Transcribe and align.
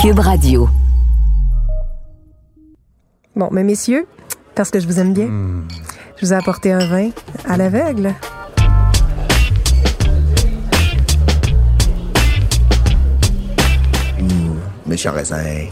Cube 0.00 0.18
Radio. 0.20 0.66
Bon, 3.36 3.50
mais 3.52 3.62
messieurs, 3.62 4.06
parce 4.54 4.70
que 4.70 4.80
je 4.80 4.86
vous 4.86 4.98
aime 4.98 5.12
bien, 5.12 5.28
je 6.16 6.24
vous 6.24 6.32
ai 6.32 6.36
apporté 6.36 6.72
un 6.72 6.86
vin 6.86 7.10
à 7.46 7.58
l'aveugle. 7.58 8.14
Méchant 14.86 15.12
raisin. 15.12 15.68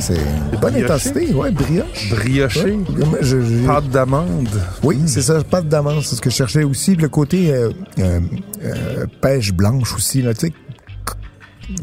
Ouais, 0.00 0.16
c'est 0.16 0.54
une 0.54 0.60
bonne 0.60 0.76
intensité. 0.76 1.32
Ouais, 1.34 1.50
brioche. 1.50 2.10
Brioché. 2.10 2.72
Ouais. 2.72 3.18
Je- 3.20 3.40
je- 3.42 3.66
Pâte 3.66 3.88
d'amande. 3.90 4.48
Oui, 4.82 4.98
c'est 5.06 5.22
ça, 5.22 5.42
pâte 5.44 5.68
d'amande, 5.68 6.02
c'est 6.02 6.16
ce 6.16 6.20
que 6.20 6.30
je 6.30 6.36
cherchais 6.36 6.64
aussi. 6.64 6.96
Le 6.96 7.08
côté 7.08 7.52
euh, 7.52 7.70
euh, 7.98 8.20
euh, 8.64 9.06
pêche 9.20 9.52
blanche 9.52 9.94
aussi, 9.94 10.22
là, 10.22 10.32
tu 10.34 10.46
sais, 10.48 10.52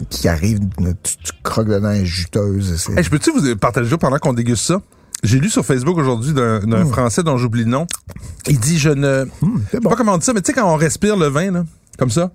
qui 0.09 0.27
arrive, 0.27 0.59
tu, 1.03 1.17
tu 1.17 1.31
croques 1.43 1.67
dedans, 1.69 1.91
elle 1.91 2.01
est 2.01 2.05
juteuse. 2.05 2.89
Hey, 2.95 3.03
je 3.03 3.09
peux-tu 3.09 3.31
vous 3.31 3.55
partager 3.55 3.95
pendant 3.97 4.17
qu'on 4.17 4.33
déguste 4.33 4.65
ça? 4.65 4.81
J'ai 5.23 5.39
lu 5.39 5.49
sur 5.49 5.65
Facebook 5.65 5.97
aujourd'hui 5.97 6.33
d'un 6.33 6.59
d'un 6.59 6.85
Français 6.85 7.23
dont 7.23 7.37
j'oublie 7.37 7.63
le 7.63 7.69
nom. 7.69 7.87
Il 8.47 8.59
dit, 8.59 8.77
je 8.77 8.89
ne... 8.89 9.25
Je 9.41 9.71
sais 9.71 9.79
pas 9.79 9.95
comment 9.95 10.13
on 10.13 10.17
dit 10.17 10.25
ça, 10.25 10.33
mais 10.33 10.41
tu 10.41 10.47
sais, 10.47 10.53
quand 10.53 10.71
on 10.71 10.75
respire 10.75 11.17
le 11.17 11.27
vin, 11.27 11.51
là, 11.51 11.63
comme 11.97 12.11
ça, 12.11 12.31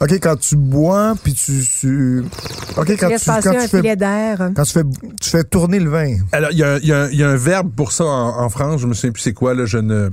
OK, 0.00 0.12
quand 0.20 0.36
tu 0.36 0.56
bois, 0.56 1.14
puis 1.22 1.32
tu... 1.32 1.52
tu- 1.80 2.22
OK, 2.76 2.86
quand 2.88 2.94
tu, 2.94 2.96
quand 2.98 3.08
passer 3.08 3.48
un 3.48 3.52
tu 3.62 3.68
fais... 3.68 3.76
filet. 3.80 3.96
Quand 4.54 4.62
tu 4.64 4.72
fais, 4.72 4.82
tu 5.20 5.30
fais 5.30 5.44
tourner 5.44 5.80
le 5.80 5.88
vin. 5.90 6.16
Alors, 6.32 6.50
il 6.52 6.58
y 6.58 6.62
a, 6.64 6.78
y 6.78 6.92
a 6.92 7.04
un- 7.04 7.08
il 7.10 7.18
y 7.18 7.22
a 7.22 7.30
un 7.30 7.36
verbe 7.36 7.70
pour 7.74 7.92
ça 7.92 8.04
en, 8.04 8.40
en 8.44 8.48
France, 8.50 8.80
je 8.82 8.86
me 8.86 8.92
souviens 8.94 9.12
plus 9.12 9.22
c'est 9.22 9.32
quoi, 9.32 9.54
là, 9.54 9.64
je 9.64 9.78
ne... 9.78 10.10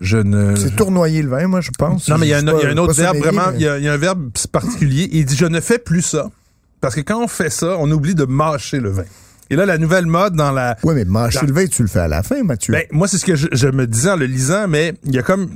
Je 0.00 0.18
ne... 0.18 0.54
C'est 0.56 0.76
tournoyer 0.76 1.22
le 1.22 1.30
vin, 1.30 1.46
moi, 1.46 1.60
je 1.62 1.70
pense. 1.78 2.08
Non, 2.08 2.18
mais 2.18 2.26
il 2.26 2.30
y 2.30 2.34
a 2.34 2.38
un, 2.38 2.44
y 2.44 2.66
a 2.66 2.68
un 2.70 2.76
autre 2.76 2.94
verbe, 2.94 3.16
vraiment, 3.16 3.50
mais- 3.52 3.56
il 3.56 3.62
y, 3.62 3.68
a, 3.68 3.78
il 3.78 3.84
y 3.84 3.88
a 3.88 3.92
un 3.92 3.96
verbe 3.96 4.28
particulier. 4.52 5.08
Il 5.12 5.24
dit, 5.24 5.36
je 5.36 5.46
ne 5.46 5.60
fais 5.60 5.78
plus 5.78 6.02
ça. 6.02 6.28
Parce 6.82 6.94
que 6.94 7.00
quand 7.00 7.22
on 7.22 7.28
fait 7.28 7.48
ça, 7.48 7.76
on 7.78 7.90
oublie 7.90 8.14
de 8.14 8.24
mâcher 8.24 8.78
le 8.78 8.90
vin. 8.90 9.04
Et 9.48 9.56
là, 9.56 9.64
la 9.64 9.78
nouvelle 9.78 10.04
mode 10.06 10.34
dans 10.34 10.50
la... 10.50 10.76
Oui, 10.82 10.94
mais 10.96 11.04
mâcher 11.06 11.38
Dans- 11.40 11.46
le 11.46 11.52
vin, 11.54 11.66
tu 11.66 11.80
le 11.82 11.88
fais 11.88 12.00
à 12.00 12.08
la 12.08 12.22
fin, 12.22 12.42
Mathieu. 12.42 12.72
Ben, 12.72 12.82
moi, 12.90 13.08
c'est 13.08 13.16
ce 13.16 13.24
que 13.24 13.36
je, 13.36 13.46
je 13.52 13.68
me 13.68 13.86
disais 13.86 14.10
en 14.10 14.16
le 14.16 14.26
lisant, 14.26 14.66
mais 14.68 14.94
il 15.04 15.14
y 15.14 15.18
a 15.18 15.22
comme 15.22 15.50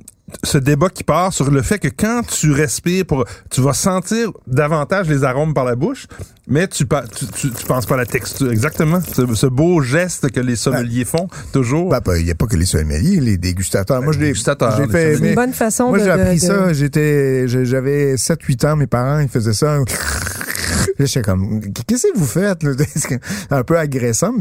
ce 0.44 0.58
débat 0.58 0.88
qui 0.88 1.04
part 1.04 1.32
sur 1.32 1.50
le 1.50 1.62
fait 1.62 1.78
que 1.78 1.88
quand 1.88 2.22
tu 2.26 2.52
respires, 2.52 3.04
pour, 3.06 3.24
tu 3.50 3.60
vas 3.60 3.72
sentir 3.72 4.30
davantage 4.46 5.08
les 5.08 5.24
arômes 5.24 5.54
par 5.54 5.64
la 5.64 5.76
bouche, 5.76 6.06
mais 6.46 6.66
tu, 6.68 6.84
tu, 6.86 7.26
tu, 7.26 7.50
tu 7.50 7.64
penses 7.66 7.86
pas 7.86 7.94
à 7.94 7.98
la 7.98 8.06
texture. 8.06 8.50
Exactement. 8.50 9.00
Ce, 9.00 9.34
ce 9.34 9.46
beau 9.46 9.82
geste 9.82 10.30
que 10.30 10.40
les 10.40 10.56
sommeliers 10.56 11.04
font, 11.04 11.28
toujours. 11.52 11.90
Ben, 11.90 12.00
ben, 12.04 12.16
il 12.16 12.24
n'y 12.24 12.30
a 12.30 12.34
pas 12.34 12.46
que 12.46 12.56
les 12.56 12.66
sommeliers, 12.66 13.20
les 13.20 13.36
dégustateurs. 13.38 14.02
moi, 14.02 14.12
je 14.12 14.18
l'ai 14.18 14.26
dégustateurs, 14.26 14.76
j'ai 14.76 14.86
les 14.86 14.92
fait. 14.92 15.16
C'est 15.16 15.28
une 15.28 15.34
bonne 15.34 15.52
façon 15.52 15.88
Moi, 15.88 15.98
de... 15.98 16.04
j'ai 16.04 16.10
appris 16.10 16.36
de- 16.36 16.40
ça. 16.40 16.72
J'étais, 16.72 17.46
j'avais 17.46 18.14
7-8 18.14 18.66
ans. 18.66 18.76
Mes 18.76 18.86
parents, 18.86 19.20
ils 19.20 19.28
faisaient 19.28 19.52
ça. 19.52 19.78
J'étais 20.98 21.22
comme, 21.22 21.60
qu'est-ce 21.86 22.08
que 22.12 22.18
vous 22.18 22.26
faites? 22.26 22.62
là? 22.62 22.72
Un 23.50 23.62
peu 23.62 23.78
agressant. 23.78 24.34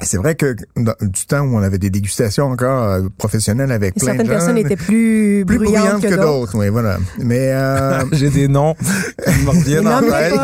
C'est 0.00 0.16
vrai 0.16 0.34
que 0.34 0.56
dans, 0.74 0.94
du 1.00 1.26
temps 1.26 1.40
où 1.40 1.56
on 1.56 1.62
avait 1.62 1.78
des 1.78 1.90
dégustations 1.90 2.46
encore 2.46 2.84
euh, 2.84 3.02
professionnelles 3.18 3.70
avec 3.70 3.90
Et 3.90 4.00
plein 4.00 4.06
certaines 4.06 4.26
de 4.26 4.32
gens, 4.32 4.38
personnes 4.38 4.58
étaient 4.58 4.76
plus, 4.76 5.44
plus 5.46 5.58
bruyantes 5.58 5.74
bruyantes 5.74 6.02
que, 6.02 6.08
que 6.08 6.14
d'autres. 6.20 6.58
Oui, 6.58 6.68
voilà. 6.70 6.98
Mais 7.18 7.52
euh, 7.52 8.02
J'ai 8.12 8.30
des 8.30 8.48
noms 8.48 8.74
qui 8.74 9.44
me 9.44 9.50
reviennent 9.50 9.88
en 9.88 10.00
tête. 10.00 10.34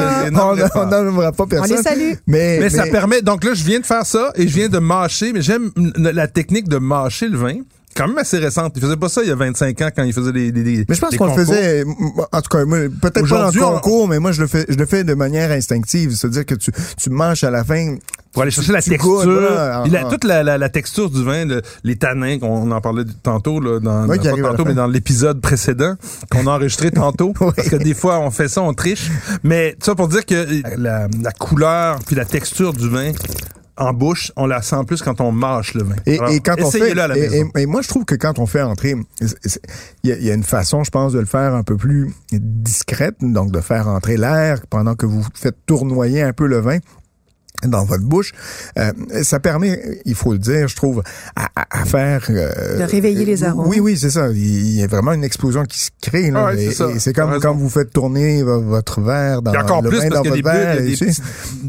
on 0.74 0.86
nommerai 0.86 1.32
pas. 1.32 1.32
pas 1.32 1.44
On 1.44 1.46
personne. 1.46 1.76
les 1.76 1.82
salue. 1.82 2.12
Mais, 2.26 2.58
Mais, 2.60 2.68
ça 2.68 2.86
permet. 2.86 3.22
Donc 3.22 3.42
là, 3.42 3.54
je 3.54 3.64
viens 3.64 3.80
de 3.80 3.86
faire 3.86 4.04
ça 4.04 4.32
et 4.34 4.46
je 4.46 4.54
viens 4.54 4.68
de 4.68 4.78
mâcher, 4.78 5.32
mais 5.32 5.40
j'aime 5.40 5.70
la 5.96 6.28
technique 6.28 6.68
de 6.68 6.76
mâcher 6.76 7.28
le 7.28 7.38
vin. 7.38 7.54
Quand 7.98 8.08
même 8.08 8.18
assez 8.18 8.38
récente. 8.38 8.72
Il 8.76 8.82
faisait 8.82 8.96
pas 8.96 9.08
ça 9.08 9.22
il 9.22 9.28
y 9.28 9.32
a 9.32 9.34
25 9.34 9.82
ans 9.82 9.88
quand 9.94 10.04
il 10.04 10.12
faisait 10.12 10.32
des. 10.32 10.52
des- 10.52 10.62
des- 10.62 10.84
Mais 10.88 10.94
je 10.94 11.00
pense 11.00 11.16
qu'on 11.16 11.24
le 11.26 11.30
concours. 11.32 11.46
faisait, 11.46 11.84
en 11.84 12.40
tout 12.40 12.48
cas, 12.48 12.64
peut-être 12.64 13.12
pas 13.14 13.20
Aujourd'hui, 13.22 13.60
dans 13.60 13.70
on- 13.72 13.74
concours, 13.74 14.08
mais 14.08 14.18
moi, 14.20 14.30
je 14.32 14.40
le 14.40 14.46
fais, 14.46 14.64
je 14.68 14.76
le 14.76 14.86
fais 14.86 15.02
de 15.04 15.14
manière 15.14 15.50
instinctive. 15.50 16.14
C'est-à-dire 16.14 16.46
que 16.46 16.54
tu, 16.54 16.70
tu 16.96 17.10
manges 17.10 17.42
à 17.44 17.50
la 17.50 17.64
fin. 17.64 17.96
Pour 18.32 18.42
aller 18.42 18.50
chercher 18.52 18.72
la 18.72 18.82
tu 18.82 18.90
texture, 18.90 19.10
en- 19.26 19.84
et 19.84 19.88
la- 19.90 20.06
en- 20.06 20.10
toute 20.10 20.22
la, 20.22 20.42
la- 20.44 20.58
la 20.58 20.68
texture 20.68 21.10
du 21.10 21.24
vin, 21.24 21.44
le- 21.46 21.62
les 21.82 21.96
tanins, 21.96 22.38
qu'on 22.38 22.70
en 22.70 22.80
parlait 22.80 23.04
tantôt, 23.22 23.58
là, 23.58 23.80
dans, 23.80 24.06
Oui, 24.06 24.18
pas 24.18 24.28
tantôt, 24.50 24.64
mais 24.66 24.74
dans 24.74 24.86
l'épisode 24.86 25.40
précédent, 25.40 25.94
qu'on 26.30 26.46
a 26.46 26.50
enregistré 26.52 26.90
tantôt, 26.90 27.32
Oui. 27.40 27.48
parce 27.56 27.68
que 27.70 27.76
des 27.76 27.94
fois, 27.94 28.20
on 28.20 28.30
fait 28.30 28.48
ça, 28.48 28.60
on 28.62 28.74
triche. 28.74 29.10
Mais 29.42 29.76
ça 29.82 29.94
pour 29.94 30.08
dire 30.08 30.24
que 30.26 30.46
la, 30.76 31.08
la 31.20 31.32
couleur 31.32 31.98
puis 32.06 32.14
la 32.16 32.26
texture 32.26 32.74
du 32.74 32.88
vin 32.88 33.12
en 33.78 33.92
bouche, 33.92 34.32
on 34.36 34.46
la 34.46 34.60
sent 34.62 34.84
plus 34.86 35.00
quand 35.02 35.20
on 35.20 35.32
mâche 35.32 35.74
le 35.74 35.84
vin. 35.84 35.94
Et, 36.06 36.18
Alors, 36.18 36.30
et 36.32 36.40
quand 36.40 36.54
on 36.60 36.70
fait, 36.70 36.98
à 36.98 37.06
la 37.08 37.16
et, 37.16 37.40
et- 37.56 37.60
et 37.62 37.66
moi, 37.66 37.80
je 37.82 37.88
trouve 37.88 38.04
que 38.04 38.14
quand 38.14 38.38
on 38.38 38.46
fait 38.46 38.62
entrer, 38.62 38.94
y, 39.20 39.26
il 40.04 40.24
y 40.24 40.30
a 40.30 40.34
une 40.34 40.42
façon, 40.44 40.84
je 40.84 40.90
pense, 40.90 41.12
de 41.12 41.18
le 41.20 41.26
faire 41.26 41.54
un 41.54 41.62
peu 41.62 41.76
plus 41.76 42.12
discrète, 42.32 43.16
donc 43.20 43.52
de 43.52 43.60
faire 43.60 43.88
entrer 43.88 44.16
l'air 44.16 44.60
pendant 44.68 44.94
que 44.94 45.06
vous 45.06 45.24
faites 45.34 45.56
tournoyer 45.66 46.22
un 46.22 46.32
peu 46.32 46.46
le 46.46 46.58
vin 46.58 46.78
dans 47.64 47.84
votre 47.84 48.04
bouche. 48.04 48.32
Euh, 48.78 48.92
ça 49.22 49.40
permet, 49.40 50.00
il 50.04 50.14
faut 50.14 50.32
le 50.32 50.38
dire, 50.38 50.68
je 50.68 50.76
trouve, 50.76 51.02
à, 51.34 51.46
à- 51.56 51.80
à 51.80 51.84
faire... 51.84 52.24
euh, 52.30 52.78
De 52.78 52.84
réveiller 52.84 53.24
les 53.24 53.42
arômes. 53.44 53.66
Oui, 53.66 53.80
oui, 53.80 53.96
c'est 53.98 54.10
ça. 54.10 54.28
Il 54.30 54.38
il 54.38 54.76
y 54.80 54.82
a 54.82 54.86
vraiment 54.86 55.12
une 55.12 55.24
explosion 55.24 55.64
qui 55.64 55.78
se 55.80 55.90
crée. 56.00 56.30
Là, 56.30 56.40
Ah 56.40 56.50
ouais, 56.52 56.56
c'est 56.58 56.64
Et- 56.66 56.70
ça. 56.72 56.90
et 56.90 56.98
c'est 57.00 57.12
comme 57.12 57.38
quand 57.40 57.54
vous 57.54 57.68
faites 57.68 57.92
tourner 57.92 58.42
vo- 58.42 58.60
votre 58.62 59.00
verre 59.00 59.42
dans 59.42 59.50
Puis 59.52 59.60
encore 59.60 59.82
le 59.82 59.88
plus 59.90 59.98
vin 59.98 60.08
parce 60.08 60.14
dans 60.14 60.22
qu'il 60.22 60.30
y 60.30 60.32
a 60.32 60.36
des 60.36 60.42
votre 60.42 60.54
bulles, 60.54 60.64
verre. 60.66 60.74
il 60.74 60.84
y 60.84 60.86
a 60.86 60.90
des 60.90 60.96
petites, 61.06 61.22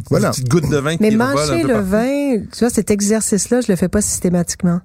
Voilà. 0.09 0.29
petites 0.29 0.49
gouttes 0.49 0.69
de 0.69 0.77
vin 0.77 0.95
Mais 0.99 1.09
qui 1.09 1.15
mâcher 1.15 1.61
peu 1.61 1.67
le 1.67 1.73
partout. 1.73 1.87
vin, 1.89 2.37
tu 2.51 2.59
vois, 2.59 2.69
cet 2.69 2.91
exercice-là, 2.91 3.61
je 3.61 3.71
le 3.71 3.75
fais 3.75 3.87
pas 3.89 4.01
systématiquement. 4.01 4.81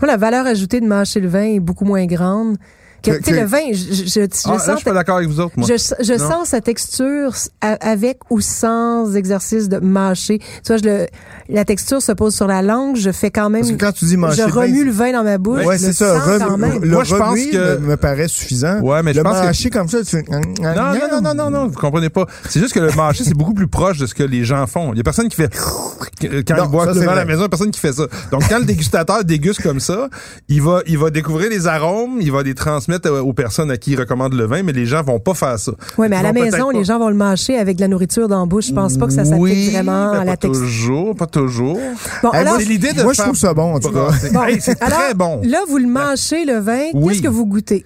Moi, 0.00 0.06
la 0.08 0.16
valeur 0.16 0.46
ajoutée 0.46 0.80
de 0.80 0.86
mâcher 0.86 1.20
le 1.20 1.28
vin 1.28 1.42
est 1.54 1.60
beaucoup 1.60 1.84
moins 1.86 2.06
grande. 2.06 2.56
Que, 3.02 3.10
Que- 3.12 3.16
tu 3.18 3.24
sais, 3.24 3.30
que- 3.32 3.36
le 3.36 3.44
vin, 3.46 3.58
je, 3.72 3.76
je, 3.76 4.04
je, 4.04 4.20
je 4.20 4.28
Ah, 4.46 4.52
là, 4.52 4.58
sens, 4.58 4.70
je 4.72 4.76
suis 4.76 4.84
pas 4.84 4.92
d'accord 4.92 5.16
avec 5.18 5.28
vous 5.28 5.38
autres, 5.40 5.52
moi. 5.56 5.68
je, 5.68 5.76
sens 6.18 6.48
sa 6.48 6.60
texture 6.60 7.32
a- 7.60 7.72
avec 7.80 8.18
ou 8.30 8.40
sans 8.40 9.14
exercice 9.14 9.68
de 9.68 9.78
mâcher. 9.78 10.38
Tu 10.38 10.44
vois, 10.68 10.76
je 10.78 10.84
le, 10.84 11.06
la 11.48 11.64
texture 11.64 12.02
se 12.02 12.12
pose 12.12 12.34
sur 12.34 12.46
la 12.46 12.62
langue, 12.62 12.96
je 12.96 13.10
fais 13.12 13.30
quand 13.30 13.48
même, 13.50 13.60
Parce 13.62 13.72
que 13.72 13.78
quand 13.78 13.92
tu 13.92 14.04
dis 14.06 14.16
mâcher 14.16 14.42
je 14.48 14.52
remue 14.52 14.84
le 14.84 14.90
vin 14.90 15.12
dans 15.12 15.22
ma 15.24 15.38
bouche. 15.38 15.64
Ouais, 15.64 15.78
c'est 15.78 15.88
le 15.88 15.92
ça. 15.92 16.20
quand 16.38 16.56
même. 16.58 16.80
Le 16.82 16.90
Moi, 16.90 17.04
je 17.04 17.14
pense 17.16 17.38
que- 17.38 17.78
me, 17.78 17.86
me 17.90 17.96
paraît 17.96 18.28
suffisant. 18.28 18.80
Ouais, 18.80 19.02
mais 19.02 19.12
je 19.12 19.18
le 19.18 19.24
pense 19.24 19.38
que- 19.40 19.44
mâcher 19.46 19.70
comme 19.70 19.88
ça, 19.88 19.98
tu 20.02 20.10
fais... 20.16 20.24
Non, 20.30 20.40
non, 20.74 20.92
non, 21.12 21.20
non, 21.22 21.34
non, 21.34 21.50
non, 21.50 21.66
vous 21.68 21.78
comprenez 21.78 22.08
pas. 22.10 22.26
C'est 22.48 22.60
juste 22.60 22.72
que 22.72 22.80
le 22.80 22.90
mâcher, 22.92 23.24
c'est 23.24 23.34
beaucoup 23.34 23.54
plus 23.54 23.68
proche 23.68 23.98
de 23.98 24.06
ce 24.06 24.14
que 24.14 24.22
les 24.24 24.44
gens 24.44 24.66
font. 24.66 24.92
Il 24.92 24.96
y 24.96 25.00
a 25.00 25.04
personne 25.04 25.28
qui 25.28 25.36
fait 25.36 25.52
quand 25.54 26.56
Non, 26.56 26.64
il 26.64 26.70
boit 26.70 26.84
à 26.90 27.14
la 27.14 27.24
maison, 27.24 27.40
il 27.40 27.42
y 27.42 27.44
a 27.44 27.48
personne 27.48 27.70
qui 27.70 27.80
fait 27.80 27.92
ça. 27.92 28.06
Donc 28.30 28.42
quand 28.48 28.58
le 28.58 28.64
dégustateur 28.64 29.24
déguste 29.24 29.62
comme 29.62 29.80
ça, 29.80 30.08
il 30.48 30.62
va 30.62 30.80
il 30.86 30.98
va 30.98 31.10
découvrir 31.10 31.50
les 31.50 31.66
arômes, 31.66 32.18
il 32.20 32.32
va 32.32 32.42
les 32.42 32.54
transmettre 32.86 33.08
euh, 33.08 33.20
aux 33.22 33.32
personnes 33.32 33.70
à 33.70 33.76
qui 33.76 33.92
il 33.92 33.98
recommande 34.00 34.34
le 34.34 34.46
vin, 34.46 34.62
mais 34.62 34.72
les 34.72 34.86
gens 34.86 35.02
vont 35.02 35.18
pas 35.18 35.34
faire 35.34 35.58
ça. 35.58 35.72
Ouais, 35.98 36.08
mais 36.08 36.16
à 36.16 36.20
Ils 36.20 36.22
la 36.24 36.32
maison, 36.32 36.70
les 36.70 36.84
gens 36.84 36.98
vont 36.98 37.08
le 37.08 37.14
mâcher 37.14 37.58
avec 37.58 37.76
de 37.76 37.80
la 37.80 37.88
nourriture 37.88 38.28
dans 38.28 38.40
la 38.40 38.46
bouche. 38.46 38.66
Je 38.68 38.72
pense 38.72 38.96
pas 38.96 39.06
que 39.06 39.12
ça 39.12 39.24
s'applique 39.24 39.40
oui, 39.42 39.70
vraiment 39.70 40.12
à 40.12 40.24
la 40.24 40.32
pas 40.32 40.36
texture. 40.36 40.62
toujours, 40.66 41.14
pas 41.16 41.26
toujours. 41.26 41.78
Bon, 42.22 42.30
Hey, 42.32 42.40
alors, 42.40 42.54
moi, 42.54 42.62
c'est 42.62 42.68
l'idée 42.68 42.92
de 42.92 43.02
moi, 43.02 43.12
je 43.12 43.22
trouve 43.22 43.36
ça 43.36 43.54
bon, 43.54 43.74
en 43.74 43.80
tout 43.80 43.90
cas. 43.90 44.08
bon, 44.32 44.42
Hey, 44.44 44.60
c'est 44.60 44.80
alors, 44.82 44.98
très 44.98 45.14
bon. 45.14 45.40
Là, 45.44 45.58
vous 45.68 45.78
le 45.78 45.86
mâchez, 45.86 46.44
le 46.44 46.58
vin. 46.58 46.84
Oui. 46.94 47.12
Qu'est-ce 47.12 47.22
que 47.22 47.28
vous 47.28 47.46
goûtez? 47.46 47.84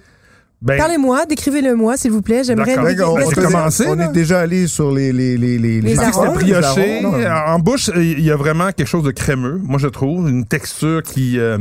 Ben, 0.63 0.77
Parlez-moi, 0.77 1.25
décrivez-le-moi, 1.25 1.97
s'il 1.97 2.11
vous 2.11 2.21
plaît. 2.21 2.43
J'aimerais 2.43 2.75
on, 2.77 3.15
on 3.15 3.99
est 3.99 4.11
déjà 4.11 4.41
allé 4.41 4.67
sur 4.67 4.91
les 4.91 5.11
les 5.11 5.35
les 5.35 5.57
les, 5.57 5.81
Les 5.81 5.97
arômes, 5.99 6.37
arômes. 6.63 7.25
En 7.47 7.57
bouche, 7.57 7.89
il 7.95 8.19
y 8.21 8.29
a 8.29 8.35
vraiment 8.35 8.67
quelque 8.71 8.85
chose 8.87 9.03
de 9.03 9.09
crémeux, 9.09 9.59
moi 9.63 9.79
je 9.79 9.87
trouve, 9.87 10.29
une 10.29 10.45
texture 10.45 11.01
qui 11.01 11.39
euh, 11.39 11.57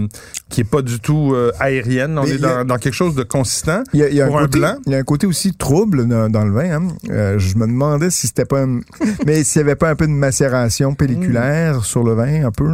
qui 0.50 0.60
est 0.60 0.64
pas 0.64 0.82
du 0.82 1.00
tout 1.00 1.32
euh, 1.34 1.50
aérienne. 1.60 2.18
On 2.18 2.24
Mais 2.24 2.32
est 2.32 2.44
a- 2.44 2.58
dans, 2.58 2.64
dans 2.66 2.76
quelque 2.76 2.92
chose 2.92 3.14
de 3.14 3.22
consistant. 3.22 3.84
Il 3.94 4.00
y 4.00 4.02
a, 4.02 4.08
il 4.10 4.14
y 4.16 4.20
a 4.20 4.26
Pour 4.26 4.38
un 4.38 4.42
un 4.42 4.46
côté, 4.46 4.58
blanc. 4.58 4.76
il 4.86 4.92
y 4.92 4.94
a 4.94 4.98
un 4.98 5.02
côté 5.02 5.26
aussi 5.26 5.54
trouble 5.54 6.06
dans, 6.06 6.28
dans 6.28 6.44
le 6.44 6.52
vin. 6.52 6.70
Hein. 6.70 6.88
Euh, 7.08 7.38
je 7.38 7.56
me 7.56 7.66
demandais 7.66 8.10
si 8.10 8.26
c'était 8.26 8.44
pas, 8.44 8.60
un- 8.64 8.80
mais 9.26 9.44
s'il 9.44 9.60
y 9.60 9.64
avait 9.64 9.76
pas 9.76 9.88
un 9.88 9.96
peu 9.96 10.06
de 10.06 10.12
macération 10.12 10.94
pelliculaire 10.94 11.86
sur 11.86 12.04
le 12.04 12.12
vin, 12.12 12.44
un 12.44 12.50
peu. 12.50 12.68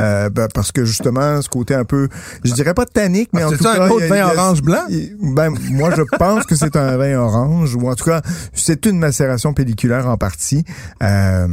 Euh, 0.00 0.30
ben, 0.30 0.48
parce 0.54 0.72
que 0.72 0.84
justement, 0.84 1.40
ce 1.42 1.48
côté 1.48 1.74
un 1.74 1.84
peu, 1.84 2.08
je 2.44 2.52
dirais 2.54 2.74
pas 2.74 2.86
tannique, 2.86 3.30
mais 3.32 3.42
Ah, 3.42 3.46
en 3.48 3.50
c'est 3.50 3.58
tout 3.58 3.64
cas, 3.64 3.72
un 3.72 3.74
il 3.74 3.78
y 3.78 3.82
a- 3.82 3.92
autre 3.92 4.06
vin 4.06 4.22
orange 4.38 4.62
blanc? 4.62 4.82
Ben, 5.22 5.50
moi, 5.70 5.90
je 5.96 6.02
pense 6.18 6.44
que 6.46 6.54
c'est 6.56 6.74
un 6.76 6.96
vin 6.96 7.16
orange, 7.18 7.74
ou 7.76 7.88
en 7.88 7.94
tout 7.94 8.04
cas, 8.04 8.22
c'est 8.54 8.86
une 8.86 8.98
macération 8.98 9.52
pelliculaire 9.52 10.08
en 10.08 10.16
partie. 10.16 10.64
Euh, 11.02 11.46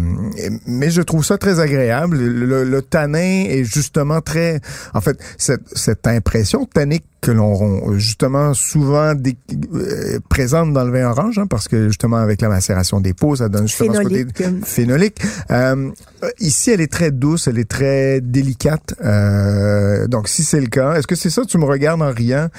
mais 0.66 0.90
je 0.90 1.02
trouve 1.02 1.26
ça 1.26 1.38
très 1.38 1.60
agréable. 1.60 2.18
Le, 2.18 2.46
le- 2.46 2.64
le 2.64 2.82
tanin 2.82 3.46
est 3.48 3.64
justement 3.64 4.22
très, 4.22 4.62
en 4.94 5.02
fait, 5.02 5.18
cette, 5.38 5.64
cette 5.76 6.08
impression 6.08 6.66
tannique 6.66 7.06
que 7.22 7.32
l'on 7.32 7.98
justement 7.98 8.54
souvent 8.54 9.14
euh, 9.16 10.20
présente 10.30 10.72
dans 10.74 10.84
le 10.86 10.92
vin 10.92 11.10
orange, 11.10 11.40
hein, 11.40 11.48
parce 11.48 11.68
que 11.68 11.88
justement 11.88 12.18
avec 12.18 12.42
la 12.42 12.50
macération 12.50 13.00
des 13.02 13.14
peaux, 13.14 13.36
ça 13.36 13.50
donne 13.50 13.68
justement 13.68 13.94
ce 13.96 14.02
côté 14.04 14.26
Phénolique. 14.34 14.66
phénolique. 14.66 15.18
Euh, 15.52 15.90
ici, 16.40 16.72
elle 16.72 16.82
est 16.82 16.92
très 16.92 17.12
douce, 17.12 17.48
elle 17.48 17.58
est 17.60 17.70
très 17.70 18.22
délicate. 18.22 18.94
Euh, 19.04 20.08
donc, 20.08 20.28
si 20.28 20.44
c'est 20.44 20.62
le 20.62 20.68
cas, 20.68 20.94
est-ce 20.96 21.08
que 21.08 21.16
c'est 21.16 21.30
ça 21.32 21.44
Tu 21.46 21.58
me 21.58 21.66
regardes 21.66 22.02
en 22.02 22.12
riant? 22.14 22.50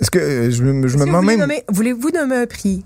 Est-ce 0.00 0.10
que 0.10 0.50
je, 0.50 0.62
me- 0.62 0.86
je 0.88 0.94
Est-ce 0.94 1.02
me 1.02 1.06
demande 1.06 1.26
même 1.26 1.50
Voulez-vous 1.68 2.10
nommer 2.10 2.36
un 2.36 2.46
prix? 2.46 2.84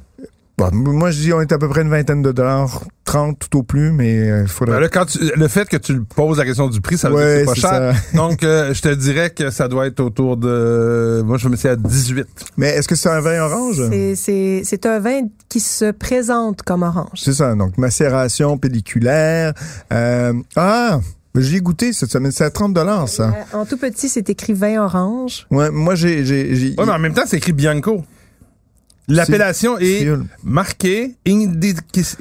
Bon, 0.58 0.70
moi, 0.72 1.10
je 1.10 1.20
dis 1.20 1.32
on 1.34 1.40
est 1.42 1.52
à 1.52 1.58
peu 1.58 1.68
près 1.68 1.82
une 1.82 1.90
vingtaine 1.90 2.22
de 2.22 2.32
dollars, 2.32 2.82
30 3.04 3.38
tout 3.38 3.58
au 3.58 3.62
plus, 3.62 3.92
mais 3.92 4.18
euh, 4.30 4.40
il 4.44 4.48
faudrait... 4.48 4.76
Ben 4.76 4.80
là, 4.80 4.88
quand 4.88 5.04
tu- 5.04 5.18
le 5.36 5.48
fait 5.48 5.68
que 5.68 5.76
tu 5.76 6.00
poses 6.00 6.38
la 6.38 6.46
question 6.46 6.68
du 6.68 6.80
prix, 6.80 6.96
ça 6.96 7.10
veut 7.10 7.16
Ouais, 7.16 7.44
dire 7.44 7.52
que 7.52 7.54
c'est 7.60 7.60
pas 7.62 7.68
c'est 7.68 7.92
cher. 7.92 7.94
ça. 8.12 8.16
Donc, 8.16 8.42
euh, 8.42 8.72
je 8.72 8.80
te 8.80 8.88
dirais 8.94 9.28
que 9.28 9.50
ça 9.50 9.68
doit 9.68 9.86
être 9.86 10.00
autour 10.00 10.38
de... 10.38 11.22
Moi, 11.26 11.36
je 11.36 11.48
me 11.50 11.56
suis 11.56 11.68
à 11.68 11.76
18. 11.76 12.26
Mais 12.56 12.68
est-ce 12.70 12.88
que 12.88 12.94
c'est 12.94 13.10
un 13.10 13.20
vin 13.20 13.38
orange? 13.42 13.82
C'est- 13.90 14.14
C'est 14.14 14.62
c'est 14.64 14.86
un 14.86 14.98
vin 14.98 15.20
qui 15.50 15.60
se 15.60 15.90
présente 15.90 16.62
comme 16.62 16.82
orange. 16.84 17.20
C'est 17.22 17.34
ça, 17.34 17.54
donc 17.54 17.76
macération 17.76 18.56
pelliculaire. 18.56 19.52
Euh, 19.92 20.32
ah, 20.56 21.00
j'y 21.36 21.56
ai 21.56 21.60
goûté 21.60 21.92
cette 21.92 22.10
semaine, 22.10 22.32
c'est 22.32 22.44
à 22.44 22.50
30 22.50 22.72
dollars 22.72 23.10
ça. 23.10 23.24
Euh, 23.52 23.58
En 23.58 23.66
tout 23.66 23.76
petit, 23.76 24.08
c'est 24.08 24.30
écrit 24.30 24.54
vin 24.54 24.82
orange. 24.82 25.46
Ouais, 25.50 25.70
moi 25.70 25.94
j'ai 25.96 26.24
j'ai 26.24 26.54
j'ai 26.56 26.68
Ouais, 26.78 26.86
mais 26.86 26.92
en 26.92 26.98
même 26.98 27.12
temps, 27.12 27.24
c'est 27.26 27.36
écrit 27.36 27.52
Bianco. 27.52 28.02
L'appellation 29.08 29.78
est 29.78 30.00
Créole. 30.00 30.24
marquée 30.42 31.14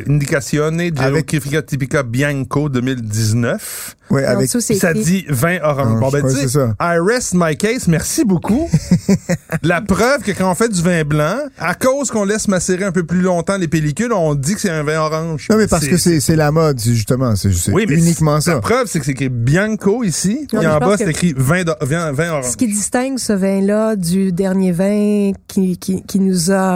Indicazione 0.07 0.79
Avec- 0.81 1.31
Geografica 1.31 1.61
Tipica 1.61 2.03
Bianco 2.03 2.69
2019. 2.69 3.95
ouais, 4.11 4.25
En 4.25 4.29
avec 4.31 4.47
dessous, 4.47 4.61
Ça 4.61 4.91
écrit- 4.91 5.03
dit 5.03 5.25
vin 5.29 5.57
orange. 5.63 5.99
Bon, 5.99 6.09
ben, 6.09 6.29
ça. 6.29 6.75
I 6.79 6.97
rest 6.99 7.33
my 7.33 7.57
case. 7.57 7.87
Merci 7.87 8.23
beaucoup. 8.23 8.69
La 9.63 9.81
preuve 9.81 10.21
que 10.21 10.31
quand 10.31 10.51
on 10.51 10.55
fait 10.55 10.69
du 10.69 10.81
vin 10.81 11.03
blanc, 11.03 11.37
à 11.57 11.73
cause 11.73 12.11
qu'on 12.11 12.23
laisse 12.25 12.47
macérer 12.47 12.83
un 12.83 12.91
peu 12.91 13.03
plus 13.03 13.21
longtemps 13.21 13.57
les 13.57 13.67
pellicules, 13.67 14.11
on 14.13 14.35
dit 14.35 14.53
que 14.55 14.61
c'est 14.61 14.69
un 14.69 14.83
vin 14.83 14.99
orange. 14.99 15.47
Non 15.49 15.57
mais 15.57 15.67
parce 15.67 15.87
que 15.87 15.97
c'est 15.97 16.19
c'est 16.19 16.35
la 16.35 16.51
mode 16.51 16.79
justement, 16.79 17.35
c'est 17.35 17.49
Oui, 17.71 17.85
mais 17.89 17.95
uniquement 17.97 18.35
La 18.35 18.41
ça. 18.41 18.59
preuve, 18.59 18.87
c'est 18.87 18.99
que 18.99 19.05
c'est 19.05 19.11
écrit 19.11 19.29
Bianco 19.29 20.03
ici, 20.03 20.47
Non, 20.53 20.61
et 20.61 20.67
en 20.67 20.77
bas, 20.79 20.95
c'est 20.97 21.09
écrit 21.09 21.33
vin, 21.35 21.63
vin, 21.81 22.11
vin 22.11 22.29
orange. 22.31 22.51
Ce 22.51 22.57
qui 22.57 22.67
distingue 22.67 23.17
ce 23.17 23.33
vin-là 23.33 23.95
du 23.95 24.31
dernier 24.31 24.71
vin 24.71 25.31
qui, 25.47 25.77
qui, 25.77 26.03
qui 26.03 26.19
nous 26.19 26.51
a 26.51 26.74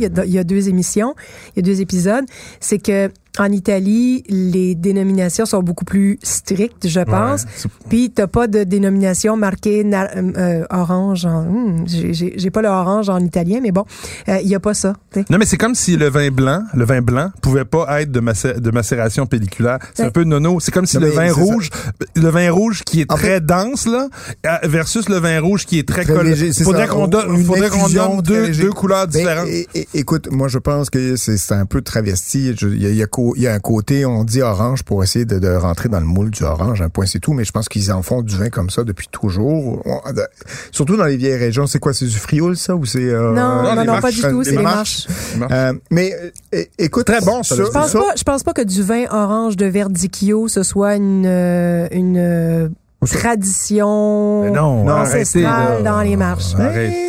y, 0.00 0.06
a, 0.06 0.24
il 0.24 0.32
y 0.32 0.38
a 0.38 0.44
deux 0.44 0.68
émissions, 0.68 1.14
il 1.54 1.58
y 1.58 1.58
a 1.60 1.62
deux 1.74 1.80
épisodes, 1.80 2.24
c'est 2.60 2.78
que 2.78 3.10
en 3.38 3.50
Italie, 3.50 4.22
les 4.28 4.74
dénominations 4.74 5.44
sont 5.44 5.62
beaucoup 5.62 5.84
plus 5.84 6.18
strictes, 6.22 6.86
je 6.88 7.00
pense. 7.00 7.42
Ouais, 7.42 7.70
Puis 7.88 8.10
t'as 8.10 8.26
pas 8.28 8.46
de 8.46 8.62
dénomination 8.64 9.36
marquée 9.36 9.82
na- 9.84 10.08
euh, 10.16 10.32
euh, 10.36 10.64
orange. 10.70 11.24
En, 11.26 11.42
hmm, 11.42 11.84
j'ai- 11.86 12.14
j'ai 12.14 12.34
j'ai 12.36 12.50
pas 12.50 12.62
le 12.62 12.68
orange 12.68 13.08
en 13.08 13.18
italien, 13.18 13.58
mais 13.62 13.72
bon, 13.72 13.84
euh, 14.28 14.38
il 14.42 14.48
y 14.48 14.54
a 14.54 14.60
pas 14.60 14.74
ça. 14.74 14.94
t'sais. 15.10 15.24
Non, 15.30 15.38
mais 15.38 15.46
c'est 15.46 15.56
comme 15.56 15.74
si 15.74 15.96
le 15.96 16.08
vin 16.08 16.30
blanc, 16.30 16.62
le 16.74 16.84
vin 16.84 17.00
blanc, 17.02 17.30
pouvait 17.42 17.64
pas 17.64 18.02
être 18.02 18.12
de, 18.12 18.20
macé- 18.20 18.58
de 18.60 18.70
macération 18.70 19.26
pelliculaire. 19.26 19.78
C'est 19.94 20.02
Ouais. 20.02 20.08
un 20.08 20.12
peu 20.12 20.24
nono. 20.24 20.60
C'est 20.60 20.70
comme 20.72 20.86
si 20.86 20.96
Non, 20.98 21.06
le 21.06 21.10
vin 21.12 21.32
rouge, 21.32 21.70
le 22.14 22.28
vin 22.28 22.50
rouge 22.52 22.82
qui 22.84 23.00
est 23.00 23.10
En 23.12 23.16
très 23.16 23.40
dense, 23.40 23.86
là, 23.86 24.08
euh, 24.46 24.50
versus 24.64 25.08
le 25.08 25.16
vin 25.16 25.40
rouge 25.40 25.66
qui 25.66 25.78
est 25.78 25.88
très, 25.88 26.04
Très 26.04 26.22
léger, 26.22 26.52
c'est 26.52 26.64
Faudrait 26.64 26.86
ça. 26.86 26.92
qu'on 26.92 27.06
donne, 27.08 27.34
Une 27.34 27.44
faudrait 27.44 27.68
qu'on 27.70 27.88
donne 27.88 28.20
deux, 28.22 28.50
deux 28.50 28.70
couleurs 28.70 29.06
Ben, 29.06 29.18
différentes. 29.18 29.48
é- 29.48 29.66
é- 29.74 29.88
écoute, 29.94 30.28
moi 30.30 30.48
je 30.48 30.58
pense 30.58 30.90
que 30.90 31.16
c'est 31.16 31.36
c'est 31.36 31.54
un 31.54 31.66
peu 31.66 31.82
travesti. 31.82 32.54
Il 32.62 32.82
y 32.82 32.86
a, 32.86 32.90
y 32.90 33.02
il 33.36 33.42
y 33.42 33.46
a 33.46 33.54
un 33.54 33.58
côté, 33.60 34.04
on 34.04 34.24
dit 34.24 34.42
orange 34.42 34.82
pour 34.82 35.02
essayer 35.02 35.24
de, 35.24 35.38
de 35.38 35.48
rentrer 35.54 35.88
dans 35.88 36.00
le 36.00 36.06
moule 36.06 36.30
du 36.30 36.42
orange, 36.44 36.82
un 36.82 36.88
point 36.90 37.06
c'est 37.06 37.18
tout. 37.20 37.32
Mais 37.32 37.44
je 37.44 37.52
pense 37.52 37.68
qu'ils 37.68 37.90
en 37.92 38.02
font 38.02 38.22
du 38.22 38.36
vin 38.36 38.50
comme 38.50 38.70
ça 38.70 38.84
depuis 38.84 39.08
toujours. 39.10 39.80
On- 39.86 40.12
de- 40.12 40.26
surtout 40.70 40.96
dans 40.96 41.04
les 41.06 41.16
vieilles 41.16 41.36
régions, 41.38 41.66
c'est 41.66 41.78
quoi, 41.78 41.94
c'est 41.94 42.06
du 42.06 42.16
frioul 42.18 42.56
ça 42.56 42.76
ou 42.76 42.84
c'est 42.84 42.98
euh, 43.08 43.32
non, 43.32 43.74
non, 43.74 43.84
non, 43.84 44.00
pas 44.00 44.10
du 44.10 44.20
tout. 44.20 44.44
C'est 44.44 44.50
les 44.52 44.62
marches? 44.62 45.06
marches. 45.38 45.52
Euh, 45.52 45.72
mais 45.90 46.12
euh, 46.54 46.62
écoute, 46.78 47.06
Très 47.06 47.20
bon, 47.20 47.42
ça, 47.42 47.54
Je 47.56 47.62
pense 47.62 47.92
ça- 47.92 47.98
pas, 47.98 48.14
je 48.16 48.22
pense 48.22 48.42
pas 48.42 48.52
que 48.52 48.62
du 48.62 48.82
vin 48.82 49.04
orange 49.10 49.56
de 49.56 49.66
Verdicchio 49.66 50.48
ce 50.48 50.62
soit 50.62 50.96
une 50.96 51.24
euh, 51.26 51.86
une 51.92 52.16
euh, 52.18 52.68
tradition 53.06 54.42
Mais 54.42 54.50
non, 54.50 54.88
arrêtez, 54.88 55.40
là. 55.42 55.50
ancestrale 55.50 55.82
dans 55.82 56.02
les 56.02 56.16
marches. 56.16 56.54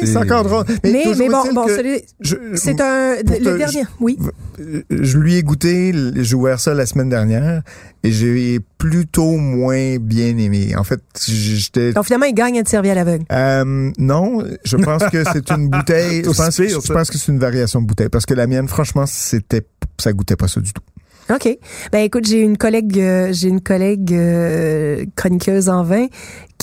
C'est 0.03 0.17
encore 0.17 0.43
drôle. 0.43 0.65
Mais, 0.83 0.91
Mais, 0.91 1.03
toujours 1.03 1.17
mais 1.19 1.29
bon, 1.29 1.53
bon, 1.53 1.67
c'est 2.55 2.81
un 2.81 3.15
le 3.17 3.23
te- 3.23 3.57
dernier. 3.57 3.83
Oui. 3.99 4.17
je 4.89 5.17
lui 5.17 5.35
ai 5.35 5.43
goûté, 5.43 5.93
j'ai 6.15 6.35
ouvert 6.35 6.59
ça 6.59 6.73
la 6.73 6.85
semaine 6.85 7.09
dernière 7.09 7.61
et 8.03 8.11
j'ai 8.11 8.59
plutôt 8.77 9.37
moins 9.37 9.97
bien 9.97 10.37
aimé. 10.37 10.75
En 10.77 10.83
fait, 10.83 11.01
j'étais 11.27 11.93
Donc 11.93 12.05
finalement, 12.05 12.25
il 12.27 12.33
gagne 12.35 12.57
à 12.57 12.59
être 12.61 12.69
servi 12.69 12.89
à 12.89 12.95
l'aveugle. 12.95 13.25
euh, 13.31 13.91
non, 13.97 14.43
je 14.63 14.77
pense 14.77 15.03
que 15.11 15.23
c'est 15.33 15.49
une 15.51 15.69
bouteille. 15.69 16.23
je 16.25 16.29
pense, 16.29 16.55
pire, 16.57 16.79
je 16.85 16.93
pense 16.93 17.09
que 17.09 17.17
c'est 17.17 17.31
une 17.31 17.39
variation 17.39 17.81
de 17.81 17.87
bouteille 17.87 18.09
parce 18.09 18.25
que 18.25 18.33
la 18.33 18.47
mienne, 18.47 18.67
franchement, 18.67 19.05
c'était 19.07 19.65
ça 19.99 20.11
goûtait 20.13 20.35
pas 20.35 20.47
ça 20.47 20.59
du 20.61 20.73
tout. 20.73 20.81
OK. 21.29 21.57
Ben 21.91 21.99
écoute, 22.03 22.27
j'ai 22.27 22.41
une 22.41 22.57
collègue 22.57 22.99
euh, 22.99 23.33
j'ai 23.33 23.47
une 23.47 23.61
collègue 23.61 24.13
euh, 24.13 25.05
chroniqueuse 25.15 25.69
en 25.69 25.83
vin 25.83 26.05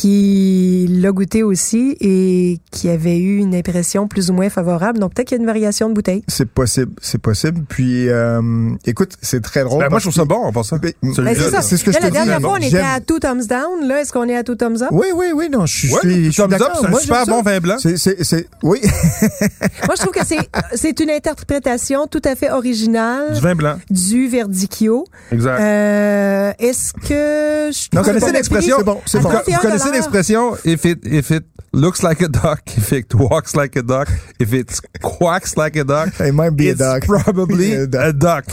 qui 0.02 0.86
l'a 0.90 1.12
goûté 1.12 1.44
aussi 1.44 1.96
et 2.00 2.58
qui 2.72 2.88
avait 2.88 3.18
eu 3.18 3.38
une 3.38 3.54
impression 3.54 4.08
plus 4.08 4.30
ou 4.30 4.34
moins 4.34 4.50
favorable. 4.50 4.98
Donc 4.98 5.14
peut-être 5.14 5.28
qu'il 5.28 5.36
y 5.36 5.40
a 5.40 5.42
une 5.42 5.46
variation 5.46 5.88
de 5.88 5.94
bouteille. 5.94 6.24
C'est 6.26 6.48
possible, 6.50 6.92
c'est 7.00 7.20
possible. 7.20 7.64
Puis, 7.68 8.08
euh, 8.08 8.40
écoute, 8.84 9.12
c'est 9.22 9.40
très 9.40 9.62
drôle. 9.62 9.80
Ben, 9.84 9.90
moi, 9.90 10.00
je 10.00 10.04
trouve 10.06 10.14
ça 10.14 10.24
bon, 10.24 10.34
en 10.42 10.52
passant. 10.52 10.78
Ben, 10.78 10.92
Ben, 11.02 11.12
c'est 11.14 11.34
ça. 11.36 11.50
là. 11.50 11.62
c'est 11.62 11.76
ce 11.76 11.84
que 11.84 11.90
Là, 11.92 11.98
je 12.00 12.00
te 12.00 12.04
la 12.04 12.10
dernière 12.10 12.40
fois, 12.40 12.54
on 12.54 12.56
était 12.56 12.78
à 12.78 12.98
two 13.00 13.20
thumbs 13.20 13.46
down. 13.48 13.86
Là, 13.86 14.00
est-ce 14.00 14.12
qu'on 14.12 14.28
est 14.28 14.36
à 14.36 14.42
two 14.42 14.56
thumbs 14.56 14.82
up? 14.82 14.88
Oui, 14.90 15.06
oui, 15.14 15.26
oui, 15.34 15.48
non, 15.48 15.66
je 15.66 15.76
suis, 15.76 15.92
Ouais, 15.94 16.00
je 16.02 16.08
suis 16.30 16.34
thumbs 16.34 16.44
up, 16.52 16.58
d'accord. 16.58 16.78
c'est 16.80 16.86
un 16.86 16.90
Moi, 16.90 17.00
super 17.00 17.26
bon 17.26 17.42
vin 17.42 17.60
blanc. 17.60 17.76
C'est, 17.78 17.96
c'est, 17.96 18.24
c'est, 18.24 18.48
oui. 18.64 18.80
Moi, 19.86 19.94
je 19.96 20.00
trouve 20.02 20.12
que 20.12 20.26
c'est 20.26 20.38
c'est 20.74 20.98
une 21.00 21.10
interprétation 21.10 22.06
tout 22.08 22.22
à 22.24 22.34
fait 22.34 22.50
originale 22.50 23.34
Du 23.34 23.40
vin 23.40 23.54
blanc. 23.54 23.76
du 23.90 24.26
Verdicchio. 24.28 25.04
Exact. 25.30 25.60
Euh, 25.60 26.52
est-ce 26.58 26.92
que 26.92 27.70
je 27.72 27.88
Non, 27.94 28.02
Vous 28.02 28.08
connaissez 28.08 28.32
l'expression? 28.32 28.76
c'est 28.78 28.84
bon, 28.84 28.98
c'est 29.06 29.18
Vous, 29.18 29.28
bon. 29.28 29.30
co- 29.30 29.42
vous 29.46 29.52
31 29.52 29.91
connaissez 29.92 30.10
l'expression 30.10 30.56
if 30.64 30.84
it, 30.84 31.06
if 31.06 31.30
it 31.30 31.44
looks 31.72 32.02
like 32.02 32.20
a 32.22 32.28
duck, 32.28 32.60
if 32.76 32.92
it 32.92 33.14
walks 33.14 33.56
like 33.56 33.76
a 33.76 33.82
duck, 33.82 34.08
if 34.38 34.52
it 34.52 34.80
quacks 35.00 35.56
like 35.56 35.76
a 35.76 35.84
duck, 35.84 36.08
it 36.20 36.32
might 36.32 36.54
be 36.54 36.68
a 36.68 36.74
duck. 36.74 37.04
probably 37.06 37.74
a 37.74 38.12
duck. 38.12 38.44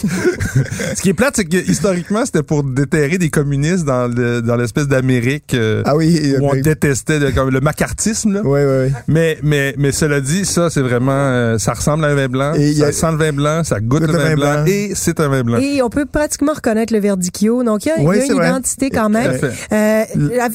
Ce 0.95 1.01
qui 1.01 1.09
est 1.09 1.13
plate, 1.13 1.35
c'est 1.35 1.45
que 1.45 1.57
historiquement, 1.57 2.25
c'était 2.25 2.43
pour 2.43 2.63
déterrer 2.63 3.17
des 3.17 3.29
communistes 3.29 3.85
dans 3.85 4.09
dans 4.09 4.55
l'espèce 4.55 4.87
d'Amérique 4.87 5.53
euh, 5.53 5.83
où 6.39 6.45
on 6.45 6.55
détestait 6.55 7.19
le, 7.19 7.59
macartisme. 7.59 8.41
Oui, 8.43 8.61
oui, 8.63 8.87
oui. 8.87 8.93
Mais, 9.07 9.37
mais, 9.43 9.75
mais 9.77 9.91
cela 9.91 10.21
dit, 10.21 10.45
ça, 10.45 10.69
c'est 10.69 10.81
vraiment... 10.81 11.11
Euh, 11.11 11.57
ça 11.57 11.73
ressemble 11.73 12.05
à 12.05 12.09
un 12.09 12.15
vin 12.15 12.27
blanc, 12.27 12.53
ça 12.53 12.85
a... 12.87 12.91
sent 12.91 13.11
le 13.11 13.17
vin 13.17 13.33
blanc, 13.33 13.63
ça 13.63 13.79
goûte, 13.79 14.01
le 14.01 14.17
vin, 14.17 14.35
blanc, 14.35 14.65
et 14.65 14.91
c'est 14.95 15.19
un 15.19 15.27
vin 15.27 15.43
blanc. 15.43 15.57
Et 15.57 15.81
on 15.81 15.89
peut 15.89 16.05
pratiquement 16.05 16.53
reconnaître 16.53 16.93
le 16.93 16.99
verdicchio. 16.99 17.63
Donc, 17.63 17.85
il 17.85 17.89
y 17.89 17.91
a, 17.91 17.97
une 17.97 18.35
identité 18.35 18.89
quand 18.89 19.09
même. 19.09 19.37
Euh, 19.71 20.03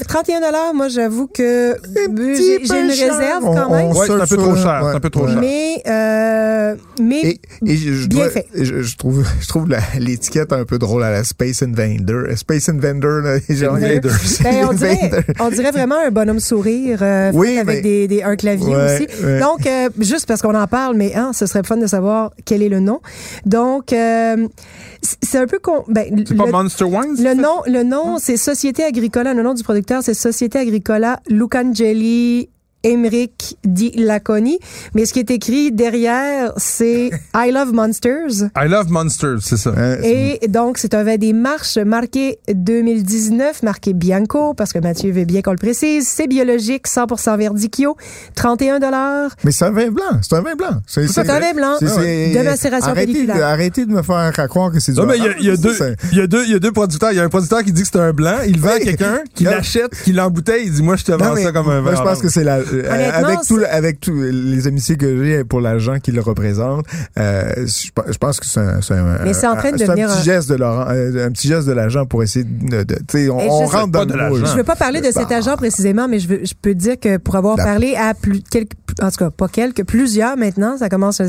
31 0.08 0.42
ah, 0.66 0.72
moi, 0.72 0.88
j'avoue 0.88 1.26
que 1.26 1.76
j'ai 2.06 2.56
une 2.56 2.88
réserve 2.88 3.44
quand 3.44 3.70
même. 3.70 3.90
Oui, 3.90 4.06
c'est 4.06 4.12
un 4.12 4.26
peu 4.26 4.37
trop 4.37 4.56
cher. 4.56 5.38
Mais, 5.38 5.82
euh, 5.87 6.75
mais 7.00 7.38
je, 7.62 8.06
bien 8.06 8.28
fait. 8.31 8.46
Je, 8.55 8.96
trouve, 8.96 9.25
je 9.40 9.49
trouve 9.49 9.69
l'étiquette 9.99 10.52
un 10.52 10.64
peu 10.64 10.78
drôle 10.78 11.02
à 11.02 11.11
la 11.11 11.25
Space 11.25 11.62
Invader. 11.62 12.12
Euh, 12.12 12.37
Space 12.37 12.69
Invader, 12.69 13.20
là, 13.22 13.38
genre, 13.55 13.74
Invader. 13.74 14.08
Ben, 14.43 14.67
on, 14.69 14.72
dirait, 14.72 15.10
on, 15.41 15.48
dirait, 15.50 15.70
vraiment 15.70 15.98
un 15.98 16.10
bonhomme 16.10 16.41
sourire 16.41 17.00
euh, 17.03 17.32
avec 17.60 17.82
des, 17.82 18.22
un 18.24 18.36
clavier 18.36 18.74
aussi. 18.74 19.06
Donc, 19.41 19.69
juste 19.98 20.27
parce 20.27 20.41
qu'on 20.41 20.55
en 20.55 20.67
parle, 20.67 20.96
mais 20.96 21.15
hein, 21.15 21.32
ce 21.34 21.46
serait 21.46 21.62
fun 21.62 21.77
de 21.77 21.86
savoir 21.86 22.32
quel 22.44 22.62
est 22.62 22.69
le 22.69 22.81
nom. 22.81 23.00
Donc, 23.44 23.86
c'est 23.91 25.39
un 25.39 25.46
peu... 25.46 25.58
Con, 25.62 25.84
ben, 25.89 26.24
pas 26.36 26.46
Monster 26.46 26.84
Wines? 26.84 27.17
Le 27.19 27.34
nom, 27.34 27.62
le 27.67 27.82
nom 27.82 28.19
c'est 28.19 28.36
Société 28.36 28.84
Agricole. 28.84 29.24
Le 29.24 29.43
nom 29.43 29.55
du 29.55 29.62
producteur, 29.62 30.03
c'est 30.03 30.15
Société 30.15 30.54
Agricola 30.58 31.20
Lucangeli 31.27 32.54
Emeric 32.84 33.56
Di 33.64 33.91
Laconi. 33.96 34.58
Mais 34.94 35.06
ce 35.06 35.12
qui 35.12 35.19
est 35.20 35.31
écrit 35.31 35.72
derrière, 35.72 36.53
c'est 36.56 37.10
I 37.34 37.50
Love 37.53 37.72
Monsters. 37.72 38.50
I 38.56 38.69
Love 38.69 38.91
Monsters, 38.91 39.38
c'est 39.43 39.56
ça. 39.56 39.72
Et 40.03 40.41
donc, 40.48 40.79
c'est 40.79 40.94
un 40.94 41.03
vin 41.03 41.17
des 41.17 41.32
marches 41.32 41.79
marqué 41.79 42.38
2019, 42.53 43.62
marqué 43.62 43.93
Bianco, 43.94 44.55
parce 44.55 44.72
que 44.72 44.79
Mathieu 44.79 45.10
veut 45.12 45.24
bien 45.24 45.43
qu'on 45.43 45.53
le 45.53 45.56
précise. 45.58 46.06
C'est 46.08 46.26
biologique, 46.26 46.86
100% 46.86 47.38
verdicchio, 47.38 47.96
31 48.34 48.79
dollars. 48.79 49.31
Mais 49.44 49.50
c'est 49.50 49.64
un 49.64 49.70
vin 49.70 49.91
blanc. 49.91 50.05
C'est 50.22 50.36
un 50.36 50.43
vin 50.43 50.55
blanc. 50.55 50.81
C'est 50.86 51.06
C'est 51.08 51.29
un 51.31 51.41
vin 51.41 51.53
blanc 51.55 51.76
de 51.81 52.43
macération 52.44 52.91
arrêtez, 52.91 53.26
de, 53.26 53.31
arrêtez 53.32 53.86
de 53.86 53.91
me 53.93 54.03
faire 54.03 54.32
croire 54.48 54.70
que 54.70 54.81
c'est 54.81 54.93
du 54.93 55.00
Non, 55.00 55.06
mais 55.06 55.17
il 55.19 55.44
y 55.46 55.50
a, 55.50 55.56
deux, 55.56 55.72
ça, 55.72 55.86
c'est- 55.88 55.96
il 56.12 56.19
y 56.19 56.20
a 56.20 56.26
deux, 56.26 56.44
il 56.44 56.53
y 56.53 56.55
a 56.55 56.58
deux 56.58 56.72
producteurs. 56.72 57.12
Il 57.12 57.17
y 57.17 57.20
a 57.20 57.24
un 57.24 57.29
producteur 57.29 57.62
qui 57.62 57.72
dit 57.72 57.82
que 57.82 57.88
c'est 57.91 57.98
un 57.98 58.12
blanc. 58.12 58.38
Il 58.46 58.55
le 58.56 58.60
vend 58.60 58.69
à 58.70 58.79
quelqu'un 58.81 59.19
qui 59.34 59.44
l'achète, 59.44 59.91
qui 60.05 60.12
l'embouteille. 60.12 60.64
Il 60.67 60.72
dit, 60.72 60.82
moi, 60.82 60.96
je 60.96 61.05
te 61.05 61.12
Non, 61.12 61.19
vends 61.19 61.34
mais 61.34 61.43
ça 61.44 61.53
comme 61.53 61.69
un 61.69 61.81
vin. 61.81 61.93
moi, 61.93 61.94
je 61.96 62.03
pense 62.03 62.20
que 62.20 62.29
c'est 62.29 62.44
la, 62.44 62.58
avec 62.82 63.40
tout, 63.46 63.60
avec 63.70 64.00
tous 64.00 64.20
les 64.22 64.66
amitiés 64.66 64.96
que 64.96 65.24
j'ai 65.24 65.44
pour 65.44 65.60
l'agent 65.60 65.98
qui 65.98 66.12
le 66.12 66.20
représente, 66.20 66.86
euh, 67.19 67.52
je, 67.66 67.90
pe- 67.93 68.10
je 68.12 68.19
pense 68.19 68.40
que 68.40 68.46
c'est 68.46 68.60
un, 68.60 68.81
c'est 68.81 68.94
un, 68.94 69.19
Mais 69.24 69.34
c'est 69.34 69.46
en 69.46 69.56
train 69.56 69.72
de 69.72 69.78
c'est 69.78 69.86
devenir 69.86 70.08
un 70.08 70.12
un- 70.12 70.16
petit 70.16 70.24
geste 70.24 70.48
de 70.50 70.54
Laurent, 70.56 70.86
un 70.88 71.31
petit 71.32 71.48
geste 71.48 71.66
de 71.66 71.72
l'agent 71.72 72.06
pour 72.06 72.22
essayer 72.22 72.44
de, 72.44 72.82
de- 72.82 72.94
tu 72.94 73.04
sais, 73.19 73.28
on, 73.28 73.38
on 73.38 73.66
rentre 73.66 73.88
dans 73.88 74.00
pas 74.00 74.06
de 74.06 74.14
l'argent. 74.14 74.46
Je 74.46 74.56
veux 74.56 74.64
pas 74.64 74.76
parler 74.76 75.00
de 75.00 75.10
cet 75.10 75.28
Bah. 75.28 75.36
agent 75.36 75.56
précisément, 75.56 76.08
mais 76.08 76.19
je, 76.19 76.28
veux, 76.28 76.40
je 76.44 76.54
peux 76.60 76.74
dire 76.74 76.98
que 76.98 77.16
pour 77.19 77.36
avoir 77.36 77.56
parlé 77.56 77.94
à 77.96 78.14
plus, 78.14 78.40
quelques, 78.43 78.72
en 79.02 79.10
tout 79.10 79.16
cas 79.19 79.31
pas 79.31 79.48
quelques, 79.48 79.84
plusieurs 79.84 80.36
maintenant, 80.36 80.76
ça 80.78 80.88
commence, 80.88 81.20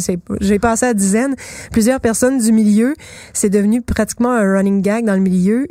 j'ai 0.42 0.60
passé 0.60 0.86
à 0.86 0.94
dizaines, 0.94 1.36
plusieurs 1.72 2.00
personnes 2.00 2.38
du 2.40 2.52
milieu, 2.52 2.94
c'est 3.34 3.50
devenu 3.50 3.82
pratiquement 3.82 4.32
un 4.34 4.44
running 4.58 4.82
gag 4.82 5.06
dans 5.06 5.14
le 5.16 5.20
milieu. 5.22 5.68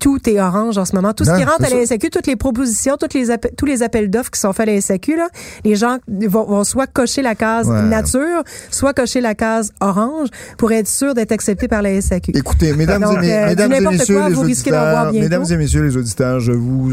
Tout 0.00 0.18
est 0.28 0.40
orange 0.40 0.78
en 0.78 0.84
ce 0.86 0.96
moment. 0.96 1.12
Tout 1.12 1.24
ce 1.24 1.30
Non, 1.30 1.36
qui 1.36 1.44
rentre 1.44 1.62
à 1.64 1.68
la 1.68 1.84
SAQ, 1.86 2.10
toutes 2.10 2.26
les 2.26 2.34
propositions, 2.36 2.96
toutes 2.98 3.12
les 3.14 3.30
appels- 3.30 3.52
tous 3.56 3.66
les 3.66 3.82
appels 3.82 4.08
d'offres 4.10 4.30
qui 4.30 4.40
sont 4.40 4.52
faits 4.52 4.66
à 4.68 4.72
la 4.72 4.80
SAQ, 4.80 5.16
là, 5.16 5.28
les 5.64 5.76
gens 5.76 5.98
vont, 6.08 6.44
vont 6.44 6.64
soit 6.64 6.86
cocher 6.86 7.20
la 7.22 7.34
case 7.34 7.68
Ouais. 7.68 7.82
nature, 7.82 8.42
soit 8.70 8.94
cocher 8.94 9.20
la 9.20 9.34
case 9.34 9.72
orange 9.80 10.28
pour 10.56 10.72
être 10.72 10.88
sûr 10.88 11.12
d'être 11.14 11.32
accepté 11.32 11.68
par 11.68 11.82
la 11.82 11.90
SAQ. 12.00 12.32
Écoutez, 12.34 12.72
mesdames, 12.72 13.02
Donc, 13.02 13.18
et, 13.18 13.20
mes- 13.20 13.32
euh, 13.34 13.46
mesdames 13.48 13.72
et 13.74 13.80
messieurs 13.80 14.16
quoi, 14.16 14.28
les 14.30 14.34
vous 14.34 14.40
risquez 14.42 14.70
d'en 14.70 14.78
voir 14.80 15.08
auditeurs, 15.08 15.22
mesdames 15.22 15.44
et 15.50 15.56
messieurs 15.58 15.82
les 15.82 15.96
auditeurs, 15.96 16.40
je 16.40 16.52
vous, 16.52 16.90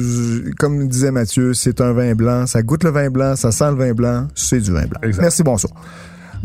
comme 0.59 0.87
disait 0.87 1.11
Mathieu, 1.11 1.53
c'est 1.53 1.79
un 1.81 1.93
vin 1.93 2.13
blanc, 2.13 2.45
ça 2.45 2.61
goûte 2.61 2.83
le 2.83 2.89
vin 2.91 3.09
blanc, 3.09 3.35
ça 3.37 3.51
sent 3.53 3.69
le 3.71 3.77
vin 3.77 3.93
blanc, 3.93 4.27
c'est 4.35 4.59
du 4.59 4.71
vin 4.71 4.85
blanc. 4.85 4.99
Exact. 5.03 5.21
Merci, 5.21 5.43
bonsoir. 5.43 5.71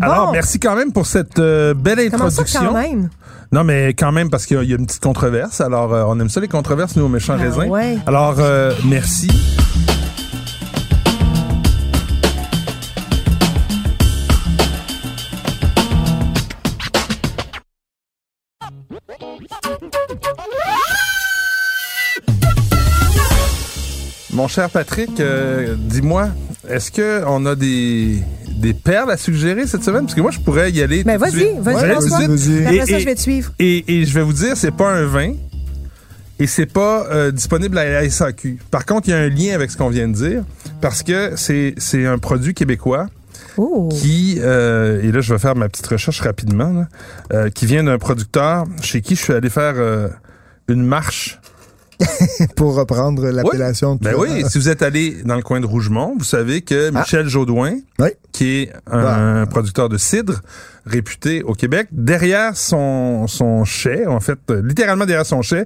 Alors, 0.01 0.27
Bon. 0.29 0.33
merci 0.33 0.59
quand 0.59 0.75
même 0.75 0.91
pour 0.91 1.07
cette 1.07 1.39
euh, 1.39 1.75
belle 1.75 1.99
Comment 2.11 2.31
ça 2.31 2.43
introduction. 2.43 2.61
quand 2.67 2.73
même? 2.73 3.09
Non, 3.53 3.65
mais 3.65 3.89
quand 3.89 4.13
même, 4.13 4.31
parce 4.31 4.47
qu'il 4.47 4.57
y 4.57 4.61
a- 4.61 4.63
il 4.63 4.71
y 4.71 4.73
a 4.73 4.77
une 4.77 4.87
petite 4.87 5.03
controverse. 5.03 5.61
Alors, 5.61 5.93
euh, 5.93 6.05
on 6.07 6.19
aime 6.21 6.31
ça, 6.31 6.41
les 6.41 6.49
controverses, 6.49 6.97
nous, 6.97 7.05
aux 7.05 7.09
méchants 7.09 7.37
Ah, 7.39 7.43
raisins. 7.43 7.69
ouais. 7.69 7.99
Alors, 8.07 8.37
euh, 8.39 8.73
merci. 8.87 9.29
Mon 24.33 24.49
cher 24.49 24.71
Patrick, 24.71 25.21
euh, 25.21 25.75
dis-moi, 25.79 26.29
est-ce 26.69 26.91
que 26.91 27.23
on 27.27 27.45
a 27.45 27.55
des, 27.55 28.19
des 28.57 28.73
perles 28.73 29.11
à 29.11 29.17
suggérer 29.19 29.67
cette 29.67 29.85
semaine? 29.85 30.03
Parce 30.05 30.15
que 30.15 30.23
moi, 30.23 30.31
je 30.31 30.41
pourrais 30.41 30.71
y 30.73 30.81
aller. 30.81 31.05
Ben 31.05 31.19
tout 31.19 31.27
de 31.27 31.31
vas-y, 31.31 31.59
vas-y, 31.61 32.27
vas-y. 32.27 32.65
Après 32.65 32.77
Et- 32.77 32.87
ça, 32.87 32.99
je 32.99 33.05
vais 33.05 33.15
te 33.15 33.21
suivre. 33.21 33.53
Et, 33.59 34.01
et 34.01 34.05
je 34.07 34.15
vais 34.15 34.23
vous 34.23 34.33
dire, 34.33 34.57
c'est 34.57 34.75
pas 34.75 34.91
un 34.91 35.05
vin 35.05 35.35
et 36.39 36.47
c'est 36.47 36.67
pas 36.67 37.07
euh, 37.11 37.31
disponible 37.31 37.77
à 37.77 37.85
la 37.85 38.09
SAQ. 38.09 38.59
Par 38.71 38.87
contre, 38.87 39.09
il 39.09 39.11
y 39.11 39.15
a 39.15 39.19
un 39.19 39.29
lien 39.29 39.55
avec 39.55 39.71
ce 39.71 39.77
qu'on 39.77 39.91
vient 39.91 40.09
de 40.09 40.15
dire 40.15 40.45
parce 40.81 41.03
que 41.03 41.33
c'est 41.37 41.75
c'est 41.77 42.07
un 42.07 42.19
produit 42.19 42.55
québécois 42.55 43.07
Oh. 43.59 43.91
qui 43.93 44.39
euh, 44.41 45.03
et 45.03 45.13
là 45.13 45.21
je 45.21 45.31
vais 45.33 45.39
faire 45.39 45.55
ma 45.57 45.69
petite 45.69 45.87
recherche 45.87 46.21
rapidement 46.23 46.73
là, 46.73 46.89
euh, 47.35 47.51
qui 47.51 47.67
vient 47.67 47.85
d'un 47.85 47.99
producteur 47.99 48.65
chez 48.81 49.03
qui 49.03 49.15
je 49.15 49.21
suis 49.23 49.33
allé 49.35 49.51
faire 49.51 49.75
euh, 49.77 50.09
une 50.69 50.83
marche. 50.83 51.39
Pour 52.63 52.77
reprendre 52.77 53.29
l'appellation 53.29 53.97
de 53.97 54.05
Ben 54.05 54.15
oui, 54.17 54.45
si 54.49 54.57
vous 54.57 54.69
êtes 54.69 54.83
allé 54.83 55.17
dans 55.25 55.35
le 55.35 55.43
coin 55.43 55.59
de 55.59 55.67
Rougemont, 55.67 56.15
vous 56.17 56.23
savez 56.25 56.61
que 56.61 56.91
Michel 56.91 57.27
Jaudoin, 57.27 57.73
Oui. 57.99 58.11
qui 58.31 58.51
est 58.63 58.73
un 58.89 59.47
producteur 59.47 59.89
de 59.89 59.97
cidre 59.97 60.43
réputé 60.87 61.43
au 61.43 61.55
Québec, 61.55 61.89
derrière 61.91 62.57
son 62.57 63.27
son 63.27 63.65
chai, 63.65 64.07
en 64.07 64.21
fait, 64.21 64.39
euh, 64.51 64.63
littéralement 64.65 65.07
derrière 65.07 65.27
son 65.27 65.43
chai, 65.43 65.65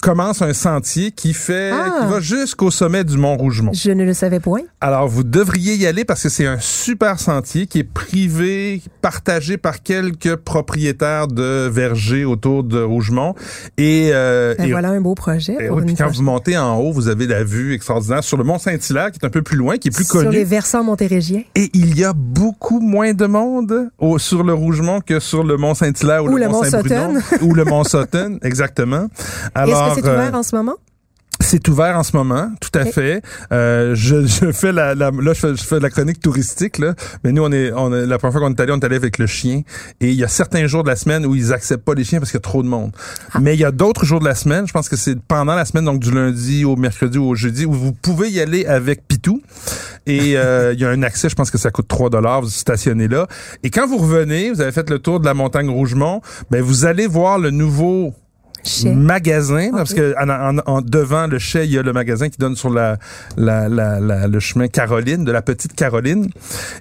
commence 0.00 0.42
un 0.42 0.52
sentier 0.52 1.10
qui 1.12 1.32
fait 1.34 1.70
Ah. 1.72 1.98
qui 2.00 2.06
va 2.12 2.20
jusqu'au 2.20 2.70
sommet 2.70 3.04
du 3.04 3.16
Mont 3.18 3.36
Rougemont. 3.36 3.72
Je 3.72 3.90
ne 3.90 4.04
le 4.04 4.14
savais 4.14 4.40
point. 4.40 4.60
Alors, 4.80 5.08
vous 5.08 5.22
devriez 5.24 5.74
y 5.74 5.86
aller 5.86 6.04
parce 6.04 6.22
que 6.22 6.28
c'est 6.28 6.46
un 6.46 6.58
super 6.60 7.18
sentier 7.20 7.66
qui 7.66 7.80
est 7.80 7.84
privé, 7.84 8.82
partagé 9.02 9.56
par 9.56 9.82
quelques 9.82 10.36
propriétaires 10.36 11.28
de 11.28 11.68
vergers 11.68 12.24
autour 12.24 12.64
de 12.64 12.80
Rougemont. 12.82 13.34
Et, 13.78 14.10
euh, 14.12 14.54
Ben 14.58 14.68
et- 14.68 14.70
voilà 14.72 14.88
un 14.90 15.00
beau 15.00 15.14
projet. 15.14 15.56
et 15.60 15.66
pour 15.68 15.76
oui, 15.76 15.82
une 15.82 15.86
puis 15.88 15.96
quand 15.96 16.10
vous 16.12 16.22
montez 16.22 16.56
en 16.56 16.76
haut, 16.78 16.92
vous 16.92 17.08
avez 17.08 17.26
la 17.26 17.44
vue 17.44 17.74
extraordinaire 17.74 18.22
sur 18.24 18.36
le 18.36 18.44
Mont 18.44 18.58
Saint-Hilaire, 18.58 19.10
qui 19.10 19.18
est 19.20 19.26
un 19.26 19.30
peu 19.30 19.42
plus 19.42 19.56
loin, 19.56 19.76
qui 19.78 19.88
est 19.88 19.90
plus 19.90 20.04
Sur 20.04 20.20
connu. 20.20 20.30
les 20.30 20.44
versants 20.44 20.84
montérégiens. 20.84 21.42
Et 21.54 21.70
il 21.74 21.98
y 21.98 22.04
a 22.04 22.12
beaucoup 22.12 22.80
moins 22.80 23.12
de 23.14 23.26
monde 23.26 23.90
au, 23.98 24.18
sur 24.18 24.42
le 24.42 24.54
Rougemont 24.54 25.00
que 25.00 25.20
sur 25.20 25.42
le 25.44 25.56
Mont 25.56 25.74
Saint-Hilaire 25.74 26.24
ou, 26.24 26.28
Ou 26.30 26.36
le 26.36 26.46
Mont 26.48 26.62
Mont 26.62 26.64
Saint-Bruno. 26.64 27.20
ou 27.42 27.54
le 27.54 27.64
Mont 27.64 27.84
Sutton, 27.84 28.38
exactement. 28.42 29.06
Alors, 29.86 29.96
que 29.96 30.02
c'est 30.02 30.08
euh, 30.08 30.14
ouvert 30.14 30.34
en 30.34 30.42
ce 30.42 30.54
moment? 30.56 30.74
c'est 31.38 31.68
ouvert 31.68 31.98
en 31.98 32.02
ce 32.02 32.16
moment, 32.16 32.50
tout 32.62 32.76
à 32.76 32.86
fait. 32.86 33.20
Euh, 33.52 33.94
je, 33.94 34.26
je 34.26 34.52
fais 34.52 34.72
la, 34.72 34.94
la- 34.94 35.10
là, 35.10 35.32
je 35.34 35.38
fais, 35.38 35.54
je 35.54 35.62
fais 35.62 35.78
la 35.78 35.90
chronique 35.90 36.18
touristique 36.18 36.78
là, 36.78 36.94
mais 37.22 37.30
nous 37.30 37.42
on 37.44 37.52
est, 37.52 37.70
on 37.72 37.92
est- 37.94 38.06
la 38.06 38.16
première 38.18 38.32
fois 38.32 38.40
qu'on 38.40 38.54
est 38.54 38.60
allé, 38.60 38.72
on 38.72 38.78
est 38.78 38.84
allé 38.84 38.96
avec 38.96 39.18
le 39.18 39.26
chien. 39.26 39.60
Et 40.00 40.08
il 40.08 40.14
y 40.14 40.24
a 40.24 40.28
certains 40.28 40.66
jours 40.66 40.82
de 40.82 40.88
la 40.88 40.96
semaine 40.96 41.26
où 41.26 41.34
ils 41.34 41.52
acceptent 41.52 41.84
pas 41.84 41.92
les 41.92 42.04
chiens 42.04 42.20
parce 42.20 42.30
qu'il 42.30 42.38
y 42.38 42.40
a 42.40 42.48
trop 42.48 42.62
de 42.62 42.68
monde. 42.68 42.90
Ah. 43.34 43.38
Mais 43.40 43.52
il 43.54 43.60
y 43.60 43.66
a 43.66 43.70
d'autres 43.70 44.06
jours 44.06 44.20
de 44.20 44.24
la 44.24 44.34
semaine, 44.34 44.66
je 44.66 44.72
pense 44.72 44.88
que 44.88 44.96
c'est 44.96 45.20
pendant 45.20 45.54
la 45.54 45.66
semaine, 45.66 45.84
donc 45.84 46.00
du 46.00 46.10
lundi 46.10 46.64
au 46.64 46.74
mercredi 46.74 47.18
ou 47.18 47.26
au 47.28 47.34
jeudi, 47.34 47.66
où 47.66 47.72
vous 47.72 47.92
pouvez 47.92 48.30
y 48.30 48.40
aller 48.40 48.64
avec 48.64 49.06
Pitou. 49.06 49.42
Et 50.06 50.38
euh, 50.38 50.72
il 50.74 50.80
y 50.80 50.86
a 50.86 50.88
un 50.88 51.02
accès, 51.02 51.28
je 51.28 51.34
pense 51.34 51.50
que 51.50 51.58
ça 51.58 51.70
coûte 51.70 51.86
3 51.86 52.08
dollars, 52.08 52.40
vous 52.40 52.48
stationnez 52.48 53.08
là. 53.08 53.26
Et 53.62 53.68
quand 53.68 53.86
vous 53.86 53.98
revenez, 53.98 54.50
vous 54.52 54.62
avez 54.62 54.72
fait 54.72 54.88
le 54.88 54.98
tour 55.00 55.20
de 55.20 55.26
la 55.26 55.34
montagne 55.34 55.68
Rougemont, 55.68 56.22
ben 56.50 56.62
vous 56.62 56.86
allez 56.86 57.06
voir 57.06 57.38
le 57.38 57.50
nouveau 57.50 58.14
Chais. 58.66 58.92
magasin 58.94 59.70
parce 59.72 59.94
que 59.94 60.14
en, 60.20 60.28
en- 60.58 60.62
en- 60.66 60.80
devant 60.82 61.26
le 61.26 61.38
chai 61.38 61.64
il 61.64 61.72
y 61.72 61.78
a 61.78 61.82
le 61.82 61.92
magasin 61.92 62.28
qui 62.28 62.38
donne 62.38 62.56
sur 62.56 62.70
la, 62.70 62.98
la, 63.36 63.68
la, 63.68 64.00
la- 64.00 64.26
le 64.28 64.40
chemin 64.40 64.68
Caroline 64.68 65.24
de 65.24 65.32
la 65.32 65.42
petite 65.42 65.74
Caroline. 65.74 66.28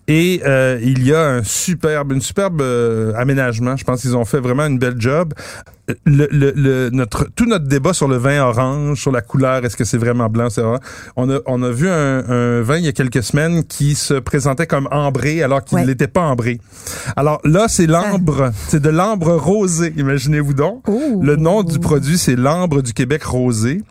Et 0.08 0.42
euh, 0.46 0.80
il 0.82 1.06
y 1.06 1.14
a 1.14 1.22
un 1.22 1.44
superbe 1.44 2.12
une 2.12 2.22
superbe 2.22 2.62
euh, 2.62 3.14
aménagement. 3.16 3.76
Je 3.78 3.84
pense 3.84 4.02
qu'ils 4.02 4.16
ont 4.18 4.26
fait 4.26 4.40
vraiment 4.40 4.66
une 4.66 4.80
belle 4.80 4.96
job. 5.00 5.34
Le, 6.06 6.28
le, 6.32 6.52
le- 6.56 6.90
notre 6.90 7.28
tout 7.36 7.46
notre 7.46 7.66
débat 7.68 7.94
sur 7.94 8.08
le 8.08 8.18
vin 8.18 8.42
orange 8.42 9.00
sur 9.00 9.12
la 9.12 9.22
couleur 9.22 9.64
est-ce 9.64 9.78
que 9.78 9.84
c'est 9.84 10.00
vraiment 10.00 10.30
blanc 10.30 10.50
c'est 10.50 10.62
orange 10.62 10.80
on 11.16 11.30
a 11.30 11.38
on 11.46 11.62
a 11.62 11.70
vu 11.70 11.88
un, 11.88 12.24
un 12.28 12.62
vin 12.64 12.78
il 12.78 12.86
y 12.86 12.88
a 12.88 12.92
quelques 12.92 13.22
semaines 13.22 13.64
qui 13.64 13.94
se 13.94 14.16
présentait 14.16 14.66
comme 14.66 14.88
ambré 14.90 15.44
alors 15.44 15.64
qu'il 15.64 15.78
Ouais. 15.78 15.86
n'était 15.86 16.08
pas 16.08 16.22
ambré. 16.22 16.60
Alors 17.16 17.40
là 17.44 17.68
c'est 17.68 17.86
l'ambre. 17.86 18.50
C'est 18.68 18.80
de 18.82 18.90
l'ambre 18.90 19.36
rosé 19.36 19.94
imaginez-vous 19.96 20.56
donc. 20.56 20.84
Le 21.22 21.36
nom 21.36 21.62
du 21.62 21.75
produit, 21.80 22.18
c'est 22.18 22.36
l'ambre 22.36 22.82
du 22.82 22.94
Québec 22.94 23.24
rosé. 23.24 23.82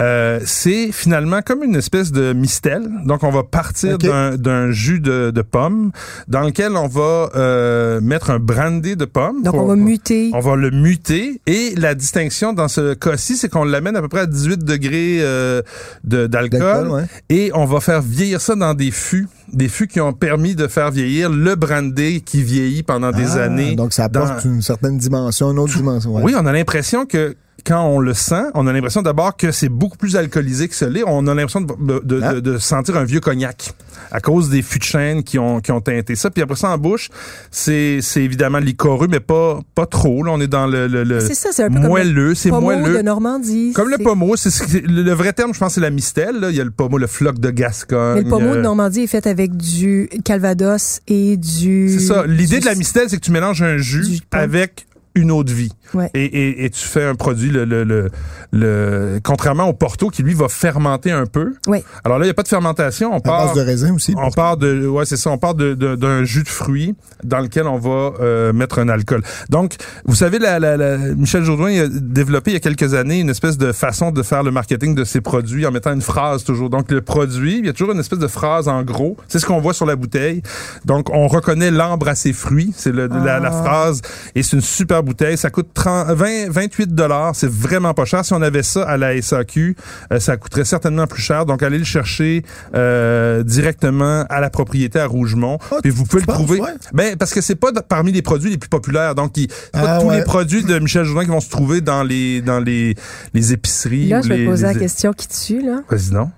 Euh, 0.00 0.40
c'est 0.44 0.92
finalement 0.92 1.40
comme 1.42 1.62
une 1.62 1.74
espèce 1.76 2.12
de 2.12 2.32
mistel. 2.32 2.88
Donc, 3.04 3.24
on 3.24 3.30
va 3.30 3.42
partir 3.42 3.98
d'un- 3.98 4.70
jus 4.70 5.00
de, 5.00 5.30
de 5.30 5.42
pomme 5.42 5.90
dans 6.28 6.40
lequel 6.42 6.76
on 6.76 6.86
va 6.88 7.30
euh, 7.36 8.00
mettre 8.00 8.30
un 8.30 8.38
brandy 8.38 8.96
de 8.96 9.04
pomme. 9.04 9.42
Donc, 9.42 9.54
pour- 9.54 9.64
on 9.64 9.66
va 9.68 9.76
muter. 9.76 10.30
on 10.34 10.40
va 10.40 10.56
le 10.56 10.70
muter 10.70 11.40
et 11.46 11.74
la 11.76 11.94
distinction 11.94 12.52
dans 12.52 12.68
ce 12.68 12.94
cas-ci, 12.94 13.36
c'est 13.36 13.48
qu'on 13.48 13.64
l'amène 13.64 13.96
à 13.96 14.00
peu 14.02 14.08
près 14.08 14.20
à 14.20 14.26
18 14.26 14.64
degrés 14.64 15.18
euh, 15.20 15.62
d'alcool 16.04 16.88
ouais. 16.88 17.04
et 17.28 17.50
on 17.54 17.64
va 17.64 17.80
faire 17.80 18.02
vieillir 18.02 18.40
ça 18.40 18.54
dans 18.54 18.74
des 18.74 18.90
fûts, 18.90 19.28
des 19.52 19.68
fûts 19.68 19.86
qui 19.86 20.00
ont 20.00 20.12
permis 20.12 20.54
de 20.54 20.66
faire 20.66 20.90
vieillir 20.90 21.30
le 21.30 21.54
brandy 21.54 22.22
qui 22.22 22.42
vieillit 22.42 22.82
pendant 22.82 23.10
des 23.12 23.36
Ah, 23.36 23.44
années. 23.44 23.74
Donc, 23.76 23.92
ça 23.92 24.04
apporte 24.04 24.44
dans- 24.44 24.50
une 24.54 24.62
certaine 24.62 24.98
dimension, 24.98 25.50
une 25.52 25.58
autre 25.58 25.76
dimension. 25.76 26.14
ouais. 26.14 26.22
oui, 26.22 26.34
on 26.38 26.44
a 26.46 26.52
l'impression 26.52 27.06
que 27.06 27.34
quand 27.66 27.84
on 27.86 27.98
le 27.98 28.14
sent, 28.14 28.44
on 28.54 28.66
a 28.66 28.72
l'impression 28.72 29.02
d'abord 29.02 29.36
que 29.36 29.50
c'est 29.52 29.68
beaucoup 29.68 29.96
plus 29.98 30.16
alcoolisé 30.16 30.68
que 30.68 30.74
ce 30.74 30.84
l'est. 30.84 31.02
On 31.06 31.26
a 31.26 31.34
l'impression 31.34 31.60
de, 31.60 31.74
de, 31.80 32.00
de- 32.04 32.20
Ah. 32.22 32.34
de- 32.34 32.40
de 32.40 32.58
sentir 32.58 32.96
un 32.96 33.04
vieux 33.04 33.20
cognac 33.20 33.72
à 34.10 34.20
cause 34.20 34.48
des 34.48 34.62
fûts 34.62 34.78
de 34.78 34.84
chêne 34.84 35.22
qui 35.22 35.38
ont, 35.38 35.60
qui 35.60 35.70
ont 35.72 35.80
teinté 35.80 36.14
ça. 36.14 36.30
Puis 36.30 36.42
après 36.42 36.56
ça, 36.56 36.70
en 36.70 36.78
bouche, 36.78 37.10
c'est, 37.50 37.98
c'est 38.00 38.22
évidemment 38.22 38.58
licoreux, 38.58 39.06
mais 39.08 39.20
pas, 39.20 39.60
pas 39.74 39.86
trop. 39.86 40.22
Là, 40.22 40.30
on 40.32 40.40
est 40.40 40.46
dans 40.46 40.66
le, 40.66 40.86
le, 40.86 41.04
le 41.04 41.20
C'est 41.20 41.34
ça, 41.34 41.50
c'est 41.52 41.64
un 41.64 41.68
peu 41.68 41.74
comme 41.74 41.88
moelleux. 41.88 42.34
C'est 42.34 42.48
Pommeau 42.48 42.72
moelleux. 42.76 42.96
de 42.98 43.02
Normandie. 43.02 43.72
Comme 43.74 43.90
le 43.90 43.98
pommeau, 43.98 44.36
c'est, 44.36 44.50
c'est- 44.50 44.80
le 44.86 45.02
le 45.02 45.12
vrai 45.12 45.32
terme, 45.32 45.52
je 45.52 45.58
pense, 45.58 45.74
c'est 45.74 45.80
la 45.80 45.90
mistelle. 45.90 46.36
Là. 46.40 46.50
Il 46.50 46.56
y 46.56 46.60
a 46.60 46.64
le 46.64 46.70
pommeau, 46.70 46.96
le 46.98 47.06
floc 47.06 47.38
de 47.38 47.50
Gascogne. 47.50 48.14
Mais 48.16 48.22
le 48.22 48.28
pommeau 48.30 48.52
de 48.54 48.58
euh, 48.58 48.62
Normandie 48.62 49.02
est 49.02 49.06
fait 49.08 49.26
avec 49.26 49.56
du 49.56 50.08
Calvados 50.24 51.00
et 51.06 51.36
du. 51.36 51.88
C'est 51.90 51.98
ça. 52.06 52.24
L'idée 52.26 52.56
du- 52.56 52.60
de 52.60 52.66
la 52.66 52.74
mistelle, 52.74 53.08
c'est 53.08 53.16
que 53.16 53.24
tu 53.24 53.32
mélanges 53.32 53.62
un 53.62 53.76
jus 53.78 54.20
avec 54.32 54.86
une 55.18 55.30
eau 55.30 55.44
de 55.44 55.52
vie. 55.52 55.72
Ouais. 55.94 56.10
Et, 56.14 56.24
et, 56.24 56.64
et 56.64 56.70
tu 56.70 56.84
fais 56.86 57.04
un 57.04 57.14
produit, 57.14 57.50
le, 57.50 57.64
le, 57.64 57.84
le, 57.84 58.10
le- 58.52 59.20
contrairement 59.22 59.64
au 59.68 59.72
Porto, 59.72 60.08
qui 60.10 60.22
lui 60.22 60.34
va 60.34 60.48
fermenter 60.48 61.10
un 61.10 61.26
peu. 61.26 61.54
Ouais. 61.66 61.82
Alors 62.04 62.18
là, 62.18 62.24
il 62.24 62.28
n'y 62.28 62.30
a 62.30 62.34
pas 62.34 62.42
de 62.42 62.48
fermentation. 62.48 63.12
On 63.12 63.18
À 63.18 63.20
part, 63.20 63.46
base 63.46 63.56
de 63.56 63.60
raisin 63.62 63.94
aussi. 63.94 64.14
on 64.16 64.30
part 64.30 64.56
de, 64.56 64.86
ouais, 64.86 65.04
c'est 65.06 65.16
ça. 65.16 65.30
On 65.30 65.38
part 65.38 65.54
de, 65.54 65.74
de- 65.74 65.94
d'un 65.96 66.24
jus 66.24 66.42
de 66.42 66.48
fruits 66.48 66.94
dans 67.24 67.40
lequel 67.40 67.66
on 67.66 67.78
va 67.78 68.12
euh, 68.20 68.52
mettre 68.52 68.78
un 68.78 68.88
alcool. 68.88 69.22
Donc, 69.50 69.76
vous 70.04 70.14
savez, 70.14 70.38
la, 70.38 70.58
la, 70.58 70.76
la- 70.76 70.96
Michel 70.98 71.42
Jourdain 71.44 71.70
il 71.70 71.80
a 71.80 71.88
développé 71.88 72.50
il 72.50 72.54
y 72.54 72.56
a 72.56 72.60
quelques 72.60 72.94
années 72.94 73.20
une 73.20 73.30
espèce 73.30 73.58
de 73.58 73.72
façon 73.72 74.10
de 74.10 74.22
faire 74.22 74.42
le 74.42 74.50
marketing 74.50 74.94
de 74.94 75.04
ses 75.04 75.20
produits 75.20 75.66
en 75.66 75.70
mettant 75.70 75.92
une 75.92 76.02
phrase 76.02 76.44
toujours. 76.44 76.70
Donc, 76.70 76.90
le 76.90 77.00
produit, 77.00 77.58
il 77.58 77.66
y 77.66 77.68
a 77.68 77.72
toujours 77.72 77.92
une 77.92 78.00
espèce 78.00 78.18
de 78.18 78.26
phrase 78.28 78.68
en 78.68 78.82
gros. 78.82 79.16
C'est 79.28 79.38
ce 79.38 79.46
qu'on 79.46 79.60
voit 79.60 79.74
sur 79.74 79.86
la 79.86 79.96
bouteille. 79.96 80.42
Donc, 80.84 81.08
on 81.12 81.26
reconnaît 81.28 81.70
l'ambre 81.70 82.08
à 82.08 82.14
ses 82.14 82.32
fruits. 82.32 82.72
C'est 82.76 82.92
la 82.94 83.08
Ah. 83.10 83.50
phrase. 83.50 84.00
Et 84.34 84.42
c'est 84.42 84.56
une 84.56 84.62
super 84.62 85.02
bouteille. 85.08 85.36
Ça 85.36 85.50
coûte 85.50 85.68
30, 85.74 86.08
20, 86.12 86.50
28 86.50 86.94
dollars. 86.94 87.34
C'est 87.34 87.50
vraiment 87.50 87.94
pas 87.94 88.04
cher. 88.04 88.24
Si 88.24 88.32
on 88.32 88.42
avait 88.42 88.62
ça 88.62 88.82
à 88.88 88.96
la 88.96 89.20
SAQ, 89.20 89.76
euh, 90.12 90.20
ça 90.20 90.36
coûterait 90.36 90.64
certainement 90.64 91.06
plus 91.06 91.22
cher. 91.22 91.44
Donc, 91.46 91.62
allez 91.62 91.78
le 91.78 91.84
chercher 91.84 92.44
euh, 92.74 93.42
directement 93.42 94.24
à 94.28 94.40
la 94.40 94.50
propriété 94.50 94.98
à 95.00 95.06
Rougemont. 95.06 95.58
Ah, 95.70 95.76
Puis 95.82 95.90
vous 95.90 96.04
pouvez 96.04 96.20
le 96.22 96.26
penses, 96.26 96.36
trouver. 96.36 96.60
ouais? 96.60 96.70
Ben 96.92 97.16
parce 97.16 97.32
que 97.34 97.40
c'est 97.40 97.56
pas 97.56 97.72
de- 97.72 97.80
parmi 97.80 98.12
les 98.12 98.22
produits 98.22 98.50
les 98.50 98.58
plus 98.58 98.68
populaires. 98.68 99.14
Donc, 99.14 99.36
il, 99.36 99.48
pas 99.48 99.54
Ah, 99.74 99.98
tous 100.00 100.06
ouais. 100.08 100.18
les 100.18 100.24
produits 100.24 100.62
de 100.62 100.78
Michel 100.78 101.04
Jourdain 101.04 101.24
qui 101.24 101.30
vont 101.30 101.40
se 101.40 101.50
trouver 101.50 101.80
dans 101.80 102.02
les 102.02 102.40
dans 102.42 102.60
les 102.60 102.94
les 103.34 103.52
épiceries. 103.52 104.08
Là, 104.08 104.20
ou 104.20 104.22
je 104.22 104.28
vais 104.28 104.44
poser 104.44 104.66
la 104.66 104.74
question 104.74 105.12
qui 105.12 105.28
tue, 105.28 105.62
là. 105.62 105.80
Vas-y 105.90 106.12
non. 106.12 106.30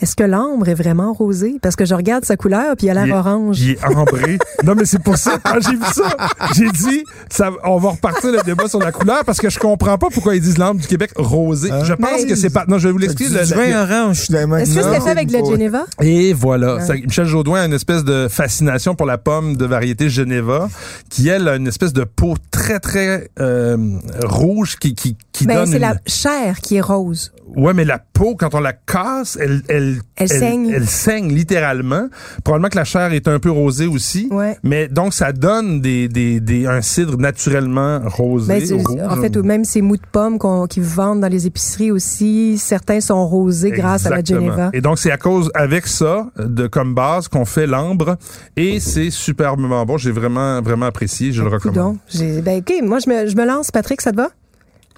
Est-ce 0.00 0.16
que 0.16 0.24
l'ambre 0.24 0.68
est 0.68 0.74
vraiment 0.74 1.12
rosé? 1.12 1.56
Parce 1.62 1.76
que 1.76 1.84
je 1.84 1.94
regarde 1.94 2.24
sa 2.24 2.36
couleur, 2.36 2.76
puis 2.76 2.86
il 2.86 2.90
a 2.90 3.04
l'air 3.04 3.16
orange. 3.16 3.60
Il 3.60 3.70
est 3.72 3.84
ambré. 3.84 4.38
non, 4.64 4.74
mais 4.74 4.84
c'est 4.84 5.02
pour 5.02 5.16
ça, 5.16 5.38
quand 5.44 5.58
j'ai 5.60 5.76
vu 5.76 5.84
ça, 5.92 6.16
j'ai 6.56 6.70
dit, 6.70 7.04
ça, 7.28 7.50
on 7.64 7.78
va 7.78 7.90
repartir 7.90 8.32
le 8.32 8.38
débat 8.44 8.68
sur 8.68 8.78
la 8.80 8.92
couleur 8.92 9.24
parce 9.24 9.38
que 9.38 9.50
je 9.50 9.58
comprends 9.58 9.98
pas 9.98 10.08
pourquoi 10.12 10.34
ils 10.36 10.40
disent 10.40 10.58
l'ambre 10.58 10.80
du 10.80 10.86
Québec 10.86 11.10
rosé. 11.16 11.68
Je 11.84 11.92
pense 11.94 12.10
Mais- 12.22 12.26
que 12.26 12.34
c'est 12.34 12.50
pas. 12.50 12.64
Non, 12.68 12.78
je 12.78 12.88
vais 12.88 12.92
vous 12.92 12.98
l'expliquer. 12.98 13.32
le- 13.32 13.44
vin 13.44 13.66
le- 13.86 13.92
orange, 13.94 14.18
finalement. 14.20 14.56
Est-ce 14.56 14.74
que 14.74 14.82
c'était 14.82 15.00
fait 15.00 15.10
avec 15.10 15.28
de 15.28 15.32
la 15.34 15.40
Ouais. 15.40 15.50
Geneva? 15.52 15.84
Et 16.00 16.32
voilà. 16.32 16.80
Ça- 16.80 16.94
Michel 16.94 17.26
Jaudoin 17.26 17.62
a 17.62 17.66
une 17.66 17.72
espèce 17.72 18.04
de 18.04 18.28
fascination 18.28 18.94
pour 18.94 19.06
la 19.06 19.18
pomme 19.18 19.56
de 19.56 19.64
variété 19.64 20.08
Geneva, 20.08 20.68
qui 21.08 21.28
elle 21.28 21.48
a 21.48 21.56
une 21.56 21.66
espèce 21.66 21.92
de 21.92 22.04
peau 22.04 22.34
très 22.50 22.80
très 22.80 23.28
euh, 23.40 23.76
rouge 24.24 24.76
qui 24.78 24.94
qui, 24.94 25.16
qui 25.32 25.46
Ben, 25.46 25.54
donne. 25.56 25.66
c'est 25.66 25.74
une- 25.76 25.80
la 25.82 25.94
chair 26.06 26.60
qui 26.60 26.76
est 26.76 26.80
rose. 26.80 27.32
Ouais, 27.56 27.74
mais 27.74 27.84
la 27.84 27.98
peau 27.98 28.36
quand 28.36 28.54
on 28.54 28.60
la 28.60 28.72
casse, 28.72 29.36
elle 29.40 29.62
elle 29.68 29.89
Elle 30.16 30.28
saigne. 30.28 30.72
Elle 30.74 30.86
saigne 30.86 31.32
littéralement. 31.32 32.08
Probablement 32.44 32.68
que 32.68 32.76
la 32.76 32.84
chair 32.84 33.12
est 33.12 33.28
un 33.28 33.38
peu 33.38 33.50
rosée 33.50 33.86
aussi. 33.86 34.28
Ouais. 34.30 34.56
Mais 34.62 34.88
donc 34.88 35.14
ça 35.14 35.32
donne 35.32 35.80
des 35.80 36.08
des, 36.08 36.40
des 36.40 36.66
un 36.66 36.82
cidre 36.82 37.18
naturellement 37.18 38.00
rosé. 38.04 38.60
Ben, 38.60 38.82
rouge. 38.82 39.00
en 39.08 39.20
fait, 39.20 39.36
ou 39.36 39.42
même 39.42 39.64
ces 39.64 39.82
mous 39.82 39.96
de 39.96 40.02
pommes 40.10 40.38
qu'on, 40.38 40.66
qu'ils 40.66 40.82
vendent 40.82 41.20
dans 41.20 41.28
les 41.28 41.46
épiceries 41.46 41.90
aussi, 41.90 42.58
certains 42.58 43.00
sont 43.00 43.26
rosés 43.26 43.70
grâce 43.70 44.06
à 44.06 44.10
la. 44.10 44.20
Geneva. 44.22 44.70
Et 44.72 44.80
donc, 44.80 44.98
c'est 44.98 45.10
à 45.10 45.16
cause, 45.16 45.50
avec 45.54 45.86
ça, 45.86 46.28
de 46.38 46.66
comme 46.66 46.94
base, 46.94 47.28
qu'on 47.28 47.44
fait 47.44 47.66
l'ambre. 47.66 48.16
Et 48.56 48.80
c'est 48.80 49.10
superbement 49.10 49.84
bon. 49.86 49.96
J'ai 49.96 50.12
vraiment, 50.12 50.60
vraiment 50.60 50.86
apprécié. 50.86 51.32
Je 51.32 51.42
le 51.42 51.48
recommande. 51.48 51.74
Coudon. 51.74 51.98
J'ai, 52.08 52.42
ben, 52.42 52.58
OK, 52.58 52.72
moi, 52.82 52.98
je 52.98 53.08
me, 53.10 53.26
je 53.26 53.36
me 53.36 53.44
lance, 53.46 53.70
Patrick, 53.70 54.00
ça 54.00 54.12
te 54.12 54.16
va? 54.16 54.28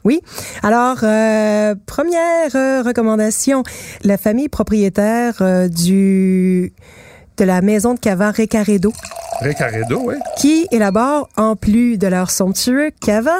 Oui. 0.04 0.20
Alors, 0.62 0.98
euh, 1.02 1.74
première 1.86 2.54
euh, 2.54 2.82
recommandation, 2.82 3.62
la 4.02 4.16
famille 4.16 4.48
propriétaire 4.48 5.36
euh, 5.40 5.68
du 5.68 6.72
de 7.38 7.44
la 7.44 7.62
maison 7.62 7.94
de 7.94 7.98
cava 7.98 8.30
Recaredo, 8.30 8.92
Recaredo, 9.40 10.00
oui. 10.04 10.14
qui 10.36 10.66
élabore, 10.70 11.28
en 11.36 11.56
plus 11.56 11.96
de 11.98 12.06
leur 12.06 12.30
somptueux 12.30 12.90
cava, 13.00 13.36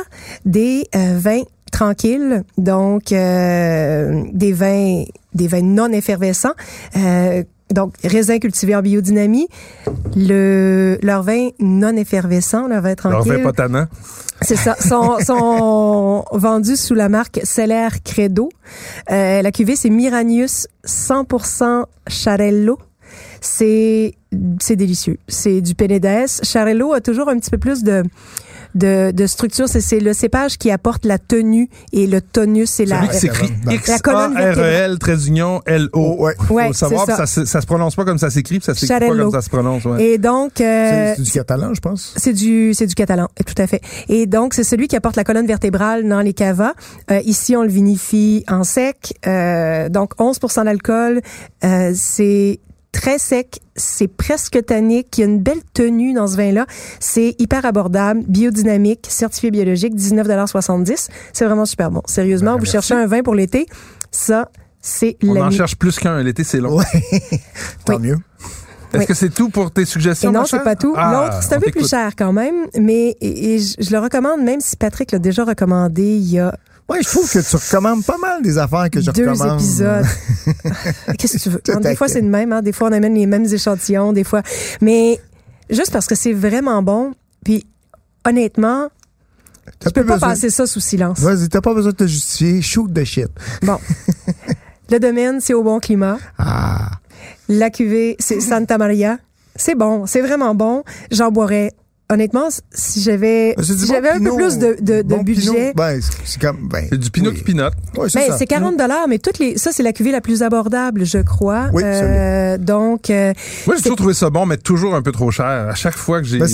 des 0.46 0.86
euh, 0.94 1.18
vins 1.18 1.42
tranquilles, 1.70 2.42
donc 2.58 3.12
euh, 3.12 4.22
des 4.32 4.52
vins 4.52 5.04
des 5.34 5.48
vins 5.48 5.62
non 5.62 5.90
effervescents. 5.92 6.54
Donc, 7.72 7.94
raisins 8.04 8.38
cultivés 8.38 8.74
en 8.76 8.82
biodynamie, 8.82 9.48
le, 10.16 10.98
leur 11.02 11.22
vin 11.22 11.48
non 11.58 11.96
effervescent, 11.96 12.68
leur 12.68 12.82
vin 12.82 12.94
tranquille. 12.94 13.32
vin 13.32 13.42
pas 13.42 13.52
tannant. 13.52 13.86
C'est 14.42 14.56
ça. 14.56 14.76
Sont, 14.80 15.18
sont 15.24 16.24
vendus 16.32 16.76
sous 16.76 16.94
la 16.94 17.08
marque 17.08 17.40
Celler 17.44 17.88
Credo. 18.04 18.50
Euh, 19.10 19.42
la 19.42 19.52
cuvée, 19.52 19.76
c'est 19.76 19.90
Miranius 19.90 20.66
100% 20.86 21.84
Charello. 22.08 22.78
C'est, 23.40 24.14
c'est 24.60 24.76
délicieux. 24.76 25.18
C'est 25.28 25.60
du 25.60 25.74
Penedès. 25.74 26.40
Charello 26.42 26.92
a 26.92 27.00
toujours 27.00 27.28
un 27.28 27.38
petit 27.38 27.50
peu 27.50 27.58
plus 27.58 27.82
de, 27.82 28.04
de, 28.74 29.10
de 29.10 29.26
structure. 29.26 29.68
C'est, 29.68 29.80
c'est 29.80 30.00
le 30.00 30.12
cépage 30.12 30.58
qui 30.58 30.70
apporte 30.70 31.04
la 31.04 31.18
tenue 31.18 31.68
et 31.92 32.06
le 32.06 32.20
tonus 32.20 32.80
et 32.80 32.86
la, 32.86 33.10
s'écrit 33.12 33.52
la- 33.66 33.72
la 33.86 33.98
colonne 33.98 34.32
X-A-R-E-L, 34.32 34.98
trait 34.98 35.16
d'union, 35.16 35.60
L-O. 35.66 35.90
Oh, 36.18 36.24
ouais. 36.24 36.34
Ouais, 36.50 36.66
Faut 36.68 36.72
savoir, 36.72 37.06
c'est 37.06 37.12
ça. 37.12 37.16
ça. 37.18 37.26
se- 37.26 37.44
ça 37.44 37.60
se 37.60 37.66
prononce 37.66 37.94
pas 37.94 38.04
comme 38.04 38.18
ça 38.18 38.30
s'écrit, 38.30 38.58
puis 38.58 38.64
ça 38.66 38.74
s'écrit 38.74 38.98
pas 38.98 39.08
comme 39.08 39.30
ça 39.32 39.42
se 39.42 39.50
prononce. 39.50 39.84
Ouais. 39.84 40.02
Et 40.04 40.18
donc, 40.18 40.60
euh, 40.60 41.12
C'est 41.12 41.16
c'est 41.16 41.22
du 41.22 41.30
catalan, 41.30 41.74
je 41.74 41.80
pense. 41.80 42.14
C'est 42.16 42.32
du 42.32 42.72
c'est 42.74 42.86
du 42.86 42.94
catalan, 42.94 43.28
tout 43.46 43.54
à 43.60 43.66
fait. 43.66 43.80
Et 44.08 44.26
donc 44.26 44.54
c'est 44.54 44.64
celui 44.64 44.88
qui 44.88 44.96
apporte 44.96 45.16
la 45.16 45.24
colonne 45.24 45.46
vertébrale 45.46 46.08
dans 46.08 46.20
les 46.20 46.32
cavas. 46.32 46.72
Euh, 47.10 47.20
ici 47.24 47.56
on 47.56 47.62
le 47.62 47.68
vinifie 47.68 48.44
en 48.48 48.64
sec, 48.64 49.14
euh, 49.26 49.88
donc 49.88 50.12
11% 50.18 50.64
d'alcool. 50.64 51.20
Euh, 51.64 51.92
c'est 51.94 52.60
très 52.92 53.18
sec, 53.18 53.60
c'est 53.74 54.08
presque 54.08 54.64
tannique. 54.66 55.16
Il 55.18 55.20
y 55.22 55.24
a 55.24 55.26
une 55.26 55.40
belle 55.40 55.62
tenue 55.74 56.12
dans 56.14 56.26
ce 56.28 56.36
vin-là. 56.36 56.66
C'est 57.00 57.34
hyper 57.38 57.64
abordable, 57.64 58.22
biodynamique, 58.28 59.06
certifié 59.08 59.50
biologique, 59.50 59.94
19,70 59.94 61.08
C'est 61.32 61.44
vraiment 61.44 61.64
super 61.66 61.90
bon. 61.90 62.02
Sérieusement, 62.06 62.52
Ben, 62.52 62.58
vous 62.58 62.62
merci. 62.64 62.72
cherchez 62.72 62.94
un 62.94 63.06
vin 63.06 63.22
pour 63.22 63.34
l'été, 63.34 63.66
ça 64.10 64.48
c'est 64.80 65.16
On 65.24 65.36
en 65.36 65.50
cherche 65.50 65.76
plus 65.76 65.98
qu'un. 65.98 66.22
L'été, 66.22 66.42
c'est 66.44 66.58
long. 66.58 66.76
Ouais. 66.78 66.84
Tant 67.84 67.96
Oui. 67.96 68.08
mieux. 68.08 68.16
Est-ce 68.92 68.98
Oui. 69.00 69.06
que 69.06 69.14
c'est 69.14 69.30
tout 69.30 69.48
pour 69.48 69.70
tes 69.70 69.84
suggestions? 69.86 70.30
Et 70.30 70.32
non, 70.34 70.44
c'est 70.44 70.62
pas 70.62 70.76
tout. 70.76 70.92
Ah, 70.96 71.12
L'autre, 71.30 71.42
c'est 71.42 71.54
un 71.54 71.60
peu 71.60 71.70
plus 71.70 71.88
cher 71.88 72.10
quand 72.18 72.32
même, 72.32 72.66
mais 72.78 73.16
et, 73.22 73.54
et 73.54 73.58
je, 73.58 73.74
je 73.78 73.90
le 73.90 73.98
recommande, 74.00 74.42
même 74.42 74.60
si 74.60 74.76
Patrick 74.76 75.12
l'a 75.12 75.18
déjà 75.18 75.44
recommandé 75.44 76.02
il 76.02 76.28
y 76.30 76.38
a 76.38 76.54
Ouais, 76.88 76.98
je 77.02 77.08
trouve 77.08 77.30
que 77.30 77.38
tu 77.38 77.56
recommandes 77.56 78.04
pas 78.04 78.18
mal 78.18 78.42
des 78.42 78.58
affaires 78.58 78.90
que 78.90 79.00
je 79.00 79.10
deux 79.10 79.28
recommande. 79.30 79.60
épisodes. 79.60 80.04
Qu'est-ce 81.18 81.36
que 81.38 81.42
tu 81.42 81.48
veux? 81.50 81.60
Tout 81.60 81.78
des 81.80 81.96
fois, 81.96 82.08
c'est 82.08 82.20
le 82.20 82.28
même. 82.28 82.52
Hein? 82.52 82.62
Des 82.62 82.72
fois, 82.72 82.88
on 82.88 82.92
amène 82.92 83.14
les 83.14 83.26
mêmes 83.26 83.46
échantillons. 83.46 84.12
Des 84.12 84.24
fois. 84.24 84.42
Mais 84.80 85.20
juste 85.70 85.90
parce 85.92 86.06
que 86.06 86.14
c'est 86.14 86.32
vraiment 86.32 86.82
bon. 86.82 87.14
Puis, 87.44 87.66
honnêtement, 88.26 88.88
tu 89.80 89.90
peux 89.92 90.04
pas 90.04 90.14
besoin- 90.14 90.28
passer 90.30 90.50
ça 90.50 90.66
sous 90.66 90.80
silence. 90.80 91.20
Vas-y, 91.20 91.48
t'as 91.48 91.60
pas 91.60 91.72
besoin 91.74 91.92
de 91.92 91.96
te 91.96 92.06
justifier. 92.06 92.60
Shoot 92.62 92.92
de 92.92 93.04
shit. 93.04 93.28
Bon. 93.62 93.78
le 94.90 94.98
domaine, 94.98 95.40
c'est 95.40 95.54
au 95.54 95.62
bon 95.62 95.78
climat. 95.80 96.18
Ah. 96.38 96.90
La 97.48 97.70
cuvée, 97.70 98.16
c'est 98.18 98.40
Santa 98.40 98.76
Maria. 98.76 99.18
C'est 99.56 99.74
bon. 99.74 100.06
C'est 100.06 100.20
vraiment 100.20 100.54
bon. 100.54 100.82
J'en 101.10 101.30
boirais. 101.30 101.72
Honnêtement, 102.12 102.48
si 102.72 103.00
j'avais 103.00 103.54
C'est 103.58 103.72
du 103.74 103.78
si 103.80 103.86
bon 103.88 103.94
j'avais 103.94 104.10
un 104.10 104.18
peu 104.22 104.36
plus 104.36 104.58
de, 104.58 104.76
de, 104.80 105.02
de 105.02 105.02
Bon 105.02 105.22
budget. 105.22 105.72
Ben, 105.74 105.98
c'est- 106.24 106.38
ben, 106.42 106.86
C'est 106.90 106.98
du 106.98 107.10
pinot 107.10 107.30
oui. 107.30 107.36
qui 107.38 107.44
pinote. 107.44 107.72
Ouais, 107.96 108.08
c'est 108.08 108.18
Ben, 108.20 108.30
ça. 108.32 108.38
c'est 108.38 108.46
40 108.46 108.76
dollars, 108.76 109.06
mais 109.08 109.18
toutes 109.18 109.38
les, 109.38 109.56
ça, 109.56 109.70
c'est 109.72 109.82
la 109.82 109.92
cuvée 109.92 110.10
la 110.12 110.20
plus 110.20 110.42
abordable, 110.42 111.04
je 111.06 111.18
crois. 111.18 111.68
Oui, 111.72 111.82
Euh, 111.84 112.58
donc, 112.58 113.08
euh, 113.10 113.32
Moi, 113.66 113.76
j'ai 113.76 113.82
toujours 113.82 113.96
trouvé 113.96 114.14
ça 114.14 114.28
bon, 114.30 114.44
mais 114.46 114.56
toujours 114.58 114.94
un 114.94 115.00
peu 115.02 115.12
trop 115.12 115.30
cher. 115.30 115.46
À 115.46 115.74
chaque 115.74 115.96
fois 115.96 116.20
que 116.20 116.26
j'ai. 116.26 116.38
Ben, 116.38 116.48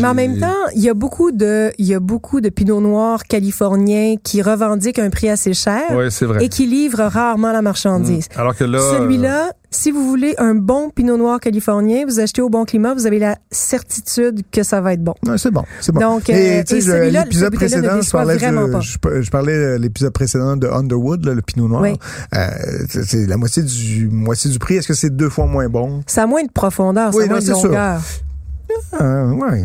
mais 0.00 0.06
en 0.08 0.14
même 0.14 0.38
temps, 0.40 0.46
il 0.74 0.82
y 0.82 0.88
a 0.88 0.94
beaucoup 0.94 1.30
de, 1.30 1.70
il 1.78 1.86
y 1.86 1.94
a 1.94 2.00
beaucoup 2.00 2.40
de 2.40 2.48
pinot 2.48 2.80
noirs 2.80 3.22
californiens 3.24 4.16
qui 4.22 4.42
revendiquent 4.42 4.98
un 4.98 5.10
prix 5.10 5.28
assez 5.28 5.54
cher 5.54 5.82
Ouais, 5.92 6.10
c'est 6.10 6.26
vrai. 6.26 6.44
et 6.44 6.48
qui 6.48 6.66
livrent 6.66 7.04
rarement 7.04 7.52
la 7.52 7.62
marchandise. 7.62 8.26
Mm. 8.36 8.40
Alors 8.40 8.56
que 8.56 8.64
là. 8.64 8.80
Celui-là, 8.98 9.52
si 9.70 9.90
vous 9.90 10.06
voulez 10.08 10.34
un 10.38 10.54
bon 10.54 10.90
pinot 10.90 11.16
noir 11.16 11.38
californien, 11.40 12.04
vous 12.06 12.18
achetez 12.20 12.40
au 12.42 12.48
bon 12.48 12.64
climat, 12.64 12.94
vous 12.94 13.06
avez 13.06 13.18
la 13.18 13.36
certitude 13.50 14.42
que 14.50 14.62
ça 14.62 14.80
va 14.80 14.94
être 14.94 14.95
bon. 15.02 15.14
C'est 15.36 15.50
bon, 15.50 15.64
c'est 15.80 15.92
bon. 15.92 16.00
Donc, 16.00 16.28
et 16.30 16.60
euh, 16.60 16.62
tu 16.64 16.80
sais, 16.80 17.10
l'épisode 17.10 17.54
précédent, 17.54 18.00
je 18.00 18.10
parlais, 18.10 18.36
de, 18.36 18.80
je, 18.80 19.22
je 19.22 19.30
parlais 19.30 19.56
de 19.56 19.76
l'épisode 19.80 20.12
précédent 20.12 20.56
de 20.56 20.66
Underwood, 20.68 21.24
là, 21.24 21.34
le 21.34 21.42
Pinot 21.42 21.68
Noir. 21.68 21.82
Oui. 21.82 21.98
Euh, 22.34 22.46
c'est 22.88 23.26
la 23.26 23.36
moitié 23.36 23.62
du 23.62 24.08
moitié 24.08 24.50
du 24.50 24.58
prix. 24.58 24.76
Est-ce 24.76 24.88
que 24.88 24.94
c'est 24.94 25.14
deux 25.14 25.28
fois 25.28 25.46
moins 25.46 25.68
bon? 25.68 26.02
Ça 26.06 26.24
a 26.24 26.26
moins 26.26 26.42
de 26.42 26.50
profondeur, 26.50 27.12
ça 27.12 27.18
Oui, 27.18 27.24
a 27.24 27.26
non, 27.26 27.32
moins 27.34 27.40
de 27.40 27.54
sûr. 27.54 27.70
Euh, 29.00 29.30
Ouais. 29.32 29.64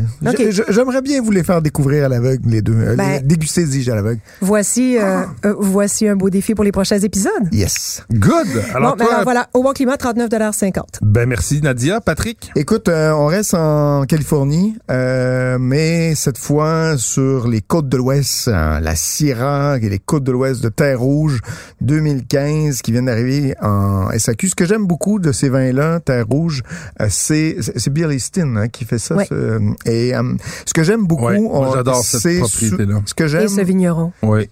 J'aimerais 0.69 1.01
bien 1.01 1.21
vous 1.21 1.31
les 1.31 1.43
faire 1.43 1.61
découvrir 1.61 2.05
à 2.05 2.09
l'aveugle 2.09 2.49
les 2.49 2.61
deux. 2.61 2.73
Euh, 2.75 2.95
Ben- 2.95 3.21
déguster, 3.25 3.65
dis-je 3.65 3.91
à 3.91 3.95
l'aveugle. 3.95 4.19
Voici, 4.41 4.97
euh, 4.97 5.21
euh, 5.45 5.53
voici 5.57 6.07
un 6.07 6.15
beau 6.15 6.29
défi 6.29 6.53
pour 6.55 6.63
les 6.63 6.71
prochains 6.71 6.99
épisodes. 6.99 7.31
Yes. 7.51 8.03
Good! 8.11 8.47
Alors, 8.73 8.91
bon, 8.91 8.97
ben 8.97 9.05
toi. 9.05 9.13
alors 9.13 9.23
voilà, 9.23 9.49
au 9.53 9.63
bon 9.63 9.71
climat, 9.73 9.95
39,50 9.97 10.99
Ben, 11.01 11.27
merci, 11.27 11.61
Nadia. 11.61 12.01
Patrick? 12.01 12.51
Écoute, 12.55 12.89
euh, 12.89 13.11
on 13.11 13.27
reste 13.27 13.53
en 13.53 14.03
Californie, 14.05 14.75
euh, 14.89 15.57
mais 15.59 16.15
cette 16.15 16.37
fois 16.37 16.97
sur 16.97 17.47
les 17.47 17.61
côtes 17.61 17.87
de 17.89 17.97
l'Ouest, 17.97 18.47
hein, 18.49 18.79
la 18.81 18.95
Syrah 18.95 19.77
et 19.81 19.89
les 19.89 19.99
côtes 19.99 20.23
de 20.23 20.31
l'Ouest 20.31 20.61
de 20.63 20.69
Terre 20.69 20.99
Rouge 20.99 21.39
2015 21.81 22.81
qui 22.81 22.91
viennent 22.91 23.05
d'arriver 23.05 23.55
en 23.61 24.09
SAQ. 24.11 24.49
Ce 24.49 24.55
que 24.55 24.65
j'aime 24.65 24.85
beaucoup 24.85 25.19
de 25.19 25.31
ces 25.31 25.49
vins-là, 25.49 25.99
Terre 25.99 26.25
Rouge, 26.27 26.63
euh, 27.01 27.07
c'est 27.09 27.57
c'est 27.59 27.91
Billy 27.91 28.19
Stin 28.19 28.55
hein, 28.57 28.67
qui 28.67 28.85
fait 28.85 28.90
ça. 28.99 29.15
Ouais. 29.15 29.25
ce- 29.25 29.59
et 29.89 30.15
euh, 30.15 30.23
ce 30.65 30.73
que 30.73 30.83
j'aime 30.83 31.05
beaucoup, 31.05 31.25
Ouais, 31.27 31.39
j'adore 31.73 32.03
cette 32.03 32.21
c'est 32.21 32.39
propriété-là. 32.39 33.01
Ce 33.05 33.13
que 33.13 33.23
Et 33.23 33.27
j'aime, 33.27 33.47
ce 33.47 33.61
vigneron. 33.61 34.11
Oui. 34.23 34.49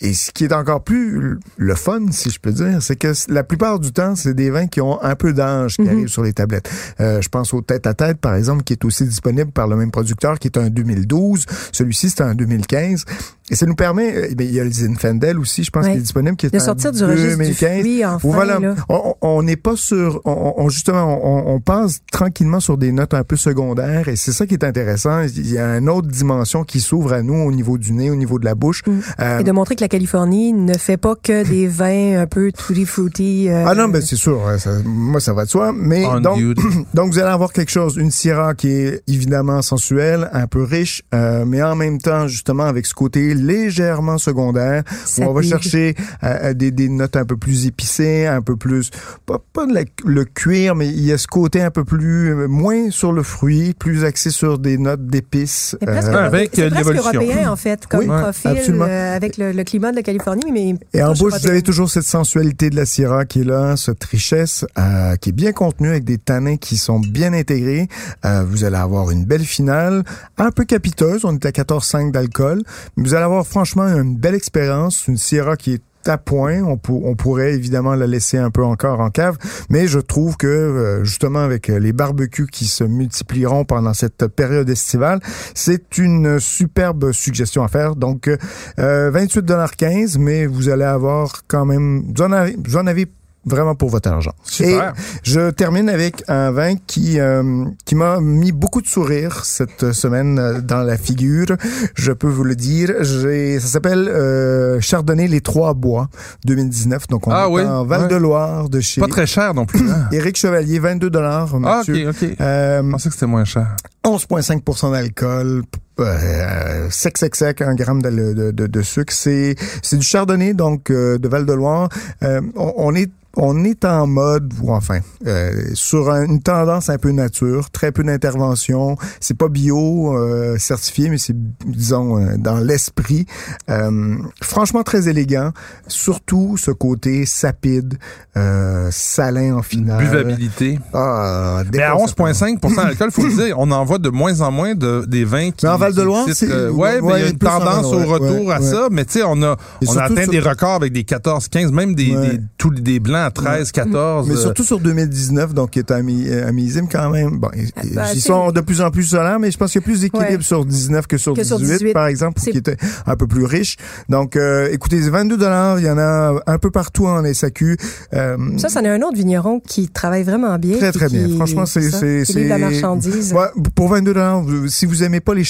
et 0.00 0.12
ce 0.12 0.32
qui 0.32 0.44
est 0.44 0.52
encore 0.52 0.82
plus 0.82 1.38
le 1.56 1.74
fun, 1.74 2.00
si 2.10 2.28
je 2.28 2.38
peux 2.38 2.52
dire, 2.52 2.82
c'est 2.82 2.96
que 2.96 3.12
la 3.28 3.42
plupart 3.42 3.78
du 3.78 3.90
temps, 3.92 4.16
c'est 4.16 4.34
des 4.34 4.50
vins 4.50 4.66
qui 4.66 4.80
ont 4.82 5.02
un 5.02 5.14
peu 5.14 5.32
d'âge 5.32 5.76
qui 5.76 5.82
Mhm. 5.82 5.88
arrivent 5.88 6.08
sur 6.08 6.22
les 6.22 6.32
tablettes. 6.34 6.68
Euh, 7.00 7.22
je 7.22 7.28
pense 7.30 7.54
au 7.54 7.62
Tête 7.62 7.86
à 7.86 7.94
Tête, 7.94 8.18
par 8.18 8.34
exemple, 8.34 8.64
qui 8.64 8.74
est 8.74 8.84
aussi 8.84 9.04
disponible 9.06 9.50
par 9.52 9.66
le 9.66 9.76
même 9.76 9.90
producteur, 9.90 10.38
qui 10.38 10.48
est 10.48 10.58
un 10.58 10.68
2012. 10.68 11.46
Celui-ci, 11.72 12.10
c'est 12.10 12.20
un 12.22 12.34
2015. 12.34 13.04
Et 13.50 13.56
ça 13.56 13.66
nous 13.66 13.74
permet, 13.74 14.16
euh, 14.16 14.34
ben, 14.34 14.46
il 14.46 14.54
y 14.54 14.60
a 14.60 14.64
le 14.64 14.70
Zinfandel 14.70 15.38
aussi, 15.38 15.64
je 15.64 15.70
pense, 15.70 15.84
Ouais. 15.84 15.92
qui 15.92 15.98
est 15.98 16.00
disponible, 16.00 16.34
qui 16.36 16.46
est 16.46 16.50
De 16.50 16.56
un 16.56 16.60
sortir 16.60 16.92
du 16.92 17.04
registre 17.04 17.30
du 17.32 17.36
2015. 17.36 17.80
fruit, 17.80 18.04
enfin, 18.04 18.18
voilà, 18.22 18.58
là. 18.58 18.74
on 19.20 19.42
n'est 19.42 19.56
pas 19.56 19.76
sur, 19.76 20.22
on, 20.24 20.54
on- 20.56 20.68
justement, 20.70 21.20
on, 21.22 21.54
on 21.54 21.60
passe 21.60 21.98
tranquillement 22.10 22.58
sur 22.60 22.78
des 22.78 22.90
notes 22.90 23.12
un 23.12 23.22
peu 23.22 23.36
secondaires 23.36 24.08
et 24.08 24.16
c'est 24.16 24.32
ça 24.32 24.46
qui 24.46 24.54
est 24.54 24.64
intéressant. 24.64 25.20
Il 25.22 25.50
y 25.52 25.58
a 25.58 25.76
une 25.76 25.90
autre 25.90 26.08
dimension 26.08 26.64
qui 26.64 26.80
s'ouvre 26.80 27.12
à 27.12 27.22
nous 27.22 27.34
au 27.34 27.52
niveau 27.52 27.76
du 27.76 27.92
nez, 27.92 28.10
au 28.10 28.16
niveau 28.16 28.38
de 28.38 28.46
la 28.46 28.54
bouche. 28.54 28.80
Mm. 28.86 28.92
Euh, 29.20 29.38
Et 29.40 29.44
de 29.44 29.52
montrer 29.52 29.76
que 29.76 29.82
la 29.82 29.88
Californie 29.88 30.54
ne 30.54 30.74
fait 30.74 30.96
pas 30.96 31.14
que 31.14 31.46
des 31.46 31.66
vins 31.68 32.22
un 32.22 32.26
peu 32.26 32.50
tutti 32.50 32.86
frutti. 32.86 33.48
euh, 33.50 33.64
Ah 33.66 33.74
non, 33.74 33.88
ben 33.88 34.00
c'est 34.00 34.16
sûr, 34.16 34.40
hein, 34.48 34.56
ça- 34.56 34.78
moi 34.86 35.20
ça 35.20 35.34
va 35.34 35.44
de 35.44 35.50
soi. 35.50 35.72
Mais 35.76 36.06
On 36.06 36.18
donc, 36.20 36.38
donc 36.94 37.12
vous 37.12 37.18
allez 37.18 37.28
avoir 37.30 37.52
quelque 37.52 37.70
chose, 37.70 37.96
une 37.98 38.10
Syrah 38.10 38.54
qui 38.54 38.68
est 38.70 39.02
évidemment 39.06 39.60
sensuelle, 39.60 40.30
un 40.32 40.46
peu 40.46 40.62
riche, 40.62 41.02
euh, 41.14 41.44
mais 41.46 41.62
en 41.62 41.76
même 41.76 41.98
temps 41.98 42.26
justement 42.26 42.64
avec 42.64 42.86
ce 42.86 42.94
côté 42.94 43.33
côté 43.34 43.44
légèrement 43.54 44.18
secondaire, 44.18 44.82
où 45.18 45.22
on 45.22 45.32
va 45.32 45.42
chercher 45.42 45.94
euh, 46.22 46.54
des, 46.54 46.70
des 46.70 46.88
notes 46.88 47.16
un 47.16 47.24
peu 47.24 47.36
plus 47.36 47.66
épicées, 47.66 48.26
un 48.26 48.42
peu 48.42 48.56
plus, 48.56 48.90
pas, 49.26 49.38
pas 49.52 49.66
de 49.66 49.74
la- 49.74 49.84
le 50.04 50.24
cuir, 50.24 50.74
mais 50.74 50.88
il 50.88 51.00
y 51.04 51.12
a 51.12 51.18
ce 51.18 51.26
côté 51.26 51.62
un 51.62 51.70
peu 51.70 51.84
plus, 51.84 52.30
euh, 52.34 52.46
moins 52.48 52.90
sur 52.90 53.12
le 53.12 53.22
fruit, 53.22 53.74
plus 53.74 54.04
axé 54.04 54.30
sur 54.30 54.58
des 54.58 54.78
notes 54.78 55.06
d'épices. 55.06 55.76
C'est 55.80 55.86
presque, 55.86 56.08
Euh, 56.08 56.26
avec, 56.26 56.50
c'est 56.54 56.62
euh, 56.64 56.70
presque 56.70 56.94
européen, 56.94 57.50
en 57.50 57.56
fait, 57.56 57.86
comme 57.86 58.00
Oui, 58.00 58.06
profil, 58.06 58.74
euh, 58.80 59.16
avec 59.16 59.36
le, 59.36 59.52
le 59.52 59.64
climat 59.64 59.90
de 59.90 59.96
la 59.96 60.02
Californie, 60.02 60.52
mais... 60.52 60.74
Et 60.92 61.02
en 61.02 61.12
bouche, 61.12 61.34
vous 61.40 61.48
avez 61.48 61.62
toujours 61.62 61.90
cette 61.90 62.04
sensualité 62.04 62.70
de 62.70 62.76
la 62.76 62.86
Syrah 62.86 63.24
qui 63.24 63.40
est 63.40 63.44
là, 63.44 63.76
cette 63.76 64.04
richesse 64.04 64.64
euh, 64.78 65.16
qui 65.16 65.30
est 65.30 65.32
bien 65.32 65.52
contenue 65.52 65.88
avec 65.88 66.04
des 66.04 66.18
tanins 66.18 66.56
qui 66.56 66.76
sont 66.76 67.00
bien 67.00 67.32
intégrés. 67.32 67.88
Euh, 68.24 68.44
vous 68.46 68.64
allez 68.64 68.76
avoir 68.76 69.10
une 69.10 69.24
belle 69.24 69.44
finale, 69.44 70.04
un 70.38 70.50
peu 70.50 70.64
capiteuse, 70.64 71.24
on 71.24 71.34
est 71.34 71.46
à 71.46 71.50
14,5 71.50 72.10
d'alcool, 72.12 72.62
mais 72.96 73.04
vous 73.04 73.14
allez 73.14 73.23
avoir 73.24 73.46
franchement 73.46 73.84
une 73.84 74.16
belle 74.16 74.34
expérience, 74.34 75.06
une 75.08 75.16
Syrah 75.16 75.56
qui 75.56 75.74
est 75.74 75.82
à 76.08 76.18
point. 76.18 76.62
On, 76.62 76.78
on 76.88 77.14
pourrait 77.14 77.54
évidemment 77.54 77.94
la 77.94 78.06
laisser 78.06 78.38
un 78.38 78.50
peu 78.50 78.64
encore 78.64 79.00
en 79.00 79.10
cave, 79.10 79.38
mais 79.70 79.86
je 79.86 79.98
trouve 79.98 80.36
que 80.36 80.46
euh, 80.46 81.04
justement 81.04 81.40
avec 81.40 81.70
euh, 81.70 81.78
les 81.78 81.92
barbecues 81.92 82.46
qui 82.46 82.66
se 82.66 82.84
multiplieront 82.84 83.64
pendant 83.64 83.94
cette 83.94 84.26
période 84.28 84.68
estivale, 84.68 85.20
c'est 85.54 85.98
une 85.98 86.38
superbe 86.40 87.12
suggestion 87.12 87.62
à 87.62 87.68
faire. 87.68 87.96
Donc 87.96 88.28
euh, 88.28 89.10
28,15 89.10 90.18
mais 90.18 90.46
vous 90.46 90.68
allez 90.68 90.84
avoir 90.84 91.42
quand 91.46 91.64
même, 91.64 92.04
vous 92.14 92.22
en 92.22 92.32
avez, 92.32 92.56
vous 92.62 92.76
en 92.76 92.86
avez 92.86 93.06
vraiment 93.46 93.74
pour 93.74 93.90
votre 93.90 94.08
argent. 94.10 94.32
Super. 94.44 94.90
Et 94.96 95.00
je 95.22 95.50
termine 95.50 95.88
avec 95.88 96.22
un 96.28 96.50
vin 96.50 96.74
qui 96.86 97.18
euh, 97.20 97.64
qui 97.84 97.94
m'a 97.94 98.20
mis 98.20 98.52
beaucoup 98.52 98.80
de 98.82 98.86
sourires 98.86 99.44
cette 99.44 99.92
semaine 99.92 100.38
euh, 100.38 100.60
dans 100.60 100.82
la 100.82 100.96
figure. 100.96 101.56
Je 101.94 102.12
peux 102.12 102.28
vous 102.28 102.44
le 102.44 102.56
dire. 102.56 102.92
J'ai, 103.00 103.60
ça 103.60 103.66
s'appelle 103.68 104.08
euh, 104.08 104.80
Chardonnay 104.80 105.28
les 105.28 105.40
Trois 105.40 105.74
Bois 105.74 106.08
2019. 106.46 107.06
Donc 107.08 107.26
on 107.26 107.30
Ah 107.30 107.46
est 107.48 107.52
oui, 107.52 107.62
en 107.62 107.84
Val 107.84 108.08
de 108.08 108.16
Loire 108.16 108.68
de 108.68 108.80
chez 108.80 109.00
Pas 109.00 109.08
très 109.08 109.26
cher 109.26 109.54
non 109.54 109.66
plus. 109.66 109.80
hein? 109.90 110.08
Éric 110.12 110.36
Chevalier, 110.36 110.78
22 110.78 111.10
dollars, 111.10 111.54
ah, 111.64 111.82
ok, 111.86 111.94
ok. 112.08 112.28
Euh, 112.40 112.82
Je 112.84 112.90
pensais 112.90 113.08
que 113.08 113.14
c'était 113.14 113.26
moins 113.26 113.44
cher. 113.44 113.76
11,5 114.04 114.90
d'alcool, 114.92 115.62
euh, 116.00 116.88
sec, 116.90 117.18
sec, 117.18 117.34
sec, 117.36 117.62
un 117.62 117.74
gramme 117.74 118.02
de, 118.02 118.10
de, 118.10 118.50
de, 118.50 118.66
de 118.66 118.82
sucre. 118.82 119.12
C'est, 119.12 119.54
c'est 119.82 119.96
du 119.96 120.04
chardonnay, 120.06 120.54
donc 120.54 120.90
euh, 120.90 121.18
de 121.18 121.28
Val-de-Loire. 121.28 121.88
Euh, 122.22 122.40
on, 122.56 122.72
on 122.76 122.94
est 122.94 123.10
on 123.36 123.64
est 123.64 123.84
en 123.84 124.06
mode, 124.06 124.52
ou 124.62 124.72
enfin, 124.72 125.00
euh, 125.26 125.50
sur 125.74 126.08
un- 126.08 126.24
une 126.24 126.40
tendance 126.40 126.88
un 126.88 126.98
peu 126.98 127.10
nature, 127.10 127.68
très 127.72 127.90
peu 127.90 128.04
d'intervention. 128.04 128.96
C'est 129.18 129.36
pas 129.36 129.48
bio 129.48 130.16
euh, 130.16 130.56
certifié, 130.56 131.08
mais 131.08 131.18
c'est, 131.18 131.34
disons, 131.66 132.16
euh, 132.20 132.36
dans 132.38 132.58
l'esprit. 132.58 133.26
Euh, 133.70 134.14
franchement, 134.40 134.84
très 134.84 135.08
élégant. 135.08 135.50
Surtout 135.88 136.56
ce 136.56 136.70
côté 136.70 137.26
sapide, 137.26 137.98
euh, 138.36 138.88
salin 138.92 139.56
en 139.56 139.62
finale. 139.62 139.98
Buvabilité. 140.04 140.78
Ah, 140.92 141.64
Mais 141.72 141.82
à 141.82 141.90
déconcertant. 141.94 142.26
11,5 142.32 142.76
d'alcool, 142.76 143.10
faut 143.10 143.26
le 143.26 143.34
dire, 143.46 143.58
on 143.58 143.72
en 143.72 143.84
voit 143.84 143.98
de 143.98 144.10
moins 144.10 144.42
en 144.42 144.52
moins 144.52 144.76
de, 144.76 145.04
des 145.08 145.24
vins 145.24 145.50
qui. 145.50 145.66
Mais 145.66 145.72
en 145.72 145.76
Val-de-Loire, 145.84 146.26
c'est- 146.32 146.50
euh, 146.50 146.70
ouais, 146.70 147.00
mais 147.00 147.08
il 147.08 147.10
y 147.10 147.12
a 147.12 147.14
ouais, 147.26 147.30
une 147.30 147.48
en 147.48 147.58
tendance 147.58 147.86
au 147.86 147.98
retour 148.06 148.46
ouais, 148.46 148.54
à 148.54 148.60
ouais. 148.60 148.66
ça. 148.66 148.88
Mais 148.90 149.04
tu 149.04 149.12
sais, 149.14 149.22
on 149.26 149.42
a, 149.42 149.56
Et 149.82 149.86
on 149.88 149.96
a 149.96 150.02
atteint 150.04 150.22
sur- 150.22 150.32
des 150.32 150.40
records 150.40 150.74
avec 150.74 150.92
des 150.92 151.04
14, 151.04 151.48
15, 151.48 151.72
même 151.72 151.94
des, 151.94 152.14
Ouais. 152.14 152.30
des, 152.32 152.40
tous 152.58 152.70
des 152.70 153.00
blancs 153.00 153.26
à 153.26 153.30
13, 153.30 153.72
14. 153.72 154.28
Mais 154.28 154.34
euh, 154.34 154.38
surtout 154.40 154.64
sur 154.64 154.80
2019, 154.80 155.54
donc 155.54 155.70
qui 155.70 155.78
est 155.78 155.90
un, 155.90 156.02
mi- 156.02 156.30
un 156.32 156.52
millésime 156.52 156.88
quand 156.90 157.10
même. 157.10 157.38
Bon, 157.38 157.48
ils, 157.56 157.70
bah, 157.94 158.04
ils 158.14 158.20
c'est- 158.20 158.28
sont 158.28 158.50
de 158.52 158.60
plus 158.60 158.80
en 158.80 158.90
plus 158.90 159.04
solaires, 159.04 159.38
mais 159.38 159.50
je 159.50 159.58
pense 159.58 159.72
qu'il 159.72 159.80
y 159.80 159.84
a 159.84 159.86
plus 159.86 160.00
d'équilibre 160.00 160.30
Ouais. 160.38 160.42
sur 160.42 160.64
19 160.64 161.06
que 161.06 161.16
sur, 161.18 161.32
Que 161.34 161.40
18, 161.40 161.48
sur 161.48 161.58
18. 161.58 161.92
par 161.92 162.06
exemple, 162.06 162.40
qui 162.40 162.50
était 162.50 162.76
un 163.06 163.16
peu 163.16 163.26
plus 163.26 163.44
riche. 163.44 163.76
Donc, 164.08 164.36
euh, 164.36 164.68
écoutez, 164.72 165.00
22 165.00 165.36
dollars, 165.36 165.78
il 165.80 165.86
y 165.86 165.90
en 165.90 165.98
a 165.98 166.34
un 166.46 166.58
peu 166.58 166.70
partout 166.70 167.06
en 167.06 167.24
SAQ. 167.24 167.76
Euh, 168.14 168.36
Ça, 168.58 168.68
c'en 168.68 168.80
est 168.80 168.88
un 168.88 169.00
autre 169.02 169.16
vigneron 169.16 169.60
qui 169.60 169.88
travaille 169.88 170.22
vraiment 170.22 170.56
bien. 170.58 170.78
Très, 170.78 170.92
très 170.92 171.08
bien. 171.08 171.28
Franchement, 171.36 171.66
c'est- 171.66 171.90
ça, 171.90 171.98
c'est- 172.00 172.24
livre 172.34 172.48
la 172.48 172.56
c'est- 172.56 172.60
marchandise. 172.80 173.32
Ouais, 173.32 173.46
pour 173.74 173.88
22 173.88 174.14
dollars, 174.14 174.42
si 174.68 174.86
vous 174.86 175.02
aimez 175.02 175.20
pas 175.20 175.34
les 175.34 175.44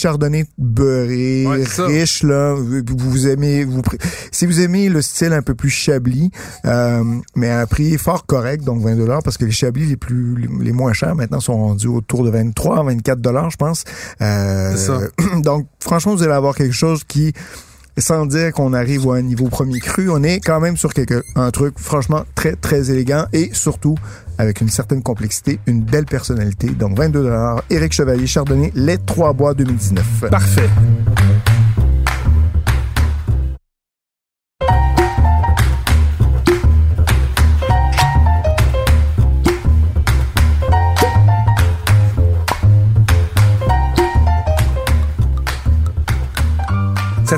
Ouais, 1.47 1.65
ça. 1.65 1.87
riches 1.87 2.23
là, 2.23 2.55
vous, 2.55 2.83
vous 2.97 3.29
aimez 3.29 3.65
vous 3.65 3.83
si 4.31 4.47
vous 4.47 4.61
aimez 4.61 4.89
le 4.89 5.03
style 5.03 5.33
un 5.33 5.43
peu 5.43 5.55
plus 5.55 5.71
chablis 5.71 6.31
euh, 6.67 7.03
mais 7.37 7.51
à 7.51 7.61
un 7.61 7.67
prix 7.67 7.97
fort 7.99 8.27
correct 8.27 8.65
donc 8.65 8.83
20 8.83 8.97
dollars 8.97 9.23
parce 9.23 9.37
que 9.37 9.45
les 9.45 9.51
chablis 9.51 9.87
les 9.87 9.97
plus 9.97 10.37
les 10.61 10.73
moins 10.73 10.93
chers 10.93 11.15
maintenant 11.15 11.41
sont 11.41 11.57
rendus 11.57 11.89
autour 11.89 12.25
de 12.25 12.31
23 12.31 12.85
24 12.85 13.21
dollars 13.21 13.51
je 13.51 13.57
pense. 13.57 13.85
Euh, 14.21 14.77
ça. 14.77 15.01
donc 15.41 15.67
franchement 15.81 16.15
vous 16.15 16.23
allez 16.23 16.33
avoir 16.33 16.55
quelque 16.55 16.75
chose 16.75 17.05
qui 17.05 17.33
sans 17.99 18.27
dire 18.27 18.53
qu'on 18.53 18.73
arrive 18.73 19.09
à 19.09 19.15
un 19.15 19.23
niveau 19.23 19.49
premier 19.49 19.81
cru, 19.81 20.11
on 20.11 20.23
est 20.23 20.41
quand 20.41 20.61
même 20.61 20.77
sur 20.77 20.93
quelque, 20.93 21.23
un 21.37 21.51
truc 21.51 21.79
franchement 21.79 22.25
très, 22.35 22.57
très 22.57 22.91
élégant 22.91 23.27
et 23.33 23.51
surtout 23.53 23.97
avec 24.39 24.61
une 24.61 24.69
certaine 24.69 25.03
complexité, 25.03 25.61
une 25.67 25.83
belle 25.83 26.07
personnalité. 26.07 26.69
Donc 26.69 26.97
22 26.97 27.23
dollars. 27.23 27.63
Éric 27.71 27.93
Chevalier, 27.93 28.27
Chardonnay, 28.27 28.73
Les 28.75 28.99
Trois 28.99 29.33
Bois 29.33 29.55
2019. 29.55 30.25
Parfait. 30.31 30.69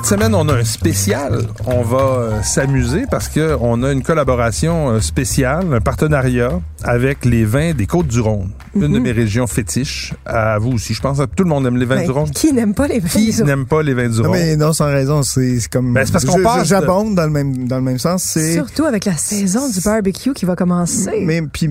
Cette 0.06 0.20
semaine, 0.20 0.36
on 0.36 0.48
a 0.48 0.54
un 0.54 0.64
spécial. 0.64 1.48
On 1.66 1.82
va 1.82 1.98
euh, 1.98 2.42
s'amuser 2.44 3.06
parce 3.10 3.28
que 3.28 3.56
on 3.60 3.82
a 3.82 3.90
une 3.90 4.04
collaboration 4.04 4.90
euh, 4.90 5.00
spéciale, 5.00 5.74
un 5.74 5.80
partenariat 5.80 6.60
avec 6.86 7.24
les 7.24 7.44
vins 7.44 7.72
des 7.74 7.86
Côtes-du-Rhône, 7.86 8.50
une 8.74 8.92
de 8.92 8.98
mes 8.98 9.12
régions 9.12 9.46
fétiches. 9.46 10.14
À 10.24 10.58
vous 10.58 10.72
aussi, 10.72 10.94
je 10.94 11.00
pense. 11.00 11.18
que 11.18 11.24
Tout 11.24 11.44
le 11.44 11.48
monde 11.50 11.66
aime 11.66 11.76
les 11.76 11.86
vins 11.86 11.96
Ben, 11.96 12.04
du 12.04 12.10
Rhône. 12.10 12.30
qui 12.30 12.52
n'aime 12.52 12.74
pas 12.74 12.86
les 12.88 13.00
vins 13.00 13.08
Qui 13.08 13.30
du 13.32 13.38
Rhône? 13.38 13.46
n'aime 13.46 13.66
pas 13.66 13.82
les 13.82 13.94
vins 13.94 14.08
du 14.08 14.16
Non, 14.20 14.28
Rhône? 14.28 14.38
mais 14.38 14.56
non, 14.56 14.72
sans 14.72 14.86
raison, 14.86 15.22
c'est 15.22 15.60
c'est 15.60 15.70
comme... 15.70 15.92
Ben, 15.94 16.04
c'est 16.06 16.12
parce 16.12 16.24
qu'on 16.24 16.42
passe 16.42 16.62
de- 16.62 16.66
J'abonde 16.68 17.14
dans 17.14 17.24
le 17.24 17.30
même, 17.30 17.66
dans 17.68 17.76
le 17.76 17.82
même 17.82 17.98
sens. 17.98 18.22
C'est... 18.22 18.54
Surtout 18.54 18.84
avec 18.84 19.04
la 19.04 19.16
saison 19.16 19.68
du 19.68 19.80
barbecue 19.80 20.32
qui 20.32 20.44
va 20.44 20.54
commencer. 20.56 21.22
Mais 21.24 21.42
puis 21.42 21.70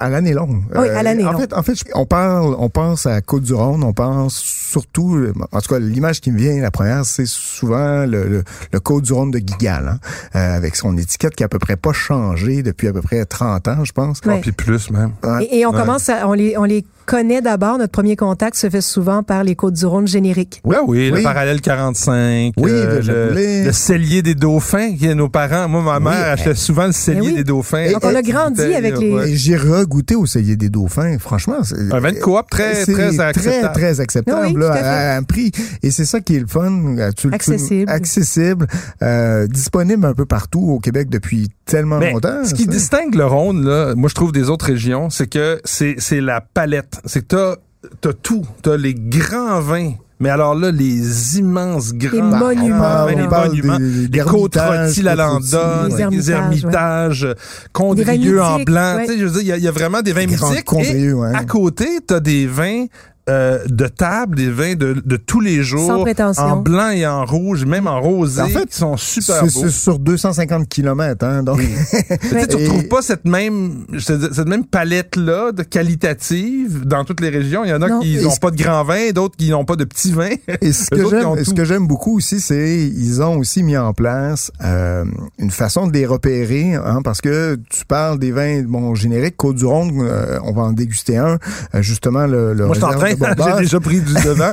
à 0.00 0.08
l'année 0.08 0.32
longue. 0.34 0.62
Euh, 0.74 0.82
Oui, 0.82 0.88
à 0.88 1.02
l'année 1.02 1.24
en 1.24 1.32
longue. 1.32 1.40
fait, 1.42 1.52
en 1.52 1.62
fait, 1.62 1.74
on 1.94 2.06
parle, 2.06 2.54
on 2.58 2.68
pense 2.70 3.06
à 3.06 3.20
Côte 3.20 3.42
du 3.44 3.54
Rhône, 3.54 3.82
on 3.82 3.92
pense 3.92 4.36
surtout, 4.36 5.16
euh, 5.16 5.32
en 5.52 5.60
tout 5.60 5.72
cas, 5.72 5.78
l'image 5.78 6.20
qui 6.20 6.30
me 6.32 6.38
vient 6.38 6.60
la 6.60 6.70
première, 6.70 7.04
c'est 7.04 7.26
souvent 7.26 8.04
le, 8.06 8.28
le, 8.28 8.44
le 8.72 8.80
Côte 8.80 9.04
du 9.04 9.12
Rhône 9.12 9.30
de 9.30 9.38
Guigal, 9.38 9.88
hein, 9.88 9.98
euh, 10.36 10.56
avec 10.56 10.76
son 10.76 10.96
étiquette 10.96 11.34
qui 11.34 11.42
a 11.42 11.46
à 11.46 11.48
peu 11.48 11.58
près 11.58 11.76
pas 11.76 11.92
changé 11.92 12.62
depuis 12.62 12.88
à 12.88 12.92
peu 12.92 13.02
près 13.02 13.24
30 13.24 13.68
ans, 13.68 13.84
je 13.84 13.92
pense. 13.92 14.20
Ouais. 14.26 14.40
Puis 14.44 14.52
plus 14.52 14.90
même. 14.90 15.12
Ouais. 15.22 15.44
Et, 15.50 15.58
et 15.60 15.66
on 15.66 15.70
Ouais. 15.72 15.80
commence 15.80 16.08
à, 16.08 16.28
on 16.28 16.32
les, 16.32 16.56
on 16.56 16.64
les 16.64 16.84
connaît 17.06 17.42
d'abord. 17.42 17.76
Notre 17.78 17.92
premier 17.92 18.16
contact 18.16 18.56
se 18.56 18.70
fait 18.70 18.80
souvent 18.80 19.22
par 19.22 19.44
les 19.44 19.54
Côtes-du-Rhône 19.54 20.06
génériques. 20.08 20.60
Oui, 20.64 20.76
oui, 20.86 21.08
le 21.10 21.16
Oui. 21.16 21.22
parallèle 21.22 21.60
45. 21.60 22.52
Oui, 22.56 22.70
euh, 22.70 23.00
le 23.02 23.34
le, 23.34 23.64
le 23.66 23.72
cellier 23.72 24.22
des 24.22 24.34
dauphins, 24.34 24.94
qui 24.96 25.06
est 25.06 25.14
nos 25.14 25.28
parents. 25.28 25.68
Moi, 25.68 25.82
ma 25.82 26.00
mère 26.00 26.32
achetait 26.32 26.54
souvent 26.54 26.86
le 26.86 26.92
cellier 26.92 27.20
Eh 27.24 27.26
oui. 27.28 27.34
des 27.34 27.44
dauphins. 27.44 27.92
Donc, 27.92 28.04
on 28.04 28.14
a 28.14 28.22
grandi 28.22 28.62
avec 28.62 28.98
les- 28.98 29.12
ouais. 29.12 29.32
J'ai 29.34 29.56
regoûté 29.56 30.14
au 30.14 30.24
cellier 30.26 30.56
des 30.56 30.70
dauphins, 30.70 31.18
franchement. 31.18 31.62
c'est- 31.62 31.92
Un 31.92 32.00
vin 32.00 32.12
de 32.12 32.18
coop 32.20 32.48
très, 32.50 32.84
très 32.86 33.20
acceptable. 33.20 33.32
Très, 33.34 33.72
très 33.72 34.00
acceptable, 34.00 34.46
Oui, 34.46 34.60
là, 34.60 34.72
à 34.72 35.16
un 35.16 35.22
prix. 35.24 35.52
Et 35.82 35.90
c'est 35.90 36.04
ça 36.06 36.20
qui 36.20 36.36
est 36.36 36.40
le 36.40 36.46
fun. 36.46 36.96
euh, 36.98 37.10
tu- 37.14 37.28
tu- 37.28 37.34
Accessible. 37.34 37.90
accessible, 37.90 38.66
euh, 39.02 39.46
disponible 39.46 40.06
un 40.06 40.14
peu 40.14 40.24
partout 40.24 40.60
au 40.70 40.78
Québec 40.78 41.08
depuis 41.10 41.48
tellement 41.66 41.98
Mais 41.98 42.12
longtemps. 42.12 42.44
ce 42.44 42.54
qui 42.54 42.64
ça. 42.64 42.70
distingue 42.70 43.14
le 43.14 43.24
Rhône, 43.26 43.64
là, 43.64 43.94
moi 43.94 44.08
je 44.08 44.14
trouve 44.14 44.23
des 44.32 44.50
autres 44.50 44.66
régions, 44.66 45.10
c'est 45.10 45.26
que 45.28 45.60
c'est 45.64 45.96
la 46.20 46.40
palette. 46.40 47.00
C'est 47.04 47.26
que 47.26 47.56
t'as 48.00 48.12
tout. 48.12 48.46
T'as 48.62 48.76
les 48.76 48.94
grands 48.94 49.60
vins. 49.60 49.92
Mais 50.20 50.30
alors 50.30 50.54
là, 50.54 50.70
les 50.70 51.38
immenses 51.38 51.92
grands 51.92 52.12
Les 52.12 52.22
monuments. 52.22 52.78
Ah, 52.84 53.04
ouais, 53.06 53.14
les 53.16 53.26
monuments, 53.26 53.78
des- 53.78 54.08
des 54.08 54.18
les 54.18 54.24
côtes 54.24 54.56
rôties, 54.56 55.02
la 55.02 55.16
Landonne, 55.16 55.88
Les 55.88 55.94
les 56.16 56.30
ermitages, 56.30 56.30
ermitages, 56.30 57.20
Des 57.22 57.34
Condrieu 57.72 58.36
vins 58.38 58.54
en 58.54 58.60
blanc. 58.60 58.96
ouais. 58.96 59.06
Tu 59.06 59.12
sais, 59.14 59.18
je 59.18 59.24
veux 59.26 59.30
dire, 59.32 59.42
il 59.42 59.46
y 59.48 59.52
a- 59.52 59.56
il 59.56 59.64
y, 59.64 59.68
a 59.68 59.72
vraiment 59.72 60.02
des 60.02 60.12
vins 60.12 60.26
mythiques. 60.26 60.72
Et 60.94 61.12
ouais. 61.12 61.34
à 61.34 61.44
côté, 61.44 61.98
t'as 62.06 62.20
des 62.20 62.46
vins 62.46 62.86
euh, 63.30 63.58
de 63.68 63.86
table, 63.86 64.36
des 64.36 64.50
vins 64.50 64.74
de, 64.74 65.02
de 65.04 65.16
tous 65.16 65.40
les 65.40 65.62
jours. 65.62 65.86
Sans 65.86 66.02
prétention. 66.02 66.42
En 66.42 66.56
blanc 66.56 66.90
et 66.90 67.06
en 67.06 67.24
rouge, 67.24 67.64
même 67.64 67.86
en 67.86 68.00
rosé, 68.00 68.42
En 68.42 68.48
fait, 68.48 68.66
qui 68.66 68.76
sont 68.76 68.96
super 68.98 69.42
beaux. 69.42 69.48
c'est 69.48 69.70
sur 69.70 69.98
250 69.98 70.68
kilomètres, 70.68 71.24
hein, 71.24 71.42
donc. 71.42 71.60
Tu 72.20 72.28
sais, 72.28 72.46
tu 72.46 72.56
Et- 72.58 72.66
retrouves 72.66 72.88
pas 72.88 73.02
cette 73.02 73.24
même 73.24 73.86
je 73.92 74.04
te 74.06 74.12
dis, 74.12 74.26
cette 74.34 74.48
même 74.48 74.64
palette 74.66 75.16
là 75.16 75.52
de 75.52 75.62
qualitative 75.62 76.84
dans 76.86 77.04
toutes 77.04 77.20
les 77.20 77.30
régions. 77.30 77.64
Il 77.64 77.70
y 77.70 77.74
en 77.74 77.82
a 77.82 77.88
Non. 77.88 78.00
qui 78.00 78.18
n'ont 78.22 78.36
pas 78.36 78.50
de 78.50 78.56
grands 78.62 78.84
vins, 78.84 79.10
d'autres 79.12 79.36
qui 79.36 79.50
n'ont 79.50 79.64
pas 79.64 79.76
de 79.76 79.84
petits 79.84 80.12
vins. 80.12 80.28
Et 80.60 80.72
ce 80.72 80.90
que 80.90 80.96
ils 80.96 81.08
j'aime, 81.10 81.36
ce 81.38 81.44
tout. 81.50 81.54
que 81.54 81.64
j'aime 81.64 81.86
beaucoup 81.86 82.16
aussi, 82.16 82.40
c'est 82.40 82.78
ils 82.78 83.22
ont 83.22 83.38
aussi 83.38 83.62
mis 83.62 83.76
en 83.76 83.92
place 83.92 84.50
euh, 84.62 85.04
une 85.38 85.50
façon 85.50 85.86
de 85.86 85.92
les 85.92 86.06
repérer, 86.06 86.74
hein, 86.74 87.00
parce 87.02 87.20
que 87.20 87.56
tu 87.70 87.84
parles 87.86 88.18
des 88.18 88.32
vins 88.32 88.62
bon 88.62 88.94
génériques 88.94 89.36
Côte 89.36 89.56
du 89.56 89.64
Rhône, 89.64 89.92
euh, 90.02 90.38
on 90.44 90.52
va 90.52 90.62
en 90.62 90.72
déguster 90.72 91.16
un, 91.16 91.38
euh, 91.74 91.82
justement 91.82 92.26
le, 92.26 92.52
le 92.54 92.66
Moi, 92.66 92.74
J'ai 93.56 93.62
déjà 93.64 93.80
pris 93.80 94.00
du 94.00 94.12
devant. 94.24 94.50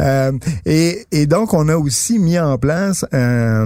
Euh, 0.00 0.32
et, 0.66 1.06
et 1.12 1.26
donc, 1.26 1.54
on 1.54 1.68
a 1.68 1.76
aussi 1.76 2.18
mis 2.18 2.38
en 2.38 2.58
place 2.58 3.04
euh, 3.14 3.64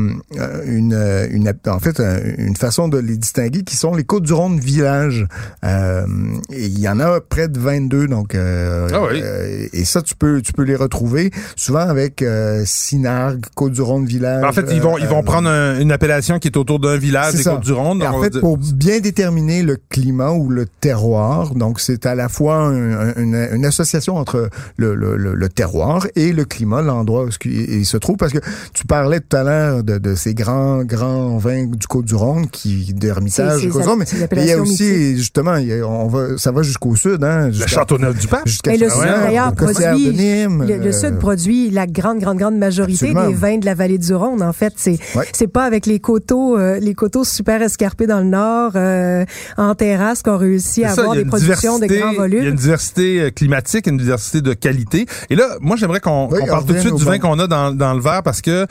une, 0.67 1.29
une, 1.31 1.53
en 1.67 1.79
fait, 1.79 2.01
une 2.39 2.57
façon 2.57 2.89
de 2.89 2.99
les 2.99 3.17
distinguer 3.17 3.63
qui 3.63 3.77
sont 3.77 3.95
les 3.95 4.05
Côtes-du-Rhône 4.05 4.59
Village. 4.61 5.27
Euh, 5.65 6.07
et 6.53 6.67
il 6.67 6.79
y 6.79 6.89
en 6.89 7.01
a 7.01 7.21
près 7.21 7.49
de 7.49 7.59
22, 7.59 8.07
donc 8.09 8.35
euh, 8.35 8.89
Ah 8.93 9.01
oui. 9.11 9.21
euh, 9.23 9.67
et 9.73 9.85
ça, 9.85 10.03
tu 10.03 10.15
peux, 10.15 10.41
tu 10.43 10.53
peux 10.53 10.63
les 10.65 10.77
retrouver 10.77 11.31
souvent 11.57 11.81
avec 11.81 12.23
euh, 12.23 12.63
Sinargue, 12.67 13.45
Côtes-du-Rhône 13.55 14.07
Village. 14.07 14.45
En 14.45 14.53
fait, 14.53 14.67
ils 14.73 14.81
vont, 14.81 14.99
ils 14.99 15.07
vont 15.07 15.21
euh, 15.21 15.23
prendre 15.23 15.49
un- 15.49 15.79
une 15.81 15.93
appellation 15.93 16.39
qui 16.39 16.49
est 16.49 16.57
autour 16.57 16.79
d'un 16.81 16.97
village 16.97 17.35
des 17.35 17.43
ça. 17.43 17.53
Côtes-du-Rhône. 17.53 18.03
Et 18.03 18.07
en 18.07 18.21
fait, 18.23 18.39
pour 18.41 18.59
bien 18.59 19.01
déterminer 19.01 19.63
le 19.63 19.77
climat 19.89 20.31
ou 20.33 20.49
le 20.51 20.67
terroir, 20.67 21.55
donc 21.55 21.81
c'est 21.81 22.07
à 22.07 22.15
la 22.15 22.29
fois 22.29 22.57
un- 22.57 23.09
un- 23.11 23.15
une, 23.17 23.49
une 23.53 23.65
association 23.65 24.17
entre 24.17 24.36
le, 24.77 24.95
le- 24.95 25.17
le- 25.17 25.35
le 25.35 25.49
terroir 25.49 26.07
et 26.17 26.33
le 26.33 26.45
climat, 26.45 26.83
l'endroit 26.83 27.25
où 27.25 27.29
il, 27.45 27.85
se 27.87 27.97
trouve, 27.97 28.17
parce 28.17 28.33
que 28.33 28.39
tu 28.73 28.85
parlais 28.87 29.21
tout 29.21 29.37
à 29.37 29.43
l'heure 29.43 29.83
de, 29.85 29.99
de 29.99 30.15
ces 30.15 30.35
grands 30.35 30.85
grands 30.85 31.39
vins 31.39 31.67
du 31.67 31.87
Côte-du-Rhône 31.87 32.49
qui 32.49 32.93
d'Hermitage, 32.95 33.61
du 33.63 33.69
Côte-du-Rhône, 33.71 33.99
mais 34.01 34.41
il 34.43 34.47
y 34.49 34.53
a 34.53 34.61
aussi 34.61 35.17
justement, 35.17 35.57
il 35.57 35.69
y 35.69 35.73
a- 35.81 35.87
on 35.87 36.09
va, 36.09 36.37
ça 36.39 36.53
va 36.53 36.63
jusqu'au 36.63 36.97
sud, 36.97 37.23
hein, 37.25 37.47
le 37.47 37.53
jusqu'à 37.53 37.67
Châteauneuf-du-Pape. 37.69 38.47
jusqu'à 38.47 38.75
Et 38.75 38.79
le 38.79 38.89
sud, 38.89 39.01
d'ailleurs, 39.03 39.53
produit- 39.55 40.07
de 40.07 40.13
Nîmes, 40.13 40.63
Le, 40.67 40.77
le 40.79 40.87
euh, 40.87 40.93
Sud 40.93 41.19
produit 41.19 41.71
la 41.71 41.87
grande, 41.87 42.19
grande, 42.21 42.39
grande 42.39 42.59
majorité 42.59 43.07
Absolument. 43.11 43.29
des 43.29 43.35
vins 43.35 43.59
de 43.59 43.65
la 43.67 43.75
vallée 43.75 43.99
du 43.99 44.15
Rhône. 44.15 44.43
En 44.43 44.53
fait, 44.53 44.73
c'est 44.77 44.99
Ouais. 45.15 45.25
c'est 45.33 45.47
pas 45.47 45.65
avec 45.65 45.87
les 45.87 45.99
coteaux, 46.01 46.59
euh, 46.59 46.79
les 46.81 46.95
coteaux 46.95 47.25
super 47.25 47.63
escarpés 47.63 48.07
dans 48.07 48.21
le 48.21 48.27
nord, 48.27 48.73
euh, 48.77 49.25
en 49.57 49.75
terrasse, 49.75 50.23
qu'on 50.23 50.37
réussit 50.37 50.85
à 50.85 50.89
ça, 50.91 51.03
avoir 51.03 51.15
des 51.17 51.25
productions 51.25 51.79
de 51.79 51.87
grands 51.87 52.11
Il 52.11 52.15
y 52.15 52.17
a 52.17 52.21
volumes. 52.21 52.45
une 52.49 52.55
diversité 52.55 53.33
climatique, 53.35 53.87
une 53.87 53.97
diversité 53.99 54.26
de 54.35 54.53
qualité. 54.53 55.07
Et 55.31 55.37
là, 55.37 55.57
moi, 55.61 55.77
j'aimerais 55.77 56.01
qu'on 56.01 56.29
Oui, 56.31 56.41
parle 56.49 56.65
tout 56.67 56.73
de 56.75 56.79
suite 56.79 56.95
du 56.95 57.05
vin 57.05 57.19
qu'on 57.19 57.39
a 57.39 57.47
dans, 57.47 57.73
dans 57.73 57.95
le 57.95 58.01
verre 58.01 58.23
parce 58.23 58.41
que 58.41 58.67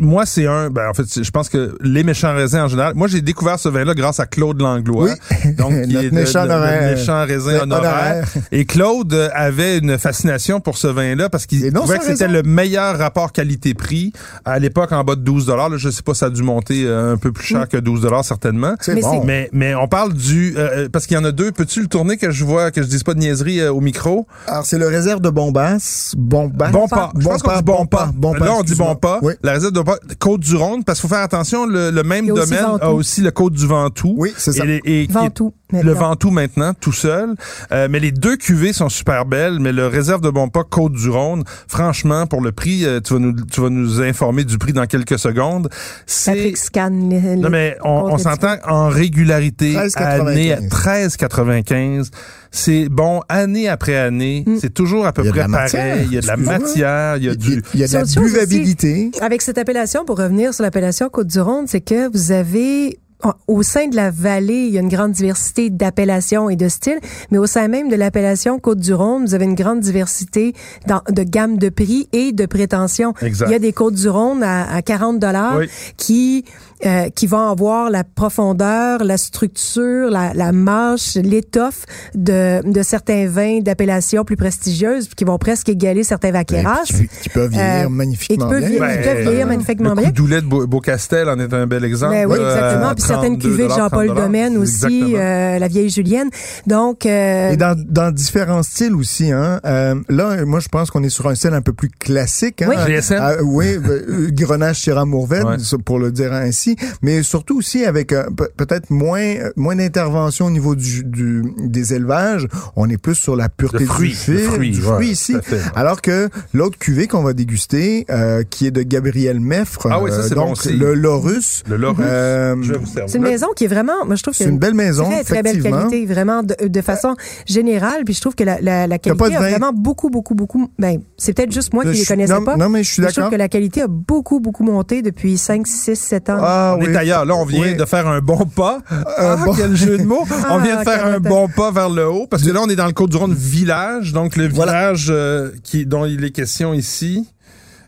moi, 0.00 0.26
c'est 0.26 0.46
un... 0.46 0.70
Ben, 0.70 0.88
en 0.90 0.94
fait, 0.94 1.22
je 1.22 1.30
pense 1.30 1.48
que 1.48 1.76
les 1.80 2.02
méchants 2.04 2.34
raisins 2.34 2.60
en 2.60 2.68
général... 2.68 2.94
Moi, 2.94 3.08
j'ai 3.08 3.20
découvert 3.20 3.58
ce 3.58 3.68
vin-là 3.68 3.94
grâce 3.94 4.20
à 4.20 4.26
Claude 4.26 4.60
Langlois. 4.60 5.10
Oui. 5.44 5.54
Donc, 5.58 5.72
qui 5.84 5.94
Notre 5.94 6.06
est 6.06 6.10
méchant 6.10 6.44
le, 6.44 6.48
le 6.48 6.94
méchant 6.94 7.24
raisin 7.24 7.60
honoraire. 7.60 7.90
honoraire. 7.90 8.28
Et 8.52 8.64
Claude 8.64 9.12
euh, 9.14 9.28
avait 9.34 9.78
une 9.78 9.98
fascination 9.98 10.60
pour 10.60 10.78
ce 10.78 10.86
vin-là 10.86 11.28
parce 11.28 11.46
qu'il 11.46 11.72
trouvait 11.72 11.98
que 11.98 12.04
c'était 12.04 12.28
le 12.28 12.42
meilleur 12.42 12.98
rapport 12.98 13.32
qualité-prix. 13.32 14.12
À 14.44 14.58
l'époque, 14.58 14.92
en 14.92 15.04
bas 15.04 15.16
de 15.16 15.20
12 15.22 15.48
Là, 15.48 15.68
je 15.76 15.90
sais 15.90 16.02
pas, 16.02 16.14
ça 16.14 16.26
a 16.26 16.30
dû 16.30 16.42
monter 16.42 16.84
euh, 16.84 17.12
un 17.12 17.16
peu 17.16 17.32
plus 17.32 17.44
cher 17.46 17.68
que 17.68 17.76
12 17.76 18.06
certainement. 18.22 18.74
C'est 18.80 18.94
Mais 18.94 19.00
bon. 19.00 19.24
Mais, 19.24 19.48
mais 19.52 19.74
on 19.74 19.88
parle 19.88 20.12
du... 20.12 20.54
euh, 20.56 20.88
parce 20.92 21.06
qu'il 21.06 21.16
y 21.16 21.20
en 21.20 21.24
a 21.24 21.32
deux. 21.32 21.52
Peux-tu 21.52 21.80
le 21.80 21.86
tourner 21.86 22.16
que 22.16 22.30
je 22.30 22.44
vois, 22.44 22.70
que 22.70 22.82
je 22.82 22.86
dise 22.88 23.02
pas 23.02 23.14
de 23.14 23.20
niaiserie 23.20 23.60
euh, 23.60 23.72
au 23.72 23.80
micro? 23.80 24.26
Alors, 24.46 24.64
c'est 24.66 24.78
le 24.84 24.90
réserve 24.96 25.20
de 25.20 25.30
Bombasse. 25.30 26.14
Bombasse. 26.16 26.72
Bon 26.72 26.86
pas. 26.88 27.10
Je 27.18 27.24
pense 27.26 27.42
qu'on 27.42 27.56
dit 27.56 27.62
bon 27.62 27.86
pas. 27.86 28.10
Bon 28.14 28.32
pas, 28.32 28.44
Là, 28.44 28.52
on 28.58 28.62
dit 28.62 28.74
bon 28.74 28.94
pas. 28.96 29.18
Oui. 29.22 29.32
La 29.42 29.52
réserve 29.52 29.72
de 29.72 29.80
pas. 29.80 29.96
Côte 30.18 30.40
du 30.40 30.56
Rhône, 30.56 30.84
parce 30.84 31.00
qu'il 31.00 31.08
faut 31.08 31.14
faire 31.14 31.24
attention, 31.24 31.66
le, 31.66 31.90
le 31.90 32.02
même 32.02 32.30
aussi 32.30 32.50
domaine 32.50 32.64
a 32.80 32.90
aussi 32.92 33.20
le 33.22 33.30
Côte 33.30 33.54
du 33.54 33.66
Ventoux. 33.66 34.14
Oui, 34.18 34.32
c'est 34.36 34.52
ça. 34.52 34.64
Et, 34.64 34.66
les- 34.66 34.82
et- 34.84 35.06
Ventoux, 35.10 35.54
et- 35.63 35.63
maintenant. 35.72 35.90
Le 35.90 35.96
Ventoux 35.96 36.30
maintenant, 36.30 36.72
tout 36.74 36.92
seul. 36.92 37.34
Euh, 37.72 37.88
mais 37.90 38.00
les 38.00 38.12
deux 38.12 38.36
cuvées 38.36 38.72
sont 38.72 38.88
super 38.88 39.24
belles, 39.24 39.58
mais 39.60 39.72
le 39.72 39.86
réserve 39.86 40.20
de 40.20 40.30
bon 40.30 40.48
pas 40.48 40.64
Côte 40.64 40.92
du 40.92 41.08
Rhône, 41.10 41.44
franchement, 41.68 42.26
pour 42.26 42.40
le 42.40 42.52
prix, 42.52 42.84
euh, 42.84 43.00
tu 43.00 43.14
vas 43.14 43.18
nous, 43.20 43.32
tu 43.50 43.60
vas 43.60 43.70
nous 43.70 44.00
informer 44.00 44.44
du 44.44 44.58
prix 44.58 44.72
dans 44.72 44.86
quelques 44.86 45.18
secondes. 45.18 45.68
C'est, 46.06 46.32
Patrick 46.32 46.56
Scan. 46.56 46.90
les- 47.10 47.20
les- 47.20 47.36
non, 47.36 47.50
mais 47.50 47.76
on, 47.82 48.18
s'entend 48.18 48.56
en 48.66 48.88
régularité, 48.88 49.72
13,95. 49.74 50.28
année 50.28 50.52
à 50.52 50.60
13,95. 50.60 52.10
C'est 52.50 52.88
bon, 52.88 53.20
année 53.28 53.68
après 53.68 53.96
année. 53.96 54.44
Mm. 54.46 54.58
C'est 54.60 54.72
toujours 54.72 55.06
à 55.06 55.12
peu 55.12 55.24
près 55.24 55.48
pareil. 55.48 56.04
Il 56.06 56.14
y 56.14 56.18
a 56.18 56.20
de 56.20 56.26
la 56.26 56.36
matière, 56.36 57.16
il 57.16 57.24
y 57.24 57.28
a 57.28 57.34
du... 57.34 57.62
Il 57.74 57.80
y 57.80 57.84
a 57.84 57.88
de 57.88 57.92
la 57.92 58.04
buvabilité. 58.04 59.10
Avec 59.20 59.42
cette 59.42 59.58
appellation, 59.58 60.04
pour 60.04 60.18
revenir 60.18 60.54
sur 60.54 60.62
l'appellation 60.62 61.08
Côte-du-Rhône, 61.08 61.66
c'est 61.66 61.80
que 61.80 62.10
vous 62.12 62.30
avez 62.30 62.98
au 63.46 63.62
sein 63.62 63.88
de 63.88 63.96
la 63.96 64.10
vallée, 64.10 64.66
il 64.68 64.74
y 64.74 64.78
a 64.78 64.80
une 64.80 64.88
grande 64.88 65.12
diversité 65.12 65.70
d'appellations 65.70 66.50
et 66.50 66.56
de 66.56 66.68
styles, 66.68 66.98
mais 67.30 67.38
au 67.38 67.46
sein 67.46 67.68
même 67.68 67.88
de 67.88 67.96
l'appellation 67.96 68.58
Côte-du-Rhône, 68.58 69.24
vous 69.26 69.34
avez 69.34 69.44
une 69.44 69.54
grande 69.54 69.80
diversité 69.80 70.54
dans- 70.86 71.02
de 71.10 71.22
gamme 71.22 71.58
de 71.58 71.68
prix 71.68 72.08
et 72.12 72.32
de 72.32 72.46
prétention. 72.46 73.14
Exact. 73.22 73.48
Il 73.48 73.52
y 73.52 73.54
a 73.54 73.58
des 73.58 73.72
Côtes-du-Rhône 73.72 74.42
à, 74.42 74.72
à 74.74 74.82
40 74.82 75.18
dollars 75.18 75.56
Oui. 75.58 75.68
qui 75.96 76.44
euh, 76.86 77.08
qui 77.10 77.26
vont 77.26 77.48
avoir 77.48 77.90
la 77.90 78.04
profondeur, 78.04 79.04
la 79.04 79.16
structure, 79.16 80.10
la, 80.10 80.32
la 80.34 80.52
mâche, 80.52 81.14
l'étoffe 81.16 81.84
de, 82.14 82.60
de 82.70 82.82
certains 82.82 83.26
vins 83.28 83.60
d'appellation 83.60 84.24
plus 84.24 84.36
prestigieuses, 84.36 85.06
puis 85.06 85.14
qui 85.16 85.24
vont 85.24 85.38
presque 85.38 85.68
égaler 85.68 86.04
certains 86.04 86.30
vaquérages. 86.32 86.88
Qui, 86.88 87.08
qui 87.22 87.28
peuvent 87.28 87.50
vieillir 87.50 87.86
Euh, 87.86 87.88
magnifiquement 87.88 88.34
et 88.34 88.38
qui 88.38 88.50
peuvent 88.50 88.58
bien. 88.60 88.68
vieillir- 88.68 88.80
Ben, 88.80 88.98
Ils 89.00 89.04
peuvent 89.04 89.22
vieillir 89.22 89.46
magnifiquement 89.46 89.94
bien. 89.94 90.04
Coudoulet 90.06 90.40
de 90.40 90.46
Beau- 90.46 90.66
Beaucastel 90.66 91.28
en 91.28 91.38
est 91.38 91.52
un 91.54 91.66
bel 91.66 91.84
exemple. 91.84 92.12
Ben 92.14 92.26
oui, 92.30 92.38
là, 92.38 92.54
exactement. 92.54 92.94
Puis 92.94 93.04
certaines 93.04 93.38
32 93.38 93.48
cuvées 93.48 93.64
de 93.64 93.72
Jean-Paul 93.72 94.06
30 94.08 94.16
Domaine 94.16 94.56
aussi, 94.58 95.14
euh, 95.16 95.58
la 95.58 95.68
vieille 95.68 95.90
Julienne. 95.90 96.28
Donc, 96.66 97.06
euh, 97.06 97.50
Et 97.50 97.56
dans, 97.56 97.76
dans 97.88 98.10
différents 98.12 98.62
styles 98.62 98.94
aussi. 98.94 99.32
Hein. 99.32 99.60
Euh, 99.64 99.94
là, 100.08 100.44
moi, 100.44 100.60
je 100.60 100.68
pense 100.68 100.90
qu'on 100.90 101.02
est 101.02 101.08
sur 101.08 101.26
un 101.28 101.34
style 101.34 101.54
un 101.54 101.62
peu 101.62 101.72
plus 101.72 101.88
classique. 101.90 102.62
Hein. 102.62 102.66
Oui. 102.68 102.76
GSM? 102.86 103.18
Ah, 103.20 103.32
oui, 103.42 103.78
ben, 103.78 103.90
euh, 103.90 104.28
Grenache 104.32 104.80
Syrah 104.82 105.04
Mourvèdre, 105.04 105.48
Ouais. 105.50 105.78
pour 105.84 105.98
le 105.98 106.10
dire 106.12 106.32
ainsi, 106.32 106.73
mais 107.02 107.22
surtout 107.22 107.58
aussi 107.58 107.84
avec 107.84 108.12
euh, 108.12 108.24
pe- 108.36 108.50
peut-être 108.56 108.90
moins 108.90 109.20
euh, 109.22 109.50
moins 109.56 109.76
d'intervention 109.76 110.46
au 110.46 110.50
niveau 110.50 110.74
du, 110.74 111.04
du- 111.04 111.42
des 111.58 111.94
élevages. 111.94 112.46
On 112.76 112.88
est 112.88 112.98
plus 112.98 113.14
sur 113.14 113.36
la 113.36 113.48
pureté 113.48 113.84
fruit, 113.84 114.10
du 114.10 114.14
fil, 114.14 114.38
fruit, 114.38 114.70
du 114.70 114.80
ouais, 114.80 114.92
fruit 114.94 115.08
ici. 115.10 115.34
fait, 115.42 115.56
ouais. 115.56 115.62
Alors 115.74 116.02
que 116.02 116.28
l'autre 116.52 116.78
cuvée 116.78 117.06
qu'on 117.06 117.22
va 117.22 117.32
déguster, 117.32 118.06
euh, 118.10 118.42
qui 118.48 118.66
est 118.66 118.70
de 118.70 118.82
Gabriel 118.82 119.40
Meffre, 119.40 119.86
Ah 119.90 120.00
oui, 120.02 120.10
ça, 120.10 120.16
euh, 120.18 120.22
c'est 120.28 120.34
donc 120.34 120.46
bon 120.46 120.52
aussi. 120.52 120.72
le 120.72 120.94
Laurus. 120.94 121.62
Le. 121.68 121.76
Euh, 122.00 122.54
servir. 122.62 123.04
c'est 123.06 123.18
une 123.18 123.22
maison 123.24 123.46
qui 123.54 123.64
est 123.64 123.68
vraiment, 123.68 124.04
moi 124.06 124.16
je 124.16 124.22
trouve 124.22 124.32
que 124.32 124.38
c'est 124.38 124.48
une 124.50 124.58
belle 124.58 124.74
maison, 124.74 125.04
très 125.04 125.24
très 125.24 125.42
belle 125.42 125.62
qualité, 125.62 126.06
vraiment 126.06 126.42
de, 126.42 126.66
de 126.66 126.80
façon 126.80 127.14
générale. 127.46 128.02
Puis 128.04 128.14
je 128.14 128.20
trouve 128.20 128.34
que 128.34 128.44
la, 128.44 128.60
la, 128.60 128.86
la 128.86 128.98
pas 128.98 129.10
qualité 129.14 129.30
de 129.30 129.36
a 129.36 129.40
vraiment 129.50 129.72
beaucoup 129.72 130.10
beaucoup 130.10 130.34
beaucoup. 130.34 130.68
Ben 130.78 130.98
c'est 131.16 131.32
peut-être 131.34 131.52
juste 131.52 131.72
moi 131.72 131.84
qui 131.84 131.94
Je 131.94 132.00
les 132.00 132.06
connaissais 132.06 132.32
non, 132.32 132.44
pas. 132.44 132.56
non, 132.56 132.68
mais 132.68 132.82
je 132.82 132.92
suis 132.92 133.02
Mais 133.02 133.08
Je 133.08 133.12
trouve 133.14 133.24
d'accord. 133.24 133.32
que 133.32 133.36
la 133.38 133.48
qualité 133.48 133.82
a 133.82 133.86
beaucoup 133.88 134.40
beaucoup 134.40 134.64
monté 134.64 135.02
depuis 135.02 135.36
5, 135.38 135.66
6, 135.66 135.94
7 135.96 136.30
ans. 136.30 136.38
Ah, 136.40 136.63
On 136.72 136.80
oui. 136.80 136.86
est 136.92 136.96
ailleurs. 136.96 137.24
Là, 137.24 137.34
on 137.36 137.44
vient 137.44 137.60
Oui. 137.60 137.74
de 137.76 137.84
faire 137.84 138.06
un 138.08 138.20
bon 138.20 138.46
pas. 138.46 138.78
Ah, 139.18 139.36
bon- 139.44 139.52
quel 139.54 139.76
jeu 139.76 139.98
de 139.98 140.04
mots. 140.04 140.24
on 140.50 140.58
vient 140.58 140.76
de 140.76 140.80
Ah, 140.80 140.84
faire 140.84 141.06
un 141.06 141.20
bon 141.20 141.48
pas 141.48 141.70
vers 141.70 141.90
le 141.90 142.08
haut. 142.08 142.26
Parce 142.26 142.42
que 142.42 142.50
là, 142.50 142.60
on 142.62 142.68
est 142.68 142.76
dans 142.76 142.86
le 142.86 142.92
Côte-du-Rhône 142.92 143.34
village. 143.34 144.12
Donc, 144.12 144.36
le 144.36 144.48
Voilà. 144.48 144.72
village 144.72 145.06
euh, 145.10 145.50
qui, 145.62 145.84
dont 145.86 146.06
il 146.06 146.24
est 146.24 146.30
question 146.30 146.72
ici. 146.74 147.28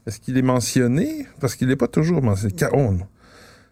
Est-ce 0.06 0.20
qu'il 0.20 0.36
est 0.38 0.42
mentionné? 0.42 1.26
Parce 1.40 1.56
qu'il 1.56 1.68
n'est 1.68 1.76
pas 1.76 1.88
toujours 1.88 2.22
mentionné. 2.22 2.54
Oh, 2.72 2.92
non. 2.92 3.00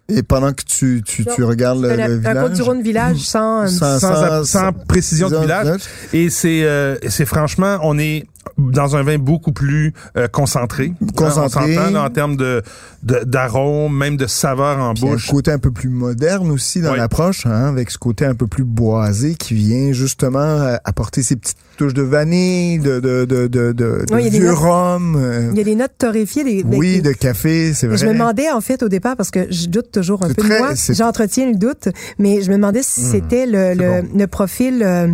Et 0.08 0.22
pendant 0.22 0.52
que 0.52 0.62
tu, 0.66 1.02
tu, 1.06 1.24
tu 1.24 1.42
regardes 1.44 1.80
le, 1.80 1.88
C'est 1.94 2.02
un- 2.02 2.16
village... 2.18 2.42
Côte-du-Rhône 2.48 2.82
village 2.82 3.16
sans, 3.20 3.66
Sans- 3.68 3.98
sans, 3.98 4.44
sans 4.44 4.72
précision 4.72 5.30
de 5.30 5.36
village. 5.38 5.78
Et 6.12 6.28
c'est 6.28 6.62
euh, 6.64 6.96
c'est 7.08 7.24
franchement, 7.24 7.78
on 7.82 7.98
est 7.98 8.26
dans 8.58 8.96
un 8.96 9.02
vin 9.02 9.18
beaucoup 9.18 9.52
plus 9.52 9.92
euh, 10.16 10.28
concentré. 10.28 10.92
Concentré. 11.16 11.60
On 11.62 11.74
s'entend 11.76 11.90
là, 11.90 12.02
en 12.04 12.10
termes 12.10 12.36
de 12.36 12.62
de- 13.02 13.22
d'arôme, 13.24 13.94
même 13.96 14.16
de 14.16 14.26
saveur 14.26 14.78
en 14.78 14.94
Puis 14.94 15.06
un 15.06 15.12
bouche. 15.12 15.28
côté 15.28 15.50
un 15.50 15.58
peu 15.58 15.70
plus 15.70 15.90
moderne 15.90 16.50
aussi 16.50 16.80
dans 16.80 16.92
Oui. 16.92 16.98
l'approche, 16.98 17.44
hein, 17.46 17.66
avec 17.68 17.90
ce 17.90 17.98
côté 17.98 18.24
un 18.24 18.34
peu 18.34 18.46
plus 18.46 18.64
boisé 18.64 19.34
qui 19.34 19.52
vient 19.54 19.92
justement 19.92 20.38
euh, 20.38 20.76
apporter 20.84 21.22
ses 21.22 21.36
petites 21.36 21.58
touches 21.76 21.92
de 21.92 22.02
vanille, 22.02 22.78
de, 22.78 23.00
de, 23.00 23.24
de, 23.26 23.46
de, 23.46 23.72
de, 23.72 24.04
Oui, 24.10 24.20
il 24.20 24.24
y 24.24 24.26
a 24.28 24.30
des 24.30 24.38
vieux 24.38 24.48
notes- 24.48 24.58
rhum. 24.58 25.16
euh, 25.16 25.48
il 25.52 25.58
y 25.58 25.60
a 25.60 25.64
des 25.64 25.74
notes 25.74 25.92
torréfiées. 25.98 26.44
Des, 26.44 26.62
des- 26.62 26.76
oui, 26.76 27.02
des- 27.02 27.10
de 27.10 27.12
café, 27.12 27.74
c'est 27.74 27.86
vrai. 27.88 27.98
Je 27.98 28.06
me 28.06 28.12
demandais 28.14 28.50
en 28.50 28.60
fait 28.62 28.82
au 28.82 28.88
départ 28.88 29.16
parce 29.16 29.30
que 29.30 29.46
je 29.50 29.66
doute 29.66 29.90
toujours 29.92 30.22
un 30.22 30.28
peu 30.32 30.42
de 30.42 30.48
moi. 30.58 30.70
J'entretiens 30.90 31.50
le 31.50 31.56
doute, 31.56 31.88
mais 32.18 32.40
je 32.42 32.50
me 32.50 32.56
demandais 32.56 32.82
si 32.82 33.02
c'était 33.02 33.44
le, 33.46 33.74
le, 33.74 34.02
bon. 34.02 34.08
le 34.18 34.26
profil. 34.26 34.82
euh, 34.82 35.08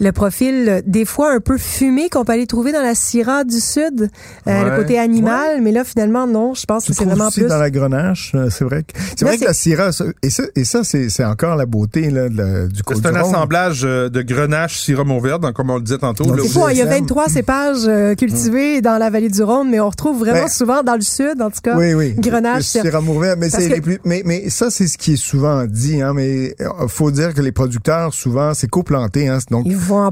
le 0.00 0.12
profil, 0.12 0.66
euh, 0.68 0.80
des 0.86 1.04
fois 1.04 1.32
un 1.32 1.40
peu 1.40 1.56
fumé 1.58 2.08
qu'on 2.10 2.24
peut 2.24 2.32
aller 2.32 2.46
trouver 2.46 2.72
dans 2.72 2.82
la 2.82 2.94
Syrah 2.94 3.44
du 3.44 3.60
Sud, 3.60 4.08
euh, 4.46 4.64
le 4.70 4.76
côté 4.76 4.98
animal, 4.98 5.60
mais 5.62 5.72
là 5.72 5.84
finalement 5.84 6.26
non, 6.26 6.54
je 6.54 6.64
pense 6.66 6.84
Tu 6.84 6.92
que 6.92 6.98
c'est 6.98 7.04
vraiment 7.04 7.28
aussi 7.28 7.40
plus. 7.40 7.48
dans 7.48 7.58
la 7.58 7.70
grenache, 7.70 8.32
euh, 8.34 8.48
c'est 8.50 8.64
vrai 8.64 8.82
que 8.82 8.92
c'est 9.16 9.24
vrai 9.24 9.38
que 9.38 9.44
la 9.44 9.52
Syrah 9.54 9.92
ça- 9.92 10.04
et 10.22 10.30
ça 10.30 10.42
et 10.54 10.64
ça 10.64 10.84
c'est 10.84 11.08
c'est 11.08 11.24
encore 11.24 11.56
la 11.56 11.66
beauté 11.66 12.10
là 12.10 12.28
de 12.28 12.36
la- 12.36 12.66
du 12.66 12.82
côté 12.82 13.00
C'est 13.02 13.08
un 13.08 13.14
assemblage 13.16 13.82
de 13.82 14.22
grenache, 14.22 14.88
Mourvèdre, 15.06 15.38
donc 15.40 15.52
comme 15.54 15.70
on 15.70 15.76
le 15.76 15.82
disait 15.82 15.98
tantôt. 15.98 16.24
Donc, 16.24 16.36
là, 16.38 16.42
C'est 16.42 16.58
au 16.58 16.62
fou, 16.62 16.68
il 16.70 16.76
y 16.78 16.82
a 16.82 16.84
GSM. 16.84 17.00
23 17.00 17.28
cépages 17.28 17.90
cultivés 18.16 18.80
dans 18.80 18.98
la 18.98 19.10
vallée 19.10 19.28
du 19.28 19.42
Rhône, 19.42 19.70
mais 19.70 19.78
on 19.80 19.88
retrouve 19.88 20.18
vraiment 20.18 20.42
Ben, 20.42 20.48
souvent 20.48 20.82
dans 20.82 20.94
le 20.94 21.00
sud, 21.00 21.40
en 21.40 21.50
tout 21.50 21.60
cas. 21.62 21.76
Oui, 21.76 21.94
oui. 21.94 22.14
Grenache, 22.18 22.64
Syrah 22.64 23.00
Mourvèdre, 23.00 23.36
mais 23.38 23.50
c'est 23.50 23.68
que- 23.68 23.74
les 23.74 23.80
plus, 23.80 23.98
mais, 24.04 24.22
mais 24.24 24.50
ça, 24.50 24.70
c'est 24.70 24.86
ce 24.88 24.98
qui 24.98 25.14
est 25.14 25.16
souvent 25.16 25.64
dit, 25.66 26.00
hein, 26.02 26.12
mais 26.14 26.54
faut 26.88 27.10
dire 27.10 27.34
que 27.34 27.40
les 27.40 27.52
producteurs, 27.52 28.12
souvent, 28.14 28.52
c'est 28.54 28.68
coplanté, 28.68 29.28
hein, 29.28 29.38
donc 29.50 29.66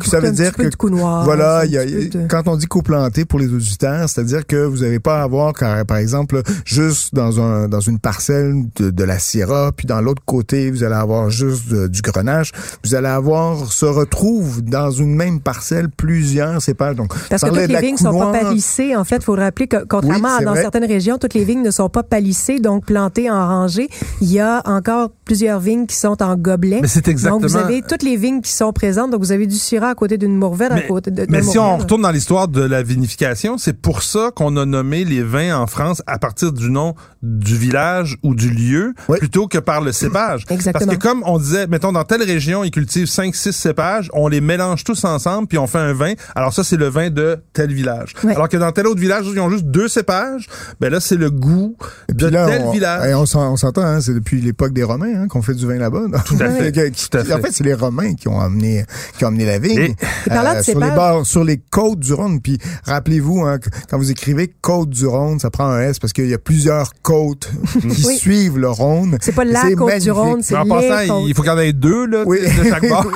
Ça 0.04 0.20
veut 0.20 0.28
un 0.28 0.32
dire 0.32 0.50
petit 0.52 0.56
peu 0.56 0.64
que 0.64 0.68
de 0.70 0.76
coup 0.76 0.90
noir, 0.90 1.24
voilà, 1.24 1.64
y 1.66 1.76
a- 1.76 1.84
de- 1.84 2.26
quand 2.28 2.46
on 2.48 2.56
dit 2.56 2.66
coplanté 2.66 3.24
pour 3.24 3.38
les 3.38 3.52
auditeurs, 3.52 4.08
c'est-à-dire 4.08 4.46
que 4.46 4.64
vous 4.64 4.78
n'allez 4.78 5.00
pas 5.00 5.22
avoir, 5.22 5.52
car- 5.52 5.84
par 5.86 5.96
exemple, 5.98 6.42
juste 6.64 7.14
dans 7.14 7.40
un 7.40 7.68
dans 7.68 7.80
une 7.80 7.98
parcelle 7.98 8.54
de, 8.76 8.90
de 8.90 9.04
la 9.04 9.18
syrah, 9.18 9.72
puis 9.76 9.86
dans 9.86 10.00
l'autre 10.00 10.22
côté, 10.24 10.70
vous 10.70 10.82
allez 10.84 10.94
avoir 10.94 11.30
juste 11.30 11.68
de- 11.68 11.86
du 11.88 12.02
grenache. 12.02 12.52
Vous 12.84 12.94
allez 12.94 13.08
avoir 13.08 13.70
se 13.72 13.86
retrouvent 13.86 14.62
dans 14.62 14.90
une 14.90 15.14
même 15.14 15.40
parcelle 15.40 15.88
plusieurs 15.88 16.60
cépages. 16.62 16.96
Donc, 16.96 17.12
Parce 17.28 17.42
que 17.42 17.48
toutes 17.48 17.68
les 17.68 17.80
vignes 17.80 17.96
sont 17.96 18.18
pas 18.18 18.32
palissées. 18.32 18.94
En 18.96 19.04
fait, 19.04 19.16
il 19.16 19.22
faut 19.24 19.34
rappeler 19.34 19.66
que 19.66 19.84
contrairement 19.88 20.28
Oui, 20.38 20.42
à 20.42 20.44
dans 20.44 20.50
vrai. 20.52 20.62
certaines 20.62 20.84
régions, 20.84 21.18
toutes 21.18 21.34
les 21.34 21.44
vignes 21.44 21.62
ne 21.62 21.70
sont 21.70 21.88
pas 21.88 22.02
palissées, 22.02 22.58
donc 22.60 22.84
plantées 22.86 23.30
en 23.30 23.46
rangée. 23.46 23.88
Il 24.20 24.30
y 24.32 24.40
a 24.40 24.62
encore 24.64 25.10
plusieurs 25.24 25.60
vignes 25.60 25.86
qui 25.86 25.96
sont 25.96 26.22
en 26.22 26.36
gobelet. 26.36 26.80
Mais 26.82 26.88
c'est 26.88 27.08
exactement- 27.08 27.40
Donc, 27.40 27.50
vous 27.50 27.56
avez 27.56 27.82
toutes 27.82 28.02
les 28.02 28.16
vignes 28.16 28.40
qui 28.40 28.52
sont 28.52 28.72
présentes. 28.72 29.10
Donc, 29.10 29.20
vous 29.20 29.32
avez 29.32 29.46
du 29.46 29.56
Syrah 29.64 29.88
à 29.90 29.94
côté 29.94 30.18
d'une 30.18 30.36
Mourvèdre, 30.36 30.74
à 30.74 30.76
Mais, 30.76 30.86
côté 30.86 31.10
de, 31.10 31.24
de 31.24 31.30
mais 31.30 31.42
si 31.42 31.58
on 31.58 31.76
retourne 31.78 32.02
dans 32.02 32.10
l'histoire 32.10 32.48
de 32.48 32.62
la 32.62 32.82
vinification, 32.82 33.58
c'est 33.58 33.72
pour 33.80 34.02
ça 34.02 34.30
qu'on 34.34 34.56
a 34.56 34.64
nommé 34.64 35.04
les 35.04 35.22
vins 35.22 35.56
en 35.58 35.66
France 35.66 36.02
à 36.06 36.18
partir 36.18 36.52
du 36.52 36.70
nom 36.70 36.94
du 37.22 37.56
village 37.56 38.16
ou 38.22 38.34
du 38.34 38.50
lieu 38.50 38.94
Oui. 39.08 39.18
plutôt 39.18 39.46
que 39.48 39.58
par 39.58 39.80
le 39.80 39.92
cépage. 39.92 40.44
Exactement. 40.50 40.86
Parce 40.86 40.98
que 40.98 41.02
comme 41.02 41.22
on 41.26 41.38
disait, 41.38 41.66
mettons 41.66 41.92
dans 41.92 42.04
telle 42.04 42.22
région, 42.22 42.64
ils 42.64 42.70
cultivent 42.70 43.06
5 43.06 43.34
6 43.34 43.52
cépages, 43.52 44.10
on 44.12 44.28
les 44.28 44.40
mélange 44.40 44.84
tous 44.84 45.04
ensemble 45.04 45.48
puis 45.48 45.58
on 45.58 45.66
fait 45.66 45.78
un 45.78 45.92
vin. 45.92 46.12
Alors 46.34 46.52
ça 46.52 46.62
c'est 46.64 46.76
le 46.76 46.88
vin 46.88 47.10
de 47.10 47.38
tel 47.52 47.72
village. 47.72 48.12
Oui. 48.24 48.32
Alors 48.34 48.48
que 48.48 48.56
dans 48.56 48.72
tel 48.72 48.86
autre 48.86 49.00
village, 49.00 49.24
ils 49.32 49.40
ont 49.40 49.50
juste 49.50 49.64
deux 49.64 49.88
cépages, 49.88 50.48
ben 50.80 50.90
là 50.92 51.00
c'est 51.00 51.16
le 51.16 51.30
goût 51.30 51.76
Et 52.08 52.12
de 52.12 52.26
là, 52.26 52.46
tel 52.46 52.62
on, 52.62 52.70
village. 52.72 53.08
et 53.08 53.14
on 53.14 53.26
s'en- 53.26 53.52
on 53.52 53.56
s'entend, 53.56 53.82
hein, 53.82 54.00
c'est 54.00 54.14
depuis 54.14 54.40
l'époque 54.40 54.72
des 54.72 54.82
Romains 54.82 55.22
hein, 55.22 55.28
qu'on 55.28 55.40
fait 55.42 55.54
du 55.54 55.66
vin 55.66 55.76
là-bas. 55.78 56.02
Tout 56.26 56.36
à 56.40 56.50
fait. 56.50 56.72
Qui- 56.92 57.08
Tout 57.08 57.18
à 57.18 57.24
fait. 57.24 57.32
En 57.32 57.38
fait, 57.40 57.52
c'est 57.52 57.64
les 57.64 57.74
Romains 57.74 58.14
qui 58.14 58.28
ont 58.28 58.40
amené, 58.40 58.84
qui 59.16 59.24
ont 59.24 59.28
amené 59.28 59.46
la 59.46 59.53
vigne. 59.58 59.94
De 60.26 60.32
sur 60.32 60.42
les 60.54 60.62
cépages- 60.62 60.94
bords, 60.94 61.26
sur 61.26 61.44
les 61.44 61.58
côtes 61.70 62.00
du 62.00 62.12
Rhône. 62.12 62.40
Puis 62.40 62.58
rappelez-vous, 62.84 63.42
hein, 63.42 63.58
que 63.58 63.68
quand 63.90 63.98
vous 63.98 64.10
écrivez 64.10 64.52
côte 64.60 64.90
du 64.90 65.06
Rhône, 65.06 65.38
ça 65.38 65.50
prend 65.50 65.66
un 65.66 65.80
S 65.80 65.98
parce 65.98 66.12
qu'il 66.12 66.28
y 66.28 66.34
a 66.34 66.38
plusieurs 66.38 66.92
côtes 67.02 67.50
qui 67.80 68.06
Oui. 68.06 68.16
suivent 68.16 68.58
le 68.58 68.70
Rhône. 68.70 69.18
C'est 69.20 69.34
pas 69.34 69.44
la 69.44 69.62
côte 69.76 69.98
du. 69.98 70.10
Rhône, 70.10 70.42
c'est 70.42 70.54
Mais 70.54 70.60
en 70.60 70.66
passant, 70.68 71.06
côtes. 71.08 71.24
il 71.28 71.34
faut 71.34 71.42
qu'il 71.42 71.50
y 71.50 71.54
en 71.54 71.58
ait 71.58 71.72
deux 71.72 72.06
là, 72.06 72.22
Oui. 72.26 72.38
de 72.40 72.68
chaque 72.68 72.88
bord. 72.88 73.06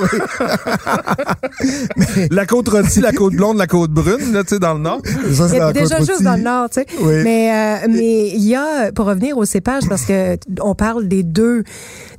la 2.31 2.47
côte 2.47 2.69
rôtie, 2.69 3.01
la 3.01 3.13
côte 3.13 3.35
blonde, 3.35 3.57
la 3.57 3.67
côte 3.67 3.91
brune, 3.91 4.33
là, 4.33 4.43
tu 4.45 4.51
sais, 4.55 4.59
dans 4.59 4.75
le 4.75 4.81
nord. 4.81 5.01
Ça, 5.33 5.49
c'est 5.49 5.57
Il 5.57 5.59
y 5.59 5.61
a 5.61 5.67
la 5.67 5.73
déjà 5.73 5.99
juste 5.99 6.23
dans 6.23 6.37
le 6.37 6.43
nord, 6.43 6.71
tu 6.71 6.81
sais. 6.81 6.87
Oui. 7.01 7.15
Mais 7.25 7.51
euh, 7.53 7.87
mais 7.91 8.29
il 8.31 8.45
y 8.45 8.55
a 8.55 8.93
pour 8.93 9.07
revenir 9.07 9.37
au 9.39 9.45
cépage 9.45 9.85
parce 9.89 10.03
que 10.05 10.37
on 10.61 10.75
parle 10.75 11.09
des 11.09 11.23
deux 11.23 11.65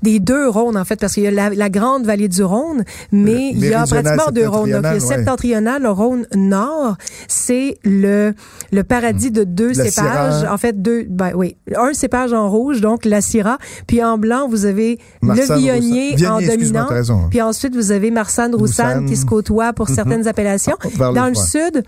des 0.01 0.19
deux 0.19 0.47
Rhônes 0.47 0.77
en 0.77 0.85
fait 0.85 0.99
parce 0.99 1.13
qu'il 1.13 1.23
y 1.23 1.27
a 1.27 1.31
la, 1.31 1.49
la 1.49 1.69
grande 1.69 2.05
vallée 2.05 2.27
du 2.27 2.43
Rhône, 2.43 2.83
mais 3.11 3.51
il 3.51 3.59
y 3.65 3.73
a 3.73 3.85
pratiquement 3.85 4.31
deux 4.31 4.47
Rhônes. 4.47 4.71
Donc 4.71 4.85
le 4.93 4.99
septentrional, 4.99 5.81
le 5.83 5.89
Rhône 5.89 6.25
nord, 6.35 6.95
c'est 7.27 7.77
le 7.83 8.33
le 8.71 8.83
paradis 8.83 9.31
de 9.31 9.43
deux 9.43 9.73
La 9.73 9.85
cépages. 9.85 10.39
Syrah. 10.39 10.53
En 10.53 10.57
fait 10.57 10.81
deux 10.81 11.05
ben 11.09 11.31
oui, 11.35 11.57
un 11.75 11.93
cépage 11.93 12.33
en 12.33 12.49
rouge 12.49 12.81
donc 12.81 13.05
la 13.05 13.21
Syrah, 13.21 13.57
puis 13.87 14.03
en 14.03 14.17
blanc 14.17 14.47
vous 14.47 14.65
avez 14.65 14.99
Marsanne, 15.21 15.47
le 15.49 15.61
Viognier 15.61 16.27
en 16.27 16.41
dominant, 16.41 16.87
puis 17.29 17.41
ensuite 17.41 17.75
vous 17.75 17.91
avez 17.91 18.11
Marsanne 18.11 18.55
Roussanne 18.55 18.87
Roussanne. 18.87 19.05
qui 19.05 19.17
se 19.17 19.25
côtoient 19.25 19.73
pour 19.73 19.89
certaines 19.89 20.27
appellations. 20.27 20.77
Dans 20.97 21.27
le 21.27 21.35
sud, 21.35 21.83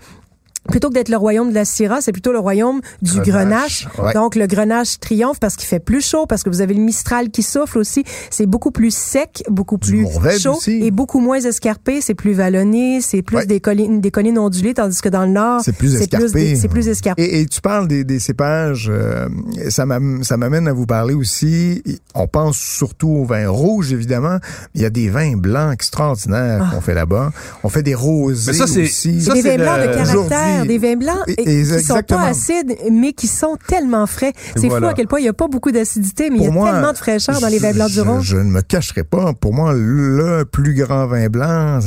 Plutôt 0.68 0.88
que 0.90 0.94
d'être 0.94 1.08
le 1.08 1.16
royaume 1.16 1.50
de 1.50 1.54
la 1.54 1.64
Syrah, 1.64 2.00
c'est 2.00 2.12
plutôt 2.12 2.30
le 2.32 2.38
royaume 2.38 2.80
du 3.02 3.20
grenache. 3.20 3.86
Grenache, 3.86 3.88
ouais. 3.98 4.12
Donc, 4.14 4.36
le 4.36 4.46
grenache 4.46 5.00
triomphe 5.00 5.40
parce 5.40 5.56
qu'il 5.56 5.66
fait 5.66 5.80
plus 5.80 6.00
chaud, 6.00 6.26
parce 6.26 6.44
que 6.44 6.50
vous 6.50 6.60
avez 6.60 6.74
le 6.74 6.80
mistral 6.80 7.30
qui 7.30 7.42
souffle 7.42 7.78
aussi. 7.78 8.04
C'est 8.30 8.46
beaucoup 8.46 8.70
plus 8.70 8.94
sec, 8.94 9.42
beaucoup 9.50 9.76
Du 9.76 10.04
plus 10.04 10.40
chaud 10.40 10.52
aussi. 10.56 10.80
et 10.84 10.90
beaucoup 10.92 11.18
moins 11.18 11.40
escarpé. 11.40 12.00
C'est 12.00 12.14
plus 12.14 12.32
vallonné, 12.32 13.00
c'est 13.00 13.22
plus 13.22 13.38
Ouais. 13.38 13.46
des, 13.46 13.58
collines, 13.60 14.00
des 14.00 14.10
collines 14.12 14.38
ondulées, 14.38 14.74
tandis 14.74 15.00
que 15.00 15.08
dans 15.08 15.22
le 15.24 15.32
nord, 15.32 15.62
C'est 15.64 15.72
plus 15.76 15.96
escarpé. 15.96 16.30
des- 16.32 16.56
C'est 16.56 16.68
plus 16.68 16.86
escarpé. 16.88 17.22
Et, 17.24 17.40
et 17.40 17.46
tu 17.46 17.60
parles 17.60 17.88
des, 17.88 18.04
des 18.04 18.20
cépages, 18.20 18.88
euh, 18.88 19.28
ça 19.68 19.84
m'am- 19.84 20.22
ça 20.22 20.36
m'amène 20.36 20.68
à 20.68 20.72
vous 20.72 20.86
parler 20.86 21.14
aussi. 21.14 21.82
On 22.14 22.28
pense 22.28 22.56
surtout 22.56 23.08
au 23.10 23.24
vin 23.24 23.48
rouge, 23.48 23.92
évidemment. 23.92 24.38
Il 24.74 24.80
y 24.82 24.84
a 24.84 24.90
des 24.90 25.08
vins 25.08 25.36
blancs 25.36 25.72
extraordinaires 25.72 26.70
qu'on 26.72 26.80
fait 26.80 26.94
là-bas. 26.94 27.32
On 27.64 27.68
fait 27.68 27.82
des 27.82 27.94
rosés 27.94 28.52
Mais 28.52 28.58
ça, 28.58 28.66
c'est- 28.66 28.82
aussi. 28.84 29.20
ça, 29.22 29.34
des 29.34 29.42
vins 29.42 29.56
blancs 29.56 29.78
le- 29.80 29.88
de 29.88 29.94
caractère, 29.94 30.51
Des 30.66 30.78
vins 30.78 30.96
blancs 30.96 31.16
Et- 31.26 31.32
et, 31.60 31.64
qui 31.64 31.82
sont 31.82 32.02
pas 32.02 32.22
acides, 32.26 32.76
mais 32.90 33.12
qui 33.12 33.26
sont 33.26 33.56
tellement 33.66 34.06
frais. 34.06 34.32
C'est 34.56 34.68
voilà. 34.68 34.86
fou 34.88 34.90
à 34.92 34.94
quel 34.94 35.06
point 35.08 35.18
il 35.18 35.22
n'y 35.22 35.28
a 35.28 35.32
pas 35.32 35.48
beaucoup 35.48 35.72
d'acidité, 35.72 36.30
mais 36.30 36.36
il 36.38 36.42
y 36.44 36.46
a 36.46 36.50
moi, 36.50 36.70
tellement 36.70 36.92
de 36.92 36.96
fraîcheur 36.98 37.40
dans 37.40 37.48
les 37.48 37.58
vins 37.58 37.72
blancs 37.72 37.88
du 37.88 37.94
je- 37.94 38.00
Rhône. 38.00 38.20
Je 38.22 38.36
ne 38.36 38.44
me 38.50 38.60
cacherai 38.62 39.04
pas. 39.04 39.32
Pour 39.32 39.52
moi, 39.54 39.72
le 39.74 40.44
plus 40.44 40.74
grand 40.74 41.06
vin 41.06 41.28
blanc... 41.28 41.78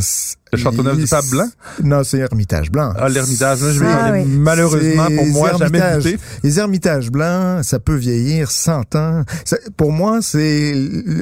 Le 0.53 0.59
Châteauneuf 0.59 0.95
du 0.97 1.07
Pape 1.07 1.25
blanc? 1.31 1.47
Non, 1.83 2.03
c'est 2.03 2.19
Hermitage 2.19 2.71
blanc. 2.71 2.93
Ah, 2.97 3.09
l'Ermitage, 3.09 3.61
là, 3.61 3.71
je 3.73 3.79
vais 3.79 3.85
Ah, 3.89 4.11
oui. 4.13 4.25
malheureusement 4.25 5.07
pour 5.07 5.25
moi 5.27 5.51
les 5.51 5.57
jamais 5.57 5.79
Hermitages- 5.79 6.03
goûté. 6.03 6.17
Les 6.43 6.59
Hermitages 6.59 7.11
blancs, 7.11 7.63
ça 7.65 7.79
peut 7.79 7.95
vieillir 7.95 8.51
100 8.51 8.95
ans. 8.95 9.23
Ça- 9.43 9.57
pour 9.75 9.91
moi, 9.91 10.19
c'est 10.21 10.73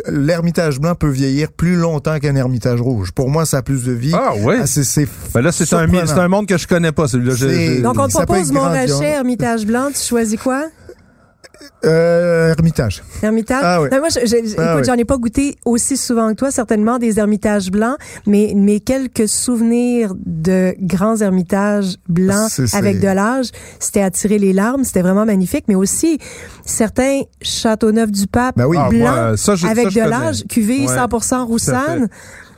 l'Hermitage 0.09 0.79
blanc 0.79 0.93
peut 0.95 1.09
vieillir 1.09 1.51
plus 1.51 1.75
longtemps 1.75 2.19
qu'un 2.19 2.35
Hermitage 2.35 2.81
rouge. 2.81 3.11
Pour 3.11 3.29
moi, 3.29 3.45
ça 3.45 3.57
a 3.57 3.61
plus 3.61 3.83
de 3.85 3.91
vie. 3.93 4.11
Ah 4.13 4.33
oui. 4.39 4.55
Ah, 4.61 4.67
c'est 4.67 5.07
Ben 5.33 5.41
là, 5.41 5.51
c'est 5.51 5.73
un, 5.73 5.87
un 6.17 6.27
monde 6.27 6.45
que 6.47 6.57
je 6.57 6.67
connais 6.67 6.91
pas, 6.91 7.07
celui-là. 7.07 7.81
Donc, 7.81 7.97
on 7.97 8.07
te 8.07 8.13
propose 8.13 8.51
Montrachet. 8.51 9.03
Hermitage 9.13 9.65
blanc. 9.65 9.87
Tu 9.93 10.01
choisis 10.05 10.39
quoi? 10.39 10.65
Euh, 11.85 12.49
Hermitage. 12.49 13.03
Hermitage? 13.21 13.61
Ah 13.63 13.81
oui. 13.81 13.89
Non, 13.91 13.99
moi, 13.99 14.09
je- 14.09 14.25
je- 14.25 14.35
écoute, 14.37 14.55
Ah 14.57 14.75
oui. 14.77 14.83
j'en 14.85 14.93
ai 14.95 15.05
pas 15.05 15.17
goûté 15.17 15.55
aussi 15.65 15.97
souvent 15.97 16.29
que 16.29 16.35
toi, 16.35 16.51
certainement 16.51 16.97
des 16.97 17.19
ermitages 17.19 17.69
blancs, 17.71 17.97
mais, 18.25 18.53
mais 18.55 18.79
quelques 18.79 19.27
souvenirs 19.27 20.13
de 20.25 20.73
grands 20.79 21.17
ermitages 21.17 21.95
blancs 22.07 22.49
C'est- 22.49 22.67
c'est- 22.67 22.77
avec 22.77 22.99
de 22.99 23.07
l'âge, 23.07 23.47
c'était 23.79 24.01
à 24.01 24.11
tirer 24.11 24.39
les 24.39 24.53
larmes, 24.53 24.83
c'était 24.83 25.01
vraiment 25.01 25.25
magnifique, 25.25 25.65
mais 25.67 25.75
aussi 25.75 26.19
certains 26.65 27.21
Châteauneuf 27.41 28.11
du 28.11 28.27
Pape 28.27 28.55
Ben 28.57 28.65
oui. 28.65 28.77
Ah, 28.79 28.89
blancs 28.89 28.99
moi, 29.01 29.37
ça, 29.37 29.55
je- 29.55 29.67
avec 29.67 29.85
ça, 29.85 29.89
je 29.89 29.99
de 29.99 30.03
connais. 30.05 30.17
l'âge, 30.25 30.43
cuvée 30.49 30.85
Ouais, 30.87 30.95
100% 30.95 31.41
tout 31.41 31.47
roussanne. 31.51 32.07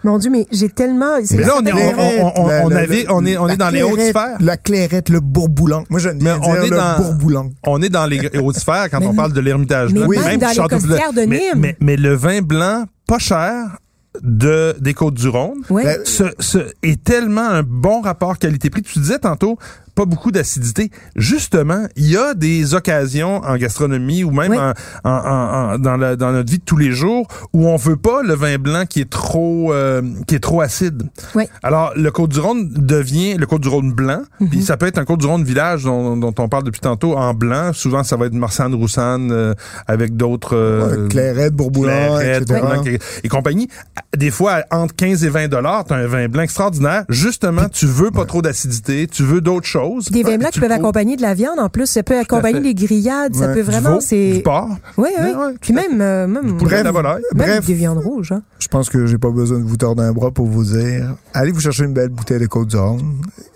Mon 0.06 0.18
Dieu, 0.20 0.30
mais 0.32 0.48
j'ai 0.52 0.70
tellement... 0.70 1.18
Mais 1.32 1.38
là, 1.44 1.54
on 1.60 1.66
est, 1.66 1.74
on, 1.74 2.28
on, 2.28 2.46
on, 2.66 2.70
la- 2.70 2.84
est, 2.84 3.08
on 3.10 3.26
est 3.50 3.58
dans 3.58 3.70
les 3.70 3.84
hautes 3.84 4.00
sphères. 4.00 4.38
La 4.40 4.56
clairette, 4.56 5.10
le 5.10 5.20
bourboulant. 5.20 5.84
Moi, 5.90 6.00
j'aime 6.00 6.20
bien 6.20 6.40
on 6.44 6.56
est 6.56 6.70
le 6.70 6.78
dans- 6.78 6.98
bourboulant. 6.98 7.50
On 7.66 7.82
est 7.82 7.90
dans 7.90 8.06
les 8.06 8.30
hautes 8.38 8.58
sphères 8.58 8.88
quand 8.92 9.00
Mais- 9.00 9.08
on 9.08 9.16
parle 9.16 9.34
de 9.34 9.42
l'Ermitage 9.42 9.92
mais 9.94 10.02
blanc. 10.02 10.10
même 10.10 10.22
Même 10.26 10.40
dans 10.40 10.52
du 10.52 10.62
les 10.62 10.68
costières 10.68 11.14
de 11.14 11.22
mais, 11.22 11.38
Nîmes. 11.40 11.42
mais, 11.58 11.78
mais 11.80 11.96
le 11.98 12.14
vin 12.14 12.42
blanc, 12.42 12.86
pas 13.08 13.18
cher, 13.20 13.78
de, 14.22 14.76
des 14.80 14.94
Côtes-du-Rhône, 14.94 15.62
ce, 16.06 16.24
ce 16.40 16.60
est 16.84 17.04
tellement 17.04 17.50
un 17.50 17.64
bon 17.64 18.02
rapport 18.02 18.38
qualité-prix. 18.38 18.84
Tu 18.84 19.00
disais 19.00 19.20
tantôt, 19.20 19.58
pas 19.96 20.06
beaucoup 20.06 20.32
d'acidité. 20.32 20.92
Justement, 21.16 21.88
il 21.96 22.08
y 22.12 22.18
a 22.18 22.34
des 22.34 22.74
occasions 22.76 23.38
en 23.44 23.56
gastronomie 23.56 24.24
ou 24.24 24.32
même 24.32 24.52
Oui. 24.52 24.58
en, 24.58 24.74
en- 25.04 25.10
en- 25.10 25.74
en- 25.74 25.80
dans, 25.80 25.98
la- 25.98 26.16
dans 26.16 26.32
notre 26.32 26.52
vie 26.52 26.60
de 26.60 26.64
tous 26.64 26.78
les 26.78 26.92
jours 26.92 27.28
où 27.54 27.68
on 27.68 27.78
veut 27.78 27.96
pas 27.96 28.22
le 28.22 28.34
vin 28.36 28.58
blanc 28.58 28.84
qui 28.88 29.02
est 29.02 29.10
trop 29.10 29.74
euh, 29.74 30.02
qui 30.28 30.36
est 30.36 30.40
trop 30.40 30.62
acide. 30.62 31.04
Oui. 31.34 31.46
Alors 31.64 31.94
le 31.96 32.12
Côte 32.12 32.32
du 32.32 32.40
Rhône 32.40 32.70
devient 32.72 33.36
le 33.36 33.46
Côte 33.46 33.62
du 33.62 33.70
Rhône 33.70 33.94
blanc, 33.94 34.22
Mhm. 34.40 34.50
puis 34.50 34.62
ça 34.64 34.78
peut 34.78 34.86
être 34.88 34.98
un 34.98 35.06
Côte 35.06 35.22
du 35.22 35.26
Rhône 35.28 35.44
village 35.44 35.84
dont, 35.86 36.18
dont 36.18 36.34
on 36.40 36.50
parle 36.50 36.64
depuis 36.64 36.82
tantôt 36.82 37.16
en 37.18 37.34
blanc. 37.34 37.72
Souvent 37.74 38.04
ça 38.04 38.18
va 38.18 38.26
être 38.26 38.34
Marsanne 38.34 38.76
Roussanne 38.76 39.32
euh, 39.32 39.54
avec 39.88 40.16
d'autres 40.18 40.56
euh, 40.56 41.04
Ouais, 41.04 41.08
clairette, 41.08 41.54
Clairette, 41.56 42.42
etc. 42.48 43.00
Et 43.24 43.30
compagnie. 43.30 43.70
Des 44.16 44.32
fois, 44.32 44.64
entre 44.72 44.96
15 44.96 45.24
et 45.24 45.30
20 45.30 45.48
dollars, 45.48 45.86
t'as 45.86 45.96
un 45.96 46.08
vin 46.08 46.28
blanc 46.28 46.44
extraordinaire. 46.44 47.04
Justement, 47.10 47.68
tu 47.70 47.86
veux 47.86 48.12
pas 48.12 48.26
trop 48.26 48.42
d'acidité, 48.42 49.08
tu 49.08 49.24
veux 49.24 49.42
d'autres 49.42 49.68
choses. 49.68 49.85
Des 50.12 50.24
vins 50.24 50.38
blancs 50.38 50.52
Tu 50.52 50.60
qui 50.60 50.60
peuvent 50.60 50.72
accompagner 50.72 51.16
de 51.18 51.22
la 51.22 51.34
viande 51.34 51.60
en 51.60 51.70
plus. 51.70 51.86
Ça 51.88 52.04
peut 52.04 52.18
accompagner 52.18 52.60
des 52.62 52.74
grillades. 52.74 53.36
Ça 53.36 53.48
peut 53.50 53.56
Du 53.56 53.62
vraiment. 53.62 53.94
veau, 53.96 54.00
c'est 54.02 54.34
du 54.34 54.42
porc. 54.42 54.70
Oui, 54.98 55.10
oui. 55.20 55.26
Ouais, 55.30 55.36
ouais, 55.36 55.54
Puis 55.62 55.74
même, 55.74 56.02
euh, 56.02 56.28
même, 56.28 56.54
Bref, 56.58 56.80
de 56.80 56.84
la 56.86 56.92
volaille. 56.92 57.22
même 57.34 57.48
bref. 57.48 57.66
des 57.66 57.74
viandes 57.74 58.00
rouges. 58.00 58.32
Hein. 58.32 58.42
Je 58.60 58.68
pense 58.68 58.90
que 58.90 59.06
j'ai 59.06 59.18
pas 59.18 59.30
besoin 59.30 59.60
de 59.60 59.64
vous 59.64 59.78
tordre 59.78 60.02
un 60.04 60.12
bras 60.12 60.32
pour 60.32 60.48
vous 60.48 60.64
dire, 60.64 61.16
allez 61.34 61.52
vous 61.52 61.60
chercher 61.60 61.84
une 61.86 61.94
belle 61.94 62.10
bouteille 62.10 62.40
de 62.40 62.48
Côte 62.48 62.70
du 62.70 62.78
Rhône. 62.78 63.02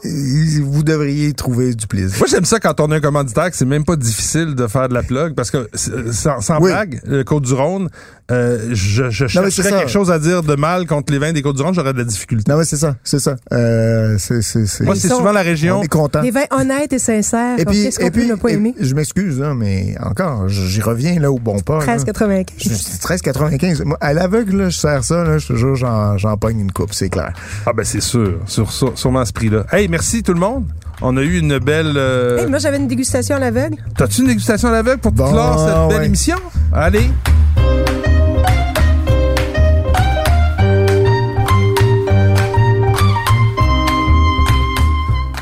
Et 0.03 0.59
Vous 0.61 0.83
devriez 0.83 1.33
trouver 1.33 1.73
du 1.73 1.87
plaisir. 1.87 2.17
Moi, 2.19 2.27
j'aime 2.29 2.45
ça 2.45 2.59
quand 2.59 2.79
on 2.79 2.91
a 2.91 2.97
un 2.97 2.99
commanditaire 3.01 3.49
que 3.51 3.57
c'est 3.57 3.65
même 3.65 3.83
pas 3.85 3.95
difficile 3.95 4.55
de 4.55 4.67
faire 4.67 4.87
de 4.89 4.93
la 4.93 5.03
plug 5.03 5.33
parce 5.35 5.51
que 5.51 5.67
c'est- 5.73 6.11
sans, 6.13 6.41
sans 6.41 6.59
Oui. 6.61 6.71
blague, 6.71 7.01
le 7.05 7.23
Côte-du-Rhône, 7.23 7.89
euh, 8.31 8.69
je, 8.71 9.09
je 9.09 9.23
Non, 9.23 9.29
chercherais 9.49 9.69
quelque 9.71 9.89
chose 9.91 10.11
à 10.11 10.19
dire 10.19 10.43
de 10.43 10.55
mal 10.55 10.85
contre 10.85 11.11
les 11.11 11.19
vins 11.19 11.31
des 11.33 11.41
Côtes-du-Rhône, 11.41 11.73
j'aurais 11.73 11.93
de 11.93 11.97
la 11.99 12.03
difficulté. 12.03 12.51
Non, 12.51 12.57
mais 12.57 12.65
c'est 12.65 12.77
ça, 12.77 12.95
c'est 13.03 13.19
ça. 13.19 13.35
Euh, 13.53 14.15
c'est, 14.19 14.41
c'est, 14.41 14.65
c'est. 14.67 14.83
Moi, 14.83 14.95
c'est 14.95 15.07
souvent 15.09 15.31
la 15.31 15.41
on 15.41 15.43
région. 15.43 15.81
est 15.83 15.87
content. 15.87 16.21
Des 16.21 16.31
vins 16.31 16.45
honnêtes 16.51 16.93
et 16.93 16.99
sincères. 16.99 17.57
Et 17.59 17.65
puis, 17.65 17.83
Qu'est-ce 17.83 17.99
qu'on 17.99 18.05
et 18.05 18.11
peut 18.11 18.19
puis, 18.21 18.29
ne 18.29 18.35
pas 18.35 18.49
aimer? 18.49 18.75
je 18.79 18.93
m'excuse, 18.93 19.41
hein, 19.41 19.55
mais 19.55 19.95
encore, 20.03 20.47
j'y 20.49 20.81
reviens 20.81 21.19
là 21.19 21.31
au 21.31 21.39
bon 21.39 21.59
pas. 21.59 21.79
là. 21.79 21.97
13,95. 21.97 22.45
Je- 22.57 22.69
c'est 22.69 23.01
13,95. 23.01 23.83
Moi, 23.83 23.97
à 24.01 24.13
l'aveugle, 24.13 24.57
là, 24.57 24.69
je 24.69 24.77
sers 24.77 25.03
ça, 25.03 25.23
là, 25.23 25.37
je 25.37 25.47
te 25.47 25.53
jure, 25.55 25.75
j'en, 25.75 26.17
j'en 26.17 26.37
pogne 26.37 26.59
une 26.59 26.71
coupe, 26.71 26.93
c'est 26.93 27.09
clair. 27.09 27.33
Ah 27.65 27.73
ben 27.73 27.83
c'est 27.83 28.01
sûr, 28.01 28.39
sur, 28.45 28.71
sur, 28.71 28.97
sûrement 28.97 29.21
à 29.21 29.25
ce 29.25 29.33
prix-là. 29.33 29.65
Hey, 29.71 29.87
merci 29.87 30.23
tout 30.23 30.33
le 30.33 30.39
monde. 30.39 30.65
On 31.01 31.15
a 31.17 31.21
eu 31.21 31.39
une 31.39 31.59
belle... 31.59 31.93
euh, 31.95 32.39
Hey, 32.39 32.47
moi, 32.47 32.59
j'avais 32.59 32.77
une 32.77 32.87
dégustation 32.87 33.37
à 33.37 33.39
l'aveugle. 33.39 33.77
T'as-tu 33.97 34.21
une 34.21 34.27
dégustation 34.27 34.67
à 34.67 34.71
l'aveugle 34.73 34.99
pour 34.99 35.13
Bon, 35.13 35.29
clore 35.31 35.59
cette 35.59 35.89
belle 35.89 35.99
ouais. 36.01 36.05
émission? 36.07 36.37
Allez. 36.73 37.09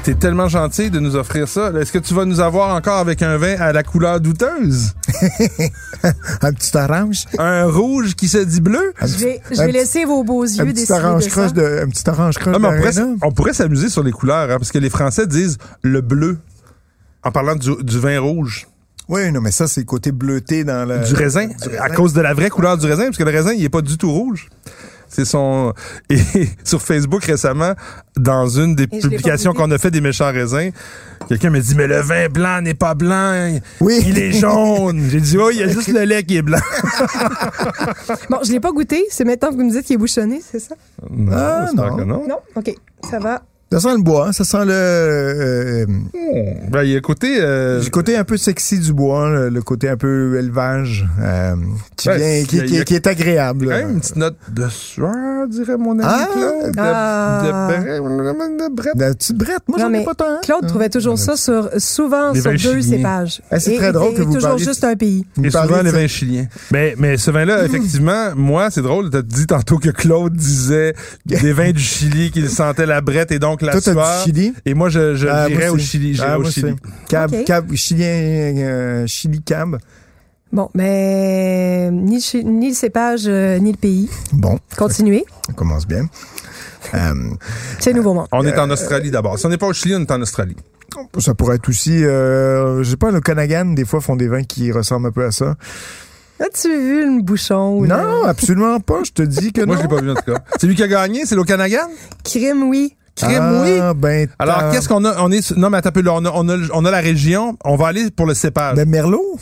T'es 0.08 0.16
tellement 0.16 0.48
gentil 0.48 0.90
de 0.90 1.02
nous 1.02 1.18
offrir 1.18 1.50
ça. 1.50 1.70
Est-ce 1.78 1.92
que 1.92 1.98
tu 1.98 2.14
vas 2.14 2.24
nous 2.24 2.40
avoir 2.40 2.74
encore 2.74 3.00
avec 3.00 3.22
un 3.22 3.36
vin 3.36 3.60
à 3.60 3.74
la 3.74 3.84
couleur 3.84 4.22
douteuse? 4.22 4.94
Un 6.42 6.54
petit 6.54 6.78
orange. 6.78 7.26
Un 7.38 7.66
rouge 7.66 8.16
qui 8.16 8.30
se 8.30 8.38
dit 8.38 8.62
bleu? 8.62 8.94
Je 9.02 9.18
vais, 9.18 9.42
je 9.52 9.64
laisser 9.64 10.06
vos 10.06 10.24
beaux 10.24 10.46
yeux 10.46 10.62
Un 10.62 10.68
petit 10.68 10.76
décider 10.76 10.94
orange 10.94 11.26
de 11.26 11.30
ça. 11.30 11.42
croche 11.42 11.54
de, 11.54 11.82
un 11.84 11.90
petit 11.90 12.10
orange 12.10 12.38
croche 12.38 12.56
mais 12.58 13.18
on 13.22 13.34
pourrait, 13.34 13.52
s'amuser 13.52 13.90
sur 13.90 14.02
les 14.02 14.14
couleurs, 14.14 14.50
hein, 14.50 14.56
parce 14.58 14.72
que 14.72 14.78
les 14.78 14.90
Français 14.90 15.28
disent 15.28 15.58
le 15.82 16.00
bleu. 16.00 16.38
En 17.26 17.32
parlant 17.34 17.58
du, 17.58 17.76
du 17.82 18.00
vin 18.00 18.18
rouge, 18.22 18.66
Oui, 19.10 19.30
non, 19.34 19.42
mais 19.42 19.52
ça, 19.52 19.68
c'est 19.68 19.82
le 19.82 19.88
côté 19.88 20.14
bleuté 20.14 20.64
dans 20.64 20.88
le... 20.88 21.06
du 21.06 21.16
raisin, 21.16 21.50
à 21.82 21.90
cause 21.90 22.14
de 22.14 22.22
la 22.22 22.34
vraie 22.34 22.50
couleur 22.50 22.78
du 22.78 22.86
raisin, 22.86 23.04
parce 23.08 23.18
que 23.18 23.24
le 23.26 23.32
raisin, 23.32 23.52
il 23.52 23.62
est 23.62 23.68
pas 23.68 23.82
du 23.82 23.98
tout 23.98 24.10
rouge. 24.10 24.48
C'est 25.10 25.26
son 25.26 25.74
et 26.10 26.20
sur 26.64 26.82
Facebook 26.82 27.24
récemment, 27.24 27.74
dans 28.18 28.48
une 28.48 28.76
des 28.76 28.88
publications 28.88 29.54
qu'on 29.54 29.72
a 29.72 29.78
fait 29.78 29.92
des 29.92 30.02
méchants 30.02 30.32
raisins, 30.32 30.72
quelqu'un 31.30 31.50
me 31.50 31.60
dit 31.60 31.76
mais 31.76 31.88
le 31.88 32.02
vin 32.02 32.28
blanc 32.30 32.62
n'est 32.62 32.74
pas 32.74 32.94
blanc, 32.94 33.58
Oui. 33.80 34.04
il 34.06 34.18
est 34.20 34.32
jaune. 34.34 35.08
J'ai 35.10 35.22
dit 35.22 35.38
oh 35.38 35.50
il 35.52 35.58
y 35.60 35.64
a 35.64 35.68
juste 35.70 35.88
le 35.90 36.04
lait 36.04 36.24
qui 36.24 36.38
est 36.38 36.42
blanc. 36.42 36.60
Bon, 38.30 38.38
je 38.46 38.52
l'ai 38.52 38.60
pas 38.60 38.72
goûté. 38.72 39.06
C'est 39.10 39.24
maintenant 39.26 39.50
que 39.50 39.56
vous 39.56 39.64
me 39.64 39.72
dites 39.72 39.86
qu'il 39.86 39.96
est 39.96 39.98
bouchonné, 39.98 40.42
c'est 40.44 40.60
ça? 40.60 40.76
Non, 41.10 41.32
Ah, 41.36 41.66
j'espère 41.68 41.92
non. 41.92 41.98
que 41.98 42.02
non. 42.04 42.28
Non? 42.28 42.38
OK. 42.56 42.74
Ça 43.10 43.20
va. 43.20 43.44
Ça 43.70 43.82
sent 43.82 43.96
le 43.98 44.02
bois, 44.02 44.30
hein, 44.30 44.32
ça 44.32 44.46
sent 44.46 44.64
le... 44.66 44.72
euh, 44.72 45.86
Ben, 46.72 46.84
il 46.84 46.92
y 46.92 46.96
a 46.96 47.02
côté 47.02 47.38
euh, 47.42 47.84
le 47.84 47.90
côté 47.90 48.16
un 48.16 48.24
peu 48.24 48.38
sexy 48.38 48.80
du 48.80 48.94
bois, 48.94 49.30
le, 49.30 49.50
le 49.50 49.62
côté 49.62 49.90
un 49.90 49.98
peu 49.98 50.38
élevage, 50.40 51.06
euh, 51.22 51.56
qui, 51.98 52.08
vient, 52.08 52.18
qui, 52.46 52.60
a- 52.60 52.64
qui- 52.64 52.70
il 52.70 52.76
y 52.76 52.80
a- 52.80 52.84
qui 52.86 52.96
est 52.96 53.08
agréable. 53.08 53.66
quand 53.66 53.72
même 53.72 53.90
une 53.92 54.00
petite 54.00 54.16
note 54.16 54.38
de 54.54 54.68
sueur, 54.70 55.48
dirait 55.50 55.78
mon 55.78 56.00
ami 56.00 56.02
Ah! 56.06 56.28
Claude. 56.32 56.72
De, 56.72 56.80
Ah. 56.80 57.42
de, 57.44 57.48
de, 57.48 58.70
de 58.70 58.74
brette. 58.74 58.94
La 58.96 59.14
petite 59.14 59.38
brette, 59.38 59.64
moi, 59.68 59.80
j'en 59.80 59.92
ai 59.94 60.04
pas 60.06 60.16
tant. 60.16 60.26
hein. 60.30 60.40
Claude 60.44 60.66
trouvait 60.68 60.90
toujours 60.90 61.18
ça 61.18 61.36
sur, 61.36 61.70
souvent 61.78 62.32
Les 62.32 62.42
sur 62.42 62.52
deux 62.52 62.58
chiliens. 62.58 62.82
cépages. 62.98 63.42
Ah, 63.52 63.60
c'est 63.60 63.74
Et- 63.74 63.78
très 63.78 63.92
drôle 63.92 64.12
et- 64.12 64.16
que 64.16 64.22
et 64.22 64.26
vous 64.26 64.34
toujours 64.34 64.50
parliez 64.52 64.64
de- 64.66 64.70
juste 64.70 64.84
un 64.86 64.96
pays. 64.96 65.26
Et 65.44 65.50
souvent 65.50 65.80
de 65.80 65.84
les 65.84 65.92
vins 65.92 66.08
chiliens. 66.08 66.48
Mais, 66.72 66.96
mais 66.98 67.18
ce 67.18 67.32
vin-là, 67.32 67.66
effectivement, 67.66 68.32
moi, 68.36 68.70
c'est 68.72 68.82
drôle, 68.82 69.10
t'as 69.10 69.22
dit 69.22 69.46
tantôt 69.46 69.78
que 69.78 69.90
Claude 69.90 70.34
disait 70.34 70.94
des 71.26 71.52
vins 71.52 71.72
du 71.72 71.82
Chili, 71.82 72.32
qu'il 72.32 72.50
sentait 72.50 72.86
la 72.86 73.02
brette 73.02 73.32
et 73.34 73.40
donc 73.40 73.57
la 73.62 73.72
Toi, 73.74 73.82
sueur. 73.82 73.96
du 73.96 74.24
Chili? 74.32 74.54
Et 74.66 74.74
moi, 74.74 74.90
je, 74.90 75.16
je 75.16 75.28
Ah, 75.28 75.48
dirais 75.48 75.68
moi, 75.68 75.76
au 75.76 75.78
Chili. 75.80 76.14
j'irais 76.14 76.28
Ah, 76.32 76.38
au 76.40 76.42
moi, 76.42 76.52
Chili. 76.52 76.76
Cab, 77.10 77.32
cab, 77.46 77.74
chilien, 77.74 78.06
euh, 78.08 79.08
chili 79.08 79.42
cab. 79.42 79.78
Bon, 80.52 80.70
mais 80.74 81.90
ni, 81.92 82.24
le 82.34 82.42
ni 82.42 82.70
le 82.70 82.74
cépage, 82.74 83.24
euh, 83.28 83.60
ni 83.60 83.72
le 83.72 83.78
pays. 83.78 84.10
Bon, 84.32 84.58
Continuez. 84.78 85.26
ça 85.46 85.54
commence 85.54 85.86
bien. 85.86 86.06
Euh, 86.94 87.14
C'est 87.80 87.92
Nouveau 87.94 88.14
Monde. 88.14 88.28
On 88.32 88.46
est 88.46 88.58
en 88.58 88.70
Australie 88.70 89.12
d'abord. 89.12 89.38
Si 89.38 89.46
on 89.46 89.50
n'est 89.50 89.58
pas 89.58 89.68
au 89.68 89.74
Chili, 89.74 89.96
on 89.96 90.02
est 90.02 90.12
en 90.12 90.22
Australie. 90.22 90.56
ça 91.20 91.34
pourrait 91.34 91.58
être 91.58 91.68
aussi, 91.68 92.04
euh, 92.06 92.82
je 92.82 92.90
sais 92.92 92.96
pas, 92.98 93.12
le 93.12 93.20
Conagan, 93.20 93.66
des 93.74 93.84
fois, 93.84 94.00
font 94.00 94.16
des 94.16 94.30
vins 94.30 94.44
qui 94.44 94.72
ressemblent 94.72 95.08
un 95.08 95.12
peu 95.12 95.26
à 95.26 95.32
ça. 95.32 95.56
As-tu 96.40 96.70
vu 96.70 97.04
une 97.04 97.24
bouchon? 97.24 97.80
ou 97.80 97.86
Non, 97.88 98.22
le- 98.24 98.30
absolument 98.30 98.80
pas. 98.80 99.00
Je 99.04 99.12
te 99.12 99.24
dis 99.24 99.52
que 99.52 99.66
Moi, 99.66 99.76
non. 99.76 99.82
je 99.82 99.88
l'ai 99.88 99.94
pas 99.96 100.02
vu 100.02 100.12
en 100.12 100.16
tout 100.16 100.32
cas. 100.32 100.40
C'est 100.60 100.68
lui 100.68 100.76
qui 100.76 100.84
a 100.84 100.88
gagné, 100.88 101.26
c'est 101.26 101.36
l'Okanagan? 101.36 101.90
Crime, 102.24 102.64
oui. 102.70 102.96
Crime, 103.18 103.40
ah, 103.42 103.62
oui. 103.64 104.00
Ben, 104.00 104.28
Alors, 104.40 104.72
qu'est-ce 104.72 104.88
qu'on 104.88 105.04
a? 105.06 105.22
On 105.22 105.32
est, 105.32 105.56
non, 105.58 105.70
mais 105.70 105.78
attends 105.78 105.90
un 105.90 105.92
peu, 105.92 106.02
là, 106.02 106.14
on 106.14 106.26
a, 106.26 106.32
on 106.34 106.48
a, 106.50 106.58
on 106.74 106.86
a 106.86 106.92
la 106.92 107.00
région. 107.00 107.58
On 107.66 107.76
va 107.76 107.88
aller 107.88 108.12
pour 108.12 108.26
le 108.26 108.34
cépage. 108.34 108.76
Ben, 108.76 108.88
Merlot? 108.88 109.40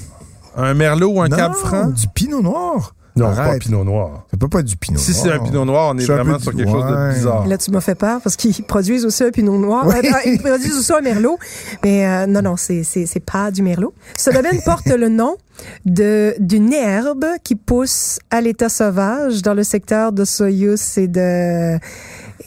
Un 0.56 0.74
Merlot 0.74 1.10
ou 1.10 1.22
un 1.22 1.28
non, 1.28 1.36
Cab 1.36 1.54
Franc? 1.54 1.88
du 1.88 2.08
Pinot 2.08 2.42
Noir. 2.42 2.94
Non, 3.18 3.30
c'est 3.30 3.36
pas 3.38 3.42
Arrête. 3.44 3.62
Pinot 3.62 3.84
Noir. 3.86 4.26
Ça 4.32 4.38
peut 4.38 4.50
pas 4.50 4.60
être 4.60 4.66
du 4.66 4.76
Pinot 4.76 5.00
Si 5.00 5.12
Noir. 5.12 5.24
c'est 5.24 5.32
un 5.32 5.40
Pinot 5.40 5.66
Noir, 5.66 5.92
on 5.94 5.98
est 5.98 6.06
vraiment 6.06 6.40
sur 6.40 6.54
quelque 6.54 6.70
chose 6.70 6.86
de 6.86 7.14
bizarre. 7.14 7.48
Là, 7.48 7.58
tu 7.58 7.72
m'as 7.72 7.82
fait 7.82 7.96
peur 7.96 8.20
parce 8.22 8.36
qu'ils 8.36 8.64
produisent 8.64 9.06
aussi 9.06 9.24
un 9.24 9.32
pinot 9.32 9.58
noir. 9.58 9.86
Oui. 9.88 9.96
Euh, 9.96 10.10
non, 10.10 10.18
ils 10.26 10.40
produisent 10.40 10.78
aussi 10.78 10.94
un 10.94 11.02
merlot. 11.02 11.38
Mais 11.84 12.06
euh, 12.06 12.28
non, 12.28 12.42
non, 12.42 12.58
c'est, 12.58 12.84
c'est, 12.84 13.06
c'est 13.06 13.22
pas 13.22 13.52
du 13.52 13.62
merlot. 13.62 13.94
Ce 14.18 14.30
domaine 14.32 14.62
porte 14.66 14.88
le 14.88 15.08
nom 15.08 15.38
de, 15.86 16.36
d'une 16.40 16.74
herbe 16.74 17.26
qui 17.44 17.56
pousse 17.56 18.20
à 18.32 18.42
l'état 18.42 18.68
sauvage 18.68 19.42
dans 19.42 19.54
le 19.54 19.64
secteur 19.64 20.12
de 20.12 20.26
Soyuz 20.26 20.98
et 20.98 21.08
de, 21.08 21.80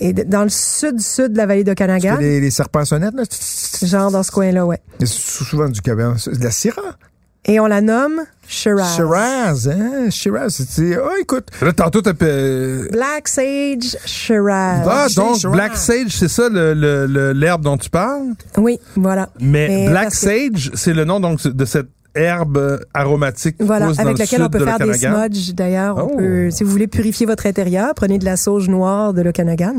et 0.00 0.12
dans 0.12 0.42
le 0.44 0.48
sud-sud 0.48 1.32
de 1.32 1.36
la 1.38 1.46
vallée 1.46 1.64
de 1.64 1.72
Tu 1.72 1.82
fais 1.82 1.86
Kanagan. 1.86 2.16
les, 2.18 2.40
les 2.40 2.50
serpents 2.50 2.84
sonnettes, 2.84 3.14
là? 3.14 3.24
Genre 3.82 4.10
dans 4.10 4.22
ce 4.22 4.30
coin-là, 4.30 4.64
ouais. 4.66 4.80
C'est 5.00 5.08
souvent 5.08 5.68
du 5.68 5.80
cabernet. 5.80 6.28
De 6.28 6.42
la 6.44 6.50
Syrah? 6.50 6.96
Et 7.44 7.60
on 7.60 7.66
la 7.66 7.80
nomme 7.80 8.20
Shiraz. 8.46 8.94
Shiraz, 8.96 9.68
hein? 9.70 10.10
Shiraz, 10.10 10.50
c'est... 10.68 10.98
Oh, 10.98 11.08
écoute. 11.20 11.46
Là, 11.62 11.72
tantôt, 11.72 12.02
t'as... 12.02 12.12
Black 12.12 13.26
Sage 13.28 13.96
Shiraz. 14.04 14.82
Ah, 14.86 15.06
Shiraz. 15.08 15.14
donc, 15.14 15.52
Black 15.52 15.76
Sage, 15.76 16.10
c'est 16.10 16.28
ça 16.28 16.48
le- 16.50 16.74
le- 16.74 17.06
le- 17.06 17.32
l'herbe 17.32 17.62
dont 17.62 17.78
tu 17.78 17.88
parles? 17.88 18.34
Oui, 18.58 18.78
voilà. 18.96 19.30
Mais, 19.40 19.68
Mais 19.68 19.88
Black 19.88 20.10
que- 20.10 20.16
Sage, 20.16 20.70
c'est 20.74 20.92
le 20.92 21.04
nom 21.04 21.20
donc 21.20 21.46
de 21.46 21.64
cette 21.64 21.88
herbe 22.14 22.80
aromatique 22.94 23.56
Voilà, 23.60 23.86
pousse 23.88 23.98
avec 23.98 24.14
le 24.14 24.18
laquelle 24.18 24.38
sud 24.38 24.46
on 24.46 24.50
peut 24.50 24.58
de 24.58 24.64
faire 24.64 24.78
des 24.78 24.92
smudges. 24.94 25.54
D'ailleurs, 25.54 25.96
on 25.98 26.08
Oh. 26.12 26.16
peut, 26.16 26.50
si 26.50 26.64
vous 26.64 26.70
voulez 26.70 26.86
purifier 26.86 27.26
votre 27.26 27.46
intérieur, 27.46 27.92
prenez 27.94 28.18
de 28.18 28.24
la 28.24 28.36
sauge 28.36 28.68
noire 28.68 29.12
de 29.14 29.22
l'Okanagan. 29.22 29.74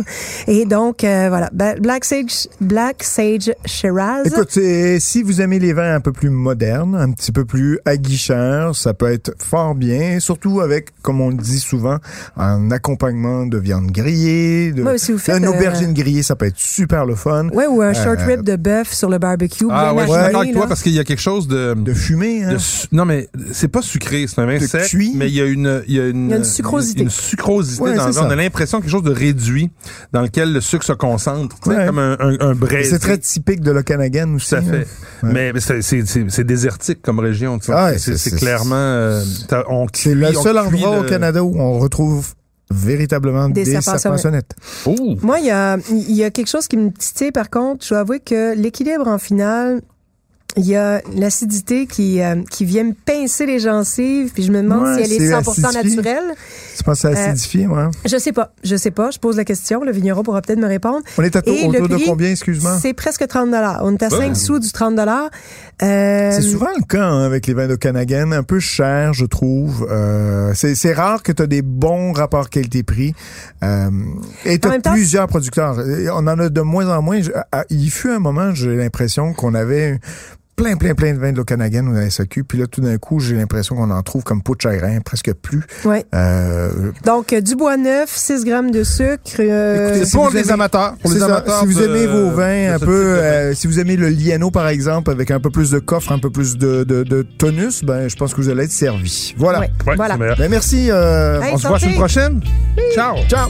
Et 0.47 0.65
donc, 0.65 1.03
euh, 1.03 1.25
voilà, 1.29 1.49
Black 1.51 2.05
Sage, 2.05 2.47
Black 2.61 3.03
Sage 3.03 3.51
Shiraz. 3.65 4.23
Écoute, 4.25 4.57
si 4.99 5.23
vous 5.23 5.41
aimez 5.41 5.59
les 5.59 5.73
vins 5.73 5.95
un 5.95 5.99
peu 6.01 6.11
plus 6.11 6.29
modernes, 6.29 6.95
un 6.95 7.11
petit 7.11 7.31
peu 7.31 7.45
plus 7.45 7.79
aguicheurs, 7.85 8.75
ça 8.75 8.93
peut 8.93 9.11
être 9.11 9.31
fort 9.39 9.75
bien, 9.75 10.19
surtout 10.19 10.61
avec, 10.61 10.89
comme 11.01 11.21
on 11.21 11.29
le 11.29 11.35
dit 11.37 11.59
souvent, 11.59 11.97
un 12.37 12.71
accompagnement 12.71 13.45
de 13.45 13.57
viande 13.57 13.91
grillée, 13.91 14.71
de, 14.71 14.83
Ouais, 14.83 14.97
si 14.97 15.11
vous 15.11 15.17
faites, 15.17 15.37
une 15.37 15.45
euh, 15.45 15.49
aubergine 15.51 15.93
grillée, 15.93 16.23
ça 16.23 16.35
peut 16.35 16.45
être 16.45 16.57
super 16.57 17.05
le 17.05 17.15
fun. 17.15 17.49
Ouais, 17.49 17.67
ou 17.67 17.81
un 17.81 17.93
short 17.93 18.19
Euh, 18.19 18.25
rib 18.25 18.41
de 18.43 18.55
bœuf 18.55 18.93
sur 18.93 19.09
le 19.09 19.17
barbecue. 19.17 19.65
Ah 19.69 19.93
bien 19.93 20.01
ouais, 20.01 20.07
je 20.07 20.11
suis 20.13 20.21
d'accord 20.23 20.41
avec 20.41 20.53
toi 20.53 20.67
parce 20.67 20.81
qu'il 20.83 20.93
y 20.93 20.99
a 20.99 21.03
quelque 21.03 21.21
chose 21.21 21.47
de... 21.47 21.73
De 21.79 21.93
hein? 22.43 22.53
de 22.53 22.57
su- 22.57 22.87
non, 22.91 23.05
mais 23.05 23.29
c'est 23.51 23.67
pas 23.67 23.81
sucré, 23.81 24.25
c'est 24.27 24.39
un 24.41 24.45
vin 24.45 24.57
De 24.57 24.65
sec, 24.67 24.83
cuit. 24.87 25.13
mais 25.15 25.27
il 25.27 25.35
y 25.35 25.41
a 25.41 25.45
une... 25.45 25.83
Il 25.87 25.95
y 25.95 25.99
a 25.99 26.07
une, 26.07 26.25
Il 26.25 26.31
y 26.31 26.33
a 26.33 26.37
une 26.37 26.43
sucrosité. 26.43 27.03
Une, 27.03 27.09
sucrosité 27.09 27.81
Ouais, 27.83 27.95
dans 27.95 28.07
le 28.07 28.13
c'est 28.13 28.19
vin. 28.19 28.27
On 28.27 28.29
a 28.31 28.35
l'impression 28.35 28.79
quelque 28.81 28.89
chose 28.91 29.03
de 29.03 29.11
réduit 29.11 29.71
dans 30.13 30.21
lequel 30.21 30.53
le 30.53 30.61
sucre 30.61 30.85
se 30.85 30.93
concentre. 30.93 31.55
Ouais. 31.67 31.85
comme 31.85 31.99
un, 31.99 32.17
un, 32.19 32.37
un 32.39 32.53
braisé. 32.55 32.89
C'est 32.91 32.99
très 32.99 33.17
typique 33.17 33.61
de 33.61 33.71
l'Okanagan 33.71 34.33
aussi. 34.35 34.49
Tout 34.49 34.55
à 34.55 34.61
fait. 34.61 34.87
hein. 35.23 35.27
Ouais. 35.27 35.33
Mais, 35.33 35.53
mais 35.53 35.59
c'est, 35.59 36.43
désertique 36.43 37.01
comme 37.01 37.19
région. 37.19 37.59
Ah 37.69 37.97
c'est, 37.97 38.35
clairement... 38.35 38.75
euh, 38.75 39.23
on 39.69 39.87
C'est 39.93 40.13
le 40.15 40.31
seul 40.33 40.57
endroit 40.57 40.95
le- 40.95 41.01
au 41.01 41.03
Canada 41.03 41.43
où 41.43 41.59
on 41.59 41.79
retrouve 41.79 42.33
véritablement 42.71 43.49
Des 43.49 43.63
des, 43.63 43.81
sonnettes. 43.81 44.55
Oh! 44.85 45.17
Moi, 45.21 45.39
il 45.39 45.45
y 45.47 45.51
a, 45.51 45.77
il 45.89 46.11
y 46.15 46.23
a 46.23 46.29
quelque 46.29 46.47
chose 46.49 46.67
qui 46.67 46.77
me 46.77 46.91
titille, 46.91 47.31
par 47.31 47.49
contre. 47.49 47.83
Je 47.83 47.89
dois 47.89 47.99
avouer 47.99 48.19
que 48.19 48.55
l'équilibre 48.55 49.07
en 49.07 49.17
finale, 49.17 49.81
il 50.57 50.65
y 50.65 50.75
a 50.75 51.01
l'acidité 51.15 51.85
qui, 51.85 52.21
euh, 52.21 52.41
qui 52.49 52.65
vient 52.65 52.83
me 52.83 52.93
pincer 52.93 53.45
les 53.45 53.59
gencives, 53.59 54.31
puis 54.33 54.43
je 54.43 54.51
me 54.51 54.61
demande 54.61 54.83
Ouais, 54.83 54.95
si 54.95 55.01
elle 55.01 55.13
est 55.13 55.27
c'est 55.27 55.33
100% 55.33 55.65
acidifié. 55.65 55.95
naturelle. 55.95 56.33
Tu 56.75 56.83
penses 56.83 57.05
à 57.05 57.09
Euh, 57.09 57.13
acidifier, 57.13 57.67
ouais? 57.67 57.83
Je 58.05 58.17
sais 58.17 58.31
pas, 58.31 58.53
je 58.63 58.75
sais 58.75 58.91
pas. 58.91 59.11
Je 59.11 59.19
pose 59.19 59.37
la 59.37 59.45
question. 59.45 59.83
Le 59.83 59.91
vigneron 59.91 60.23
pourra 60.23 60.41
peut-être 60.41 60.59
me 60.59 60.67
répondre. 60.67 61.01
On 61.17 61.23
est 61.23 61.35
à 61.35 61.41
le 61.45 61.51
autour 61.69 61.87
de 61.87 61.97
combien, 62.05 62.31
excuse-moi? 62.31 62.77
C'est 62.81 62.93
presque 62.93 63.27
30 63.27 63.49
On 63.81 63.93
est 63.95 64.03
à 64.03 64.07
Ouais. 64.09 64.17
5 64.17 64.35
sous 64.35 64.59
du 64.59 64.71
30 64.71 64.97
euh, 64.97 66.31
C'est 66.31 66.41
souvent 66.41 66.69
le 66.75 66.83
cas 66.83 67.05
hein, 67.05 67.23
avec 67.25 67.45
les 67.47 67.53
vins 67.53 67.67
d'Okanagan, 67.67 68.31
un 68.31 68.43
peu 68.43 68.59
cher, 68.59 69.13
je 69.13 69.25
trouve. 69.25 69.87
Euh, 69.89 70.51
c'est 70.55 70.73
c'est 70.75 70.93
rare 70.93 71.21
que 71.21 71.31
tu 71.31 71.43
as 71.43 71.47
des 71.47 71.61
bons 71.61 72.11
rapports 72.11 72.49
qualité-prix. 72.49 73.13
Euh, 73.63 73.89
et 74.45 74.57
tu 74.59 74.67
as 74.67 74.79
temps, 74.79 74.91
plusieurs 74.93 75.27
producteurs. 75.27 75.77
On 76.13 76.27
en 76.27 76.39
a 76.39 76.49
de 76.49 76.61
moins 76.61 76.89
en 76.89 77.01
moins. 77.01 77.19
Il 77.69 77.91
fut 77.91 78.09
un 78.09 78.19
moment, 78.19 78.53
j'ai 78.53 78.75
l'impression 78.75 79.33
qu'on 79.33 79.53
avait 79.53 79.99
plein, 80.63 80.75
plein, 80.75 80.93
plein 80.93 81.13
de 81.13 81.19
vins 81.19 81.31
de 81.31 81.37
l'Okanagan 81.37 81.87
au 81.87 82.09
SAQ. 82.09 82.43
Puis 82.43 82.57
là, 82.57 82.67
tout 82.67 82.81
d'un 82.81 82.97
coup, 82.97 83.19
j'ai 83.19 83.35
l'impression 83.35 83.75
qu'on 83.75 83.89
en 83.91 84.01
trouve 84.03 84.23
comme 84.23 84.41
peau 84.43 84.55
de 84.55 84.61
chagrin, 84.61 84.99
presque 84.99 85.33
plus. 85.33 85.61
Ouais. 85.85 86.05
Euh, 86.13 86.91
Donc, 87.05 87.31
euh, 87.33 87.41
du 87.41 87.55
bois 87.55 87.77
neuf, 87.77 88.09
6 88.15 88.43
grammes 88.43 88.71
de 88.71 88.83
sucre. 88.83 89.19
euh, 89.39 89.87
Écoutez, 89.89 89.99
C'est 90.05 90.11
si 90.11 90.15
pour 90.17 90.29
les 90.29 90.39
aimez- 90.41 90.51
amateurs. 90.51 90.95
Pour 91.01 91.11
c'est 91.11 91.15
les 91.15 91.19
ça. 91.21 91.25
amateurs 91.27 91.59
si 91.61 91.65
vous 91.67 91.79
de- 91.79 91.85
aimez 91.85 92.07
vos 92.07 92.29
de 92.29 92.35
vins 92.35 92.73
un 92.75 92.79
peu, 92.79 92.85
de 93.03 93.07
euh, 93.09 93.53
si 93.53 93.67
vous 93.67 93.79
aimez 93.79 93.95
le 93.95 94.09
Liano 94.09 94.51
par 94.51 94.67
exemple, 94.67 95.11
avec 95.11 95.31
un 95.31 95.39
peu 95.39 95.49
plus 95.49 95.71
de 95.71 95.79
coffre, 95.79 96.11
un 96.11 96.19
peu 96.19 96.29
plus 96.29 96.57
de, 96.57 96.83
de, 96.83 97.03
de 97.03 97.21
tonus, 97.21 97.83
ben 97.83 98.07
je 98.09 98.15
pense 98.15 98.33
que 98.33 98.41
vous 98.41 98.49
allez 98.49 98.65
être 98.65 98.71
servi. 98.71 99.33
Voilà. 99.37 99.59
ouais, 99.61 99.69
Ouais, 99.87 99.95
voilà. 99.95 100.17
Ben 100.17 100.49
merci. 100.49 100.89
euh, 100.91 101.41
Hey, 101.41 101.53
On 101.53 101.57
se 101.57 101.63
voit 101.67 101.77
la 101.77 101.79
semaine 101.79 101.95
prochaine. 101.95 102.41
Ciao! 102.93 103.15
Ciao. 103.29 103.49